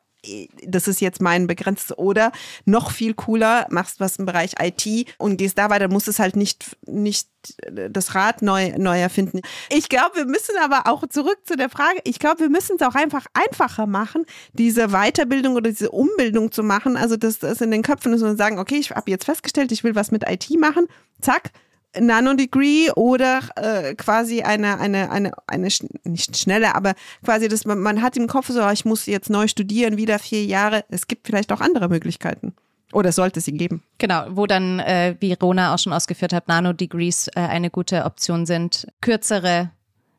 das 0.66 0.88
ist 0.88 1.02
jetzt 1.02 1.22
mein 1.22 1.48
begrenztes 1.48 1.98
oder 1.98 2.32
noch 2.66 2.92
viel 2.92 3.14
cooler, 3.14 3.66
machst 3.70 4.00
was 4.00 4.18
im 4.18 4.26
Bereich 4.26 4.54
IT 4.62 5.08
und 5.18 5.38
gehst 5.38 5.58
da 5.58 5.70
weiter, 5.70 5.88
musst 5.88 6.08
es 6.08 6.20
halt 6.20 6.36
nicht, 6.36 6.78
nicht 6.86 7.28
das 7.72 8.14
Rad 8.14 8.44
neu, 8.44 8.74
neu 8.78 9.00
erfinden. 9.00 9.42
Ich 9.70 9.90
glaube, 9.90 10.16
wir 10.16 10.26
müssen 10.26 10.56
aber 10.64 10.92
auch 10.92 11.08
zurück 11.08 11.40
zu 11.46 11.56
der 11.58 11.70
Frage, 11.70 12.00
ich 12.04 12.20
glaube, 12.20 12.42
wir 12.42 12.50
müssen 12.50 12.76
es 12.80 12.86
auch 12.86 12.94
einfach 12.94 13.26
einfacher 13.34 13.88
machen, 13.88 14.26
diese 14.54 14.90
Weiterbildung 14.90 15.56
oder 15.56 15.72
diese 15.72 15.90
Umbildung 15.90 16.52
zu 16.52 16.62
machen. 16.62 16.98
Also 16.98 17.18
das, 17.18 17.40
das 17.40 17.62
in 17.62 17.72
den 17.72 17.82
Köpfen 17.82 18.14
ist 18.14 18.22
und 18.22 18.38
sagen, 18.38 18.60
okay, 18.60 18.78
ich 18.78 18.92
habe 18.92 19.10
jetzt 19.10 19.26
festgestellt, 19.26 19.72
ich 19.72 19.84
will 19.84 19.96
was 19.96 20.12
mit 20.12 20.30
IT 20.30 20.50
machen, 20.60 20.86
zack, 21.20 21.52
Nanodegree 22.00 22.92
oder 22.92 23.42
äh, 23.56 23.96
quasi 23.96 24.42
eine, 24.42 24.80
eine, 24.80 25.12
eine, 25.12 25.32
eine, 25.48 25.68
nicht 26.04 26.38
schnelle, 26.38 26.76
aber 26.76 26.94
quasi 27.24 27.48
das, 27.48 27.66
man, 27.66 27.80
man 27.80 28.02
hat 28.02 28.16
im 28.18 28.28
Kopf 28.28 28.50
so, 28.50 28.68
ich 28.70 28.86
muss 28.86 29.06
jetzt 29.06 29.30
neu 29.30 29.48
studieren, 29.48 29.98
wieder 29.98 30.20
vier 30.20 30.46
Jahre. 30.46 30.86
Es 30.90 31.08
gibt 31.08 31.28
vielleicht 31.28 31.52
auch 31.52 31.62
andere 31.62 31.90
Möglichkeiten. 31.90 32.54
Oder 32.94 33.12
sollte 33.12 33.40
sie 33.40 33.54
geben. 33.54 33.84
Genau, 33.98 34.26
wo 34.32 34.48
dann, 34.48 34.80
äh, 34.80 35.16
wie 35.20 35.34
Rona 35.34 35.74
auch 35.74 35.80
schon 35.80 35.94
ausgeführt 35.94 36.34
hat, 36.34 36.48
Nanodegrees 36.48 37.30
äh, 37.30 37.40
eine 37.40 37.70
gute 37.70 38.04
Option 38.04 38.46
sind, 38.46 38.88
kürzere 39.00 39.72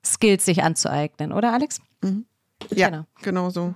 Skills 0.04 0.44
sich 0.44 0.62
anzueignen, 0.62 1.32
oder 1.32 1.52
Alex? 1.52 1.80
Mhm. 2.02 2.24
Ja, 2.70 2.88
genau, 2.88 3.04
genau 3.22 3.50
so. 3.50 3.74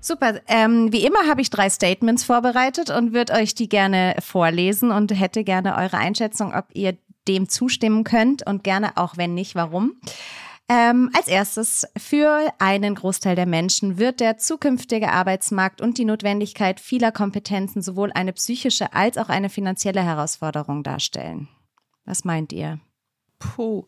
Super. 0.00 0.40
Ähm, 0.46 0.92
wie 0.92 1.04
immer 1.04 1.26
habe 1.26 1.40
ich 1.40 1.50
drei 1.50 1.68
Statements 1.68 2.24
vorbereitet 2.24 2.90
und 2.90 3.12
würde 3.12 3.32
euch 3.34 3.54
die 3.54 3.68
gerne 3.68 4.16
vorlesen 4.20 4.90
und 4.90 5.10
hätte 5.10 5.44
gerne 5.44 5.76
eure 5.76 5.98
Einschätzung, 5.98 6.54
ob 6.54 6.66
ihr 6.74 6.96
dem 7.26 7.48
zustimmen 7.48 8.04
könnt 8.04 8.46
und 8.46 8.64
gerne 8.64 8.96
auch, 8.96 9.16
wenn 9.16 9.34
nicht, 9.34 9.54
warum. 9.54 10.00
Ähm, 10.70 11.10
als 11.16 11.28
erstes, 11.28 11.86
für 11.96 12.52
einen 12.58 12.94
Großteil 12.94 13.34
der 13.34 13.46
Menschen 13.46 13.96
wird 13.96 14.20
der 14.20 14.36
zukünftige 14.36 15.10
Arbeitsmarkt 15.10 15.80
und 15.80 15.96
die 15.96 16.04
Notwendigkeit 16.04 16.78
vieler 16.78 17.10
Kompetenzen 17.10 17.80
sowohl 17.80 18.12
eine 18.12 18.34
psychische 18.34 18.92
als 18.92 19.16
auch 19.16 19.30
eine 19.30 19.48
finanzielle 19.48 20.02
Herausforderung 20.02 20.82
darstellen. 20.82 21.48
Was 22.04 22.24
meint 22.24 22.52
ihr? 22.52 22.80
Puh, 23.38 23.86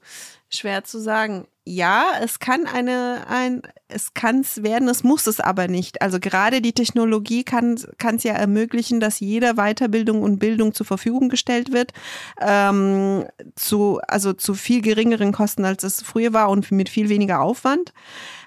schwer 0.49 0.85
zu 0.85 1.01
sagen. 1.01 1.47
Ja, 1.73 2.15
es 2.21 2.41
kann 2.41 2.67
eine, 2.67 3.27
ein, 3.29 3.63
es 3.87 4.13
kann 4.13 4.41
es 4.41 4.65
werden, 4.65 4.89
es 4.89 5.05
muss 5.05 5.29
es 5.29 5.39
aber 5.39 5.69
nicht. 5.69 6.03
Also 6.03 6.19
gerade 6.19 6.61
die 6.61 6.73
Technologie 6.73 7.45
kann 7.45 7.77
es 7.77 8.23
ja 8.25 8.33
ermöglichen, 8.33 8.99
dass 8.99 9.21
jeder 9.21 9.55
Weiterbildung 9.55 10.21
und 10.23 10.41
Bildung 10.41 10.75
zur 10.75 10.85
Verfügung 10.85 11.29
gestellt 11.29 11.73
wird, 11.73 11.93
ähm, 12.41 13.25
zu, 13.55 14.01
also 14.09 14.33
zu 14.33 14.55
viel 14.55 14.83
geringeren 14.83 15.31
Kosten, 15.31 15.65
als 15.65 15.85
es 15.85 16.03
früher 16.03 16.33
war 16.33 16.51
und 16.51 16.73
mit 16.73 16.89
viel 16.89 17.09
weniger 17.09 17.41
Aufwand. 17.41 17.93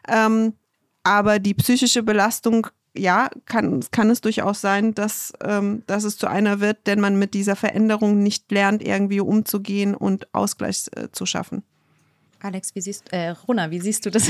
Ähm, 0.06 0.52
aber 1.04 1.40
die 1.40 1.54
psychische 1.54 2.04
Belastung 2.04 2.68
ja, 2.94 3.30
kann, 3.46 3.86
kann 3.92 4.10
es 4.10 4.20
durchaus 4.20 4.60
sein, 4.60 4.94
dass, 4.96 5.32
ähm, 5.42 5.84
dass 5.88 6.04
es 6.04 6.18
zu 6.18 6.28
einer 6.28 6.60
wird, 6.60 6.88
denn 6.88 7.00
man 7.00 7.18
mit 7.18 7.34
dieser 7.34 7.56
Veränderung 7.56 8.22
nicht 8.22 8.52
lernt, 8.52 8.86
irgendwie 8.86 9.22
umzugehen 9.22 9.96
und 9.96 10.28
Ausgleich 10.34 10.90
äh, 10.94 11.08
zu 11.14 11.26
schaffen. 11.26 11.64
Alex, 12.44 12.76
wie 12.76 12.82
siehst 12.82 13.14
äh, 13.14 13.30
Rona, 13.30 13.72
wie 13.72 13.80
siehst 13.80 14.06
du 14.06 14.12
das? 14.12 14.30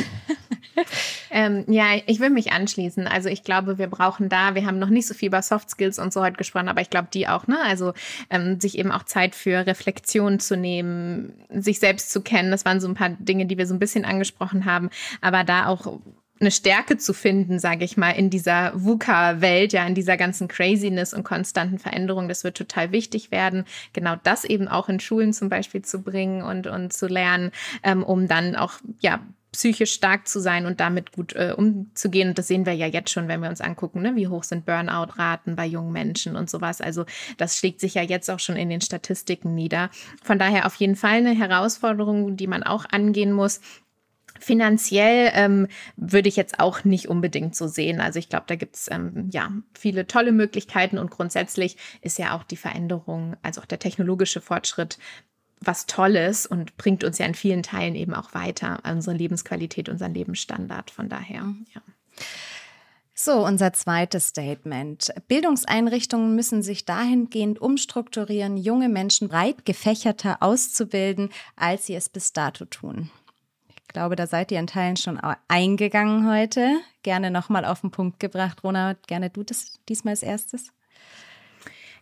ähm, 1.32 1.65
ja, 1.67 1.86
ich 2.06 2.19
will 2.19 2.30
mich 2.30 2.52
anschließen. 2.52 3.08
Also 3.08 3.28
ich 3.28 3.43
glaube, 3.43 3.80
wir 3.80 3.88
brauchen 3.88 4.30
da, 4.30 4.54
wir 4.54 4.67
haben 4.67 4.78
noch 4.78 4.89
nicht 4.89 5.08
so 5.08 5.15
viel 5.15 5.30
über 5.30 5.41
Soft 5.41 5.71
Skills 5.71 5.97
und 5.97 6.13
so 6.13 6.21
heute 6.21 6.38
gesprochen, 6.38 6.69
aber 6.69 6.80
ich 6.82 6.91
glaube, 6.91 7.08
die 7.12 7.28
auch, 7.28 7.47
ne? 7.47 7.58
Also 7.63 7.93
ähm, 8.30 8.60
sich 8.60 8.78
eben 8.78 8.91
auch 8.91 9.02
Zeit 9.04 9.34
für 9.34 9.65
Reflexion 9.65 10.39
zu 10.39 10.56
nehmen, 10.56 11.34
sich 11.49 11.80
selbst 11.80 12.12
zu 12.12 12.21
kennen. 12.21 12.52
Das 12.52 12.65
waren 12.65 12.80
so 12.80 12.88
ein 12.88 12.93
paar 12.93 13.10
Dinge, 13.10 13.47
die 13.47 13.58
wir 13.58 13.65
so 13.65 13.73
ein 13.73 13.80
bisschen 13.80 14.06
angesprochen 14.06 14.65
haben, 14.65 14.91
aber 15.21 15.43
da 15.43 15.65
auch 15.65 15.99
eine 16.39 16.52
Stärke 16.52 16.98
zu 16.98 17.13
finden, 17.13 17.60
sage 17.60 17.86
ich 17.86 17.96
mal, 17.96 18.12
in 18.12 18.30
dieser 18.30 18.74
VUCA-Welt, 18.76 19.74
ja, 19.74 19.86
in 19.86 19.96
dieser 19.96 20.17
ganzen 20.17 20.48
Craziness 20.48 21.13
und 21.13 21.24
konstanten 21.24 21.80
Veränderung. 21.80 22.28
Das 22.28 22.43
wird 22.43 22.58
total 22.58 22.91
wichtig 22.91 23.32
werden, 23.32 23.65
genau 23.93 24.15
das 24.24 24.43
eben 24.43 24.67
auch 24.67 24.89
in 24.89 25.00
Schulen 25.00 25.34
zum 25.34 25.50
Beispiel 25.50 25.84
zu 25.84 26.02
bringen 26.02 26.41
und, 26.41 26.67
und 26.67 26.91
zu 26.91 27.08
lernen, 27.08 27.52
ähm, 27.84 28.04
um 28.04 28.28
dann 28.28 28.56
auch, 28.56 28.74
ja, 29.00 29.22
psychisch 29.54 29.93
stark 29.93 30.28
zu 30.28 30.39
sein 30.39 30.65
und 30.65 30.80
damit 30.80 31.13
gut 31.13 31.34
äh, 31.34 31.54
umzugehen. 31.56 32.30
Und 32.30 32.38
das 32.38 32.48
sehen 32.48 32.65
wir 32.65 32.74
ja 32.74 32.88
jetzt 32.88 33.12
schon, 33.12 33.28
wenn 33.28 33.39
wir 33.39 33.50
uns 33.50 33.62
angucken, 33.62 34.02
ne? 34.02 34.15
wie 34.15 34.28
hoch 34.28 34.43
sind 34.43 34.65
Burnout-Raten 34.65 35.56
bei 35.56 35.65
jungen 35.65 35.93
Menschen 35.93 36.36
und 36.36 36.50
sowas. 36.50 36.82
Also 36.82 37.06
das 37.38 37.58
schlägt 37.58 37.80
sich 37.80 37.93
ja 37.93 38.02
jetzt 38.02 38.30
auch 38.30 38.39
schon 38.39 38.58
in 38.58 38.69
den 38.69 38.82
Statistiken 38.82 39.56
nieder. 39.56 39.89
Von 40.24 40.39
daher 40.39 40.65
auf 40.65 40.76
jeden 40.76 40.96
Fall 40.96 41.17
eine 41.17 41.36
Herausforderung, 41.36 42.36
die 42.36 42.48
man 42.48 42.63
auch 42.63 42.86
angehen 42.91 43.32
muss. 43.32 43.62
Finanziell 44.39 45.32
ähm, 45.34 45.67
würde 45.96 46.30
ich 46.30 46.36
jetzt 46.36 46.60
auch 46.60 46.84
nicht 46.84 47.08
unbedingt 47.08 47.56
so 47.56 47.67
sehen. 47.67 48.02
Also 48.02 48.19
ich 48.19 48.30
glaube, 48.30 48.46
da 48.48 48.56
gibt 48.56 48.76
es 48.76 48.89
ähm, 48.91 49.30
ja 49.32 49.52
viele 49.74 50.08
tolle 50.08 50.32
Möglichkeiten 50.32 50.98
und 50.98 51.12
grundsätzlich 51.12 51.78
ist 52.02 52.19
ja 52.19 52.36
auch 52.36 52.43
die 52.43 52.58
Veränderung, 52.58 53.36
also 53.41 53.62
auch 53.62 53.65
der 53.65 53.80
technologische 53.80 54.41
Fortschritt 54.41 54.98
was 55.65 55.86
Tolles 55.86 56.46
und 56.46 56.76
bringt 56.78 57.04
uns 57.04 57.17
ja 57.17 57.26
in 57.26 57.36
vielen 57.36 57.63
Teilen 57.63 57.96
eben 57.96 58.13
auch 58.13 58.34
weiter, 58.34 58.80
unsere 58.84 59.15
Lebensqualität, 59.15 59.89
unseren 59.89 60.13
Lebensstandard. 60.13 60.91
Von 60.91 61.10
daher, 61.10 61.43
mhm. 61.43 61.65
ja. 61.74 61.82
So, 63.15 63.46
unser 63.46 63.74
zweites 63.74 64.30
Statement. 64.30 65.13
Bildungseinrichtungen 65.28 66.36
müssen 66.36 66.63
sich 66.63 66.84
dahingehend 66.84 67.62
umstrukturieren, 67.62 68.58
junge 68.58 68.89
Menschen 68.89 69.30
breit 69.30 69.65
gefächerter 69.65 70.38
auszubilden, 70.41 71.30
als 71.56 71.86
sie 71.86 71.96
es 71.96 72.10
bis 72.10 72.34
dato 72.34 72.65
tun. 72.65 73.12
Ich 73.94 73.96
glaube, 73.96 74.16
da 74.16 74.26
seid 74.26 74.52
ihr 74.52 74.58
in 74.58 74.66
Teilen 74.66 74.98
schon 74.98 75.22
eingegangen 75.48 76.28
heute. 76.28 76.80
Gerne 77.04 77.30
nochmal 77.30 77.64
auf 77.64 77.82
den 77.82 77.92
Punkt 77.92 78.20
gebracht. 78.20 78.64
Rona, 78.64 78.96
gerne 79.06 79.30
du 79.30 79.44
das 79.44 79.80
diesmal 79.88 80.14
als 80.14 80.24
erstes. 80.24 80.74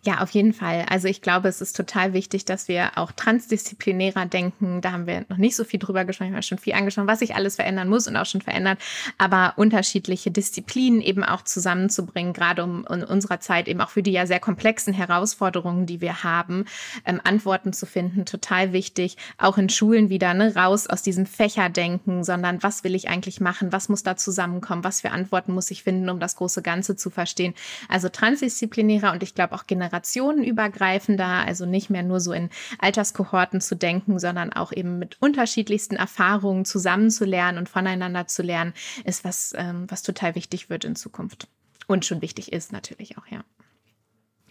Ja, 0.04 0.22
auf 0.22 0.32
jeden 0.32 0.52
Fall. 0.52 0.88
Also 0.90 1.08
ich 1.08 1.22
glaube, 1.22 1.48
es 1.48 1.62
ist 1.62 1.76
total 1.76 2.14
wichtig, 2.14 2.44
dass 2.46 2.68
wir 2.68 2.98
auch 2.98 3.12
transdisziplinärer 3.12 4.26
denken. 4.26 4.82
Da 4.82 4.94
haben 4.94 5.06
wir 5.06 5.26
noch 5.30 5.38
nicht 5.38 5.56
so 5.56 5.64
viel 5.64 5.80
drüber 5.80 6.06
gesprochen, 6.06 6.30
ich 6.30 6.34
habe 6.34 6.42
schon 6.42 6.58
viel 6.58 6.74
angeschaut, 6.74 7.06
was 7.06 7.20
sich 7.20 7.36
alles 7.36 7.58
verändern 7.58 7.88
muss 7.88 8.08
und 8.08 8.18
auch 8.18 8.26
schon 8.26 8.42
verändert. 8.42 8.80
Aber 9.20 9.54
unterschiedliche 9.58 10.32
Disziplinen 10.32 11.02
eben 11.02 11.24
auch 11.24 11.44
zusammenzubringen, 11.44 12.34
gerade 12.34 12.64
um 12.64 12.84
in 12.88 13.04
unserer 13.04 13.42
Zeit 13.42 13.68
eben 13.68 13.80
auch 13.80 13.92
für 13.92 14.02
die 14.02 14.12
ja 14.12 14.26
sehr 14.26 14.40
komplexen 14.40 14.92
Herausforderungen, 14.92 15.86
die 15.86 16.02
wir 16.02 16.24
haben, 16.24 16.66
ähm, 17.06 17.22
Antworten 17.24 17.72
zu 17.72 17.86
finden, 17.86 18.26
total 18.26 18.74
wichtig. 18.74 19.18
Auch 19.38 19.60
in 19.60 19.70
Schulen 19.70 20.10
wieder 20.10 20.34
ne, 20.34 20.56
raus 20.56 20.88
aus 20.88 21.04
diesem 21.04 21.28
Fächerdenken, 21.28 22.24
sondern 22.24 22.64
was 22.64 22.84
will 22.84 22.96
ich 22.96 23.08
eigentlich 23.08 23.40
machen? 23.40 23.72
Was 23.72 23.88
muss 23.88 24.02
da 24.02 24.18
zusammenkommen? 24.18 24.84
Was 24.84 25.02
für 25.02 25.12
Antworten 25.12 25.54
muss 25.54 25.70
ich 25.70 25.84
finden, 25.84 26.10
um 26.10 26.20
das 26.20 26.38
große 26.38 26.64
Ganze 26.64 26.96
zu 26.96 27.12
verstehen? 27.12 27.54
Also 27.88 28.10
transdisziplinärer 28.10 29.12
und 29.12 29.22
ich 29.22 29.36
glaube 29.36 29.54
auch 29.54 29.68
generell 29.68 29.91
generationenübergreifender, 29.92 31.26
also 31.26 31.66
nicht 31.66 31.90
mehr 31.90 32.04
nur 32.04 32.20
so 32.20 32.34
in 32.34 32.50
Alterskohorten 32.80 33.62
zu 33.62 33.76
denken, 33.76 34.20
sondern 34.20 34.54
auch 34.54 34.72
eben 34.72 35.00
mit 35.00 35.18
unterschiedlichsten 35.22 35.96
Erfahrungen 35.96 36.66
zusammenzulernen 36.66 37.58
und 37.58 37.70
voneinander 37.70 38.28
zu 38.28 38.42
lernen, 38.42 38.74
ist 39.04 39.24
was, 39.24 39.54
ähm, 39.58 39.86
was 39.90 40.04
total 40.04 40.36
wichtig 40.36 40.70
wird 40.70 40.86
in 40.86 40.96
Zukunft. 40.96 41.48
Und 41.88 42.06
schon 42.06 42.22
wichtig 42.22 42.54
ist 42.54 42.72
natürlich 42.72 43.18
auch, 43.18 43.28
ja. 43.30 43.44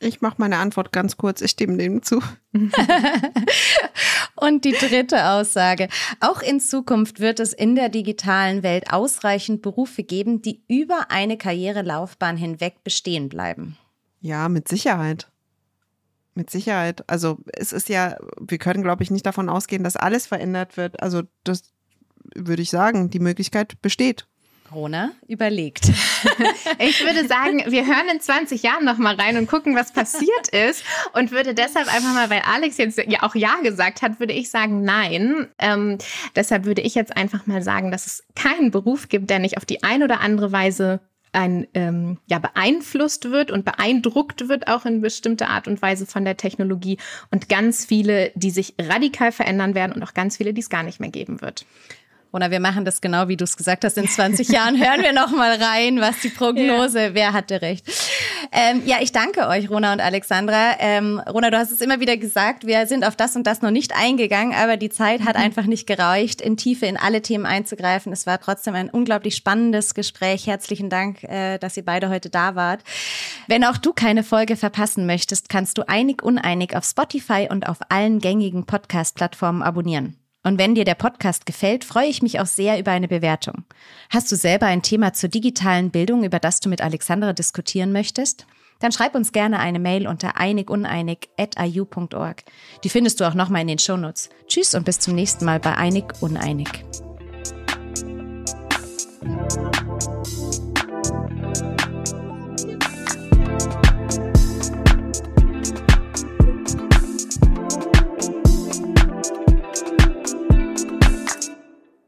Ich 0.03 0.23
mache 0.23 0.37
meine 0.39 0.57
Antwort 0.57 0.93
ganz 0.93 1.19
kurz. 1.19 1.43
Ich 1.43 1.51
stimme 1.51 1.77
dem 1.77 2.03
zu. 2.03 2.23
Und 4.35 4.65
die 4.65 4.73
dritte 4.73 5.29
Aussage. 5.29 5.89
Auch 6.21 6.41
in 6.41 6.59
Zukunft 6.59 7.21
wird 7.21 7.39
es 7.39 7.53
in 7.53 7.75
der 7.75 7.91
digitalen 7.91 8.63
Welt 8.63 8.91
ausreichend 8.91 9.61
Berufe 9.61 10.03
geben, 10.03 10.41
die 10.41 10.63
über 10.69 11.11
eine 11.11 11.37
Karrierelaufbahn 11.37 12.39
hinweg 12.39 12.83
bestehen 12.83 13.29
bleiben. 13.29 13.77
Ja, 14.23 14.49
mit 14.49 14.69
Sicherheit. 14.69 15.30
Mit 16.35 16.49
Sicherheit. 16.49 17.09
Also 17.09 17.39
es 17.53 17.73
ist 17.73 17.89
ja, 17.89 18.17
wir 18.41 18.59
können, 18.59 18.83
glaube 18.83 19.03
ich, 19.03 19.11
nicht 19.11 19.27
davon 19.27 19.49
ausgehen, 19.49 19.83
dass 19.83 19.97
alles 19.97 20.27
verändert 20.27 20.77
wird. 20.77 21.03
Also 21.03 21.23
das 21.45 21.73
würde 22.35 22.63
ich 22.63 22.71
sagen, 22.71 23.11
die 23.11 23.19
Möglichkeit 23.19 23.81
besteht. 23.83 24.27
Rona 24.73 25.11
überlegt. 25.27 25.89
ich 26.79 27.05
würde 27.05 27.27
sagen, 27.27 27.65
wir 27.67 27.87
hören 27.87 28.09
in 28.13 28.21
20 28.21 28.63
Jahren 28.63 28.85
noch 28.85 28.99
mal 28.99 29.15
rein 29.17 29.37
und 29.37 29.49
gucken, 29.49 29.75
was 29.75 29.93
passiert 29.93 30.49
ist. 30.53 30.85
Und 31.13 31.33
würde 31.33 31.55
deshalb 31.55 31.93
einfach 31.93 32.15
mal, 32.15 32.31
weil 32.31 32.43
Alex 32.47 32.77
jetzt 32.79 32.99
ja 32.99 33.23
auch 33.23 33.35
Ja 33.35 33.57
gesagt 33.63 34.03
hat, 34.03 34.21
würde 34.21 34.33
ich 34.33 34.51
sagen 34.51 34.83
Nein. 34.83 35.49
Ähm, 35.59 35.99
deshalb 36.37 36.65
würde 36.65 36.83
ich 36.83 36.95
jetzt 36.95 37.17
einfach 37.17 37.47
mal 37.47 37.63
sagen, 37.63 37.91
dass 37.91 38.07
es 38.07 38.25
keinen 38.37 38.71
Beruf 38.71 39.09
gibt, 39.09 39.31
der 39.31 39.39
nicht 39.39 39.57
auf 39.57 39.65
die 39.65 39.83
eine 39.83 40.05
oder 40.05 40.21
andere 40.21 40.53
Weise 40.53 41.01
ein, 41.33 41.67
ähm, 41.75 42.19
ja, 42.27 42.39
beeinflusst 42.39 43.31
wird 43.31 43.51
und 43.51 43.65
beeindruckt 43.65 44.49
wird 44.49 44.69
auch 44.69 44.85
in 44.85 45.01
bestimmter 45.01 45.49
Art 45.49 45.69
und 45.69 45.81
Weise 45.83 46.07
von 46.07 46.25
der 46.25 46.37
Technologie 46.37 46.99
und 47.31 47.49
ganz 47.49 47.85
viele, 47.85 48.33
die 48.35 48.51
sich 48.51 48.75
radikal 48.81 49.33
verändern 49.33 49.75
werden 49.75 49.93
und 49.93 50.03
auch 50.03 50.15
ganz 50.15 50.37
viele, 50.37 50.53
die 50.53 50.61
es 50.61 50.71
gar 50.71 50.83
nicht 50.83 51.01
mehr 51.01 51.11
geben 51.11 51.41
wird. 51.41 51.65
Oder 52.33 52.51
wir 52.51 52.61
machen 52.61 52.85
das 52.85 53.01
genau, 53.01 53.29
wie 53.29 53.37
du 53.37 53.45
es 53.45 53.57
gesagt 53.57 53.85
hast. 53.85 53.99
In 53.99 54.09
20 54.09 54.49
Jahren 54.49 54.79
hören 54.79 55.03
wir 55.03 55.13
noch 55.13 55.33
mal 55.33 55.53
rein, 55.61 56.01
was 56.01 56.21
die 56.21 56.29
Prognose, 56.29 57.01
ja. 57.07 57.15
wer 57.15 57.33
hatte 57.33 57.61
recht. 57.61 57.91
Ähm, 58.53 58.83
ja, 58.85 58.97
ich 59.01 59.13
danke 59.13 59.47
euch, 59.47 59.71
Rona 59.71 59.93
und 59.93 60.01
Alexandra. 60.01 60.73
Ähm, 60.81 61.21
Rona, 61.21 61.51
du 61.51 61.59
hast 61.59 61.71
es 61.71 61.81
immer 61.81 62.01
wieder 62.01 62.17
gesagt, 62.17 62.67
wir 62.67 62.87
sind 62.87 63.05
auf 63.05 63.15
das 63.15 63.37
und 63.37 63.47
das 63.47 63.63
noch 63.63 63.71
nicht 63.71 63.95
eingegangen, 63.97 64.55
aber 64.55 64.77
die 64.77 64.89
Zeit 64.89 65.21
hat 65.25 65.37
mhm. 65.37 65.45
einfach 65.45 65.67
nicht 65.67 65.87
gereicht, 65.87 66.41
in 66.41 66.57
Tiefe 66.57 66.87
in 66.87 66.97
alle 66.97 67.23
Themen 67.23 67.47
einzugreifen. 67.47 68.13
Es 68.13 68.27
war 68.27 68.41
trotzdem 68.41 68.75
ein 68.75 68.91
unglaublich 68.91 69.37
spannendes 69.37 69.95
Gespräch. 69.95 70.49
Herzlichen 70.49 70.91
Dank, 70.91 71.23
äh, 71.25 71.59
dass 71.59 71.77
ihr 71.77 71.85
beide 71.85 72.09
heute 72.09 72.29
da 72.29 72.57
wart. 72.57 72.83
Wenn 73.47 73.65
auch 73.65 73.77
du 73.77 73.93
keine 73.93 74.25
Folge 74.25 74.57
verpassen 74.57 75.07
möchtest, 75.07 75.49
kannst 75.49 75.79
du 75.79 75.89
einig 75.89 76.23
uneinig 76.23 76.77
auf 76.77 76.85
Spotify 76.85 77.47
und 77.51 77.69
auf 77.69 77.79
allen 77.89 78.19
gängigen 78.19 78.67
Podcast-Plattformen 78.67 79.63
abonnieren. 79.63 80.20
Und 80.43 80.59
wenn 80.59 80.75
dir 80.75 80.85
der 80.85 80.95
Podcast 80.95 81.45
gefällt, 81.45 81.85
freue 81.85 82.09
ich 82.09 82.23
mich 82.23 82.41
auch 82.41 82.47
sehr 82.47 82.79
über 82.79 82.93
eine 82.93 83.09
Bewertung. 83.09 83.65
Hast 84.09 84.33
du 84.33 84.37
selber 84.37 84.65
ein 84.67 84.81
Thema 84.83 85.13
zur 85.13 85.29
digitalen 85.29 85.91
Bildung, 85.91 86.25
über 86.25 86.39
das 86.39 86.61
du 86.61 86.71
mit 86.71 86.81
Alexandra 86.81 87.35
diskutieren 87.35 87.93
möchtest? 87.93 88.47
Dann 88.79 88.93
schreib 88.93 89.15
uns 89.15 89.33
gerne 89.33 89.59
eine 89.59 89.79
Mail 89.79 90.07
unter 90.07 90.39
einiguneinig.iu.org. 90.39 92.45
Die 92.83 92.89
findest 92.89 93.21
du 93.21 93.29
auch 93.29 93.35
nochmal 93.35 93.61
in 93.61 93.69
den 93.69 93.79
Shownotes. 93.79 94.31
Tschüss 94.49 94.75
und 94.75 94.87
bis 94.87 94.99
zum 94.99 95.15
nächsten 95.15 95.45
Mal 95.45 95.61
bei 95.61 95.77
Einig 95.77 96.15
Uneinig. 96.21 96.87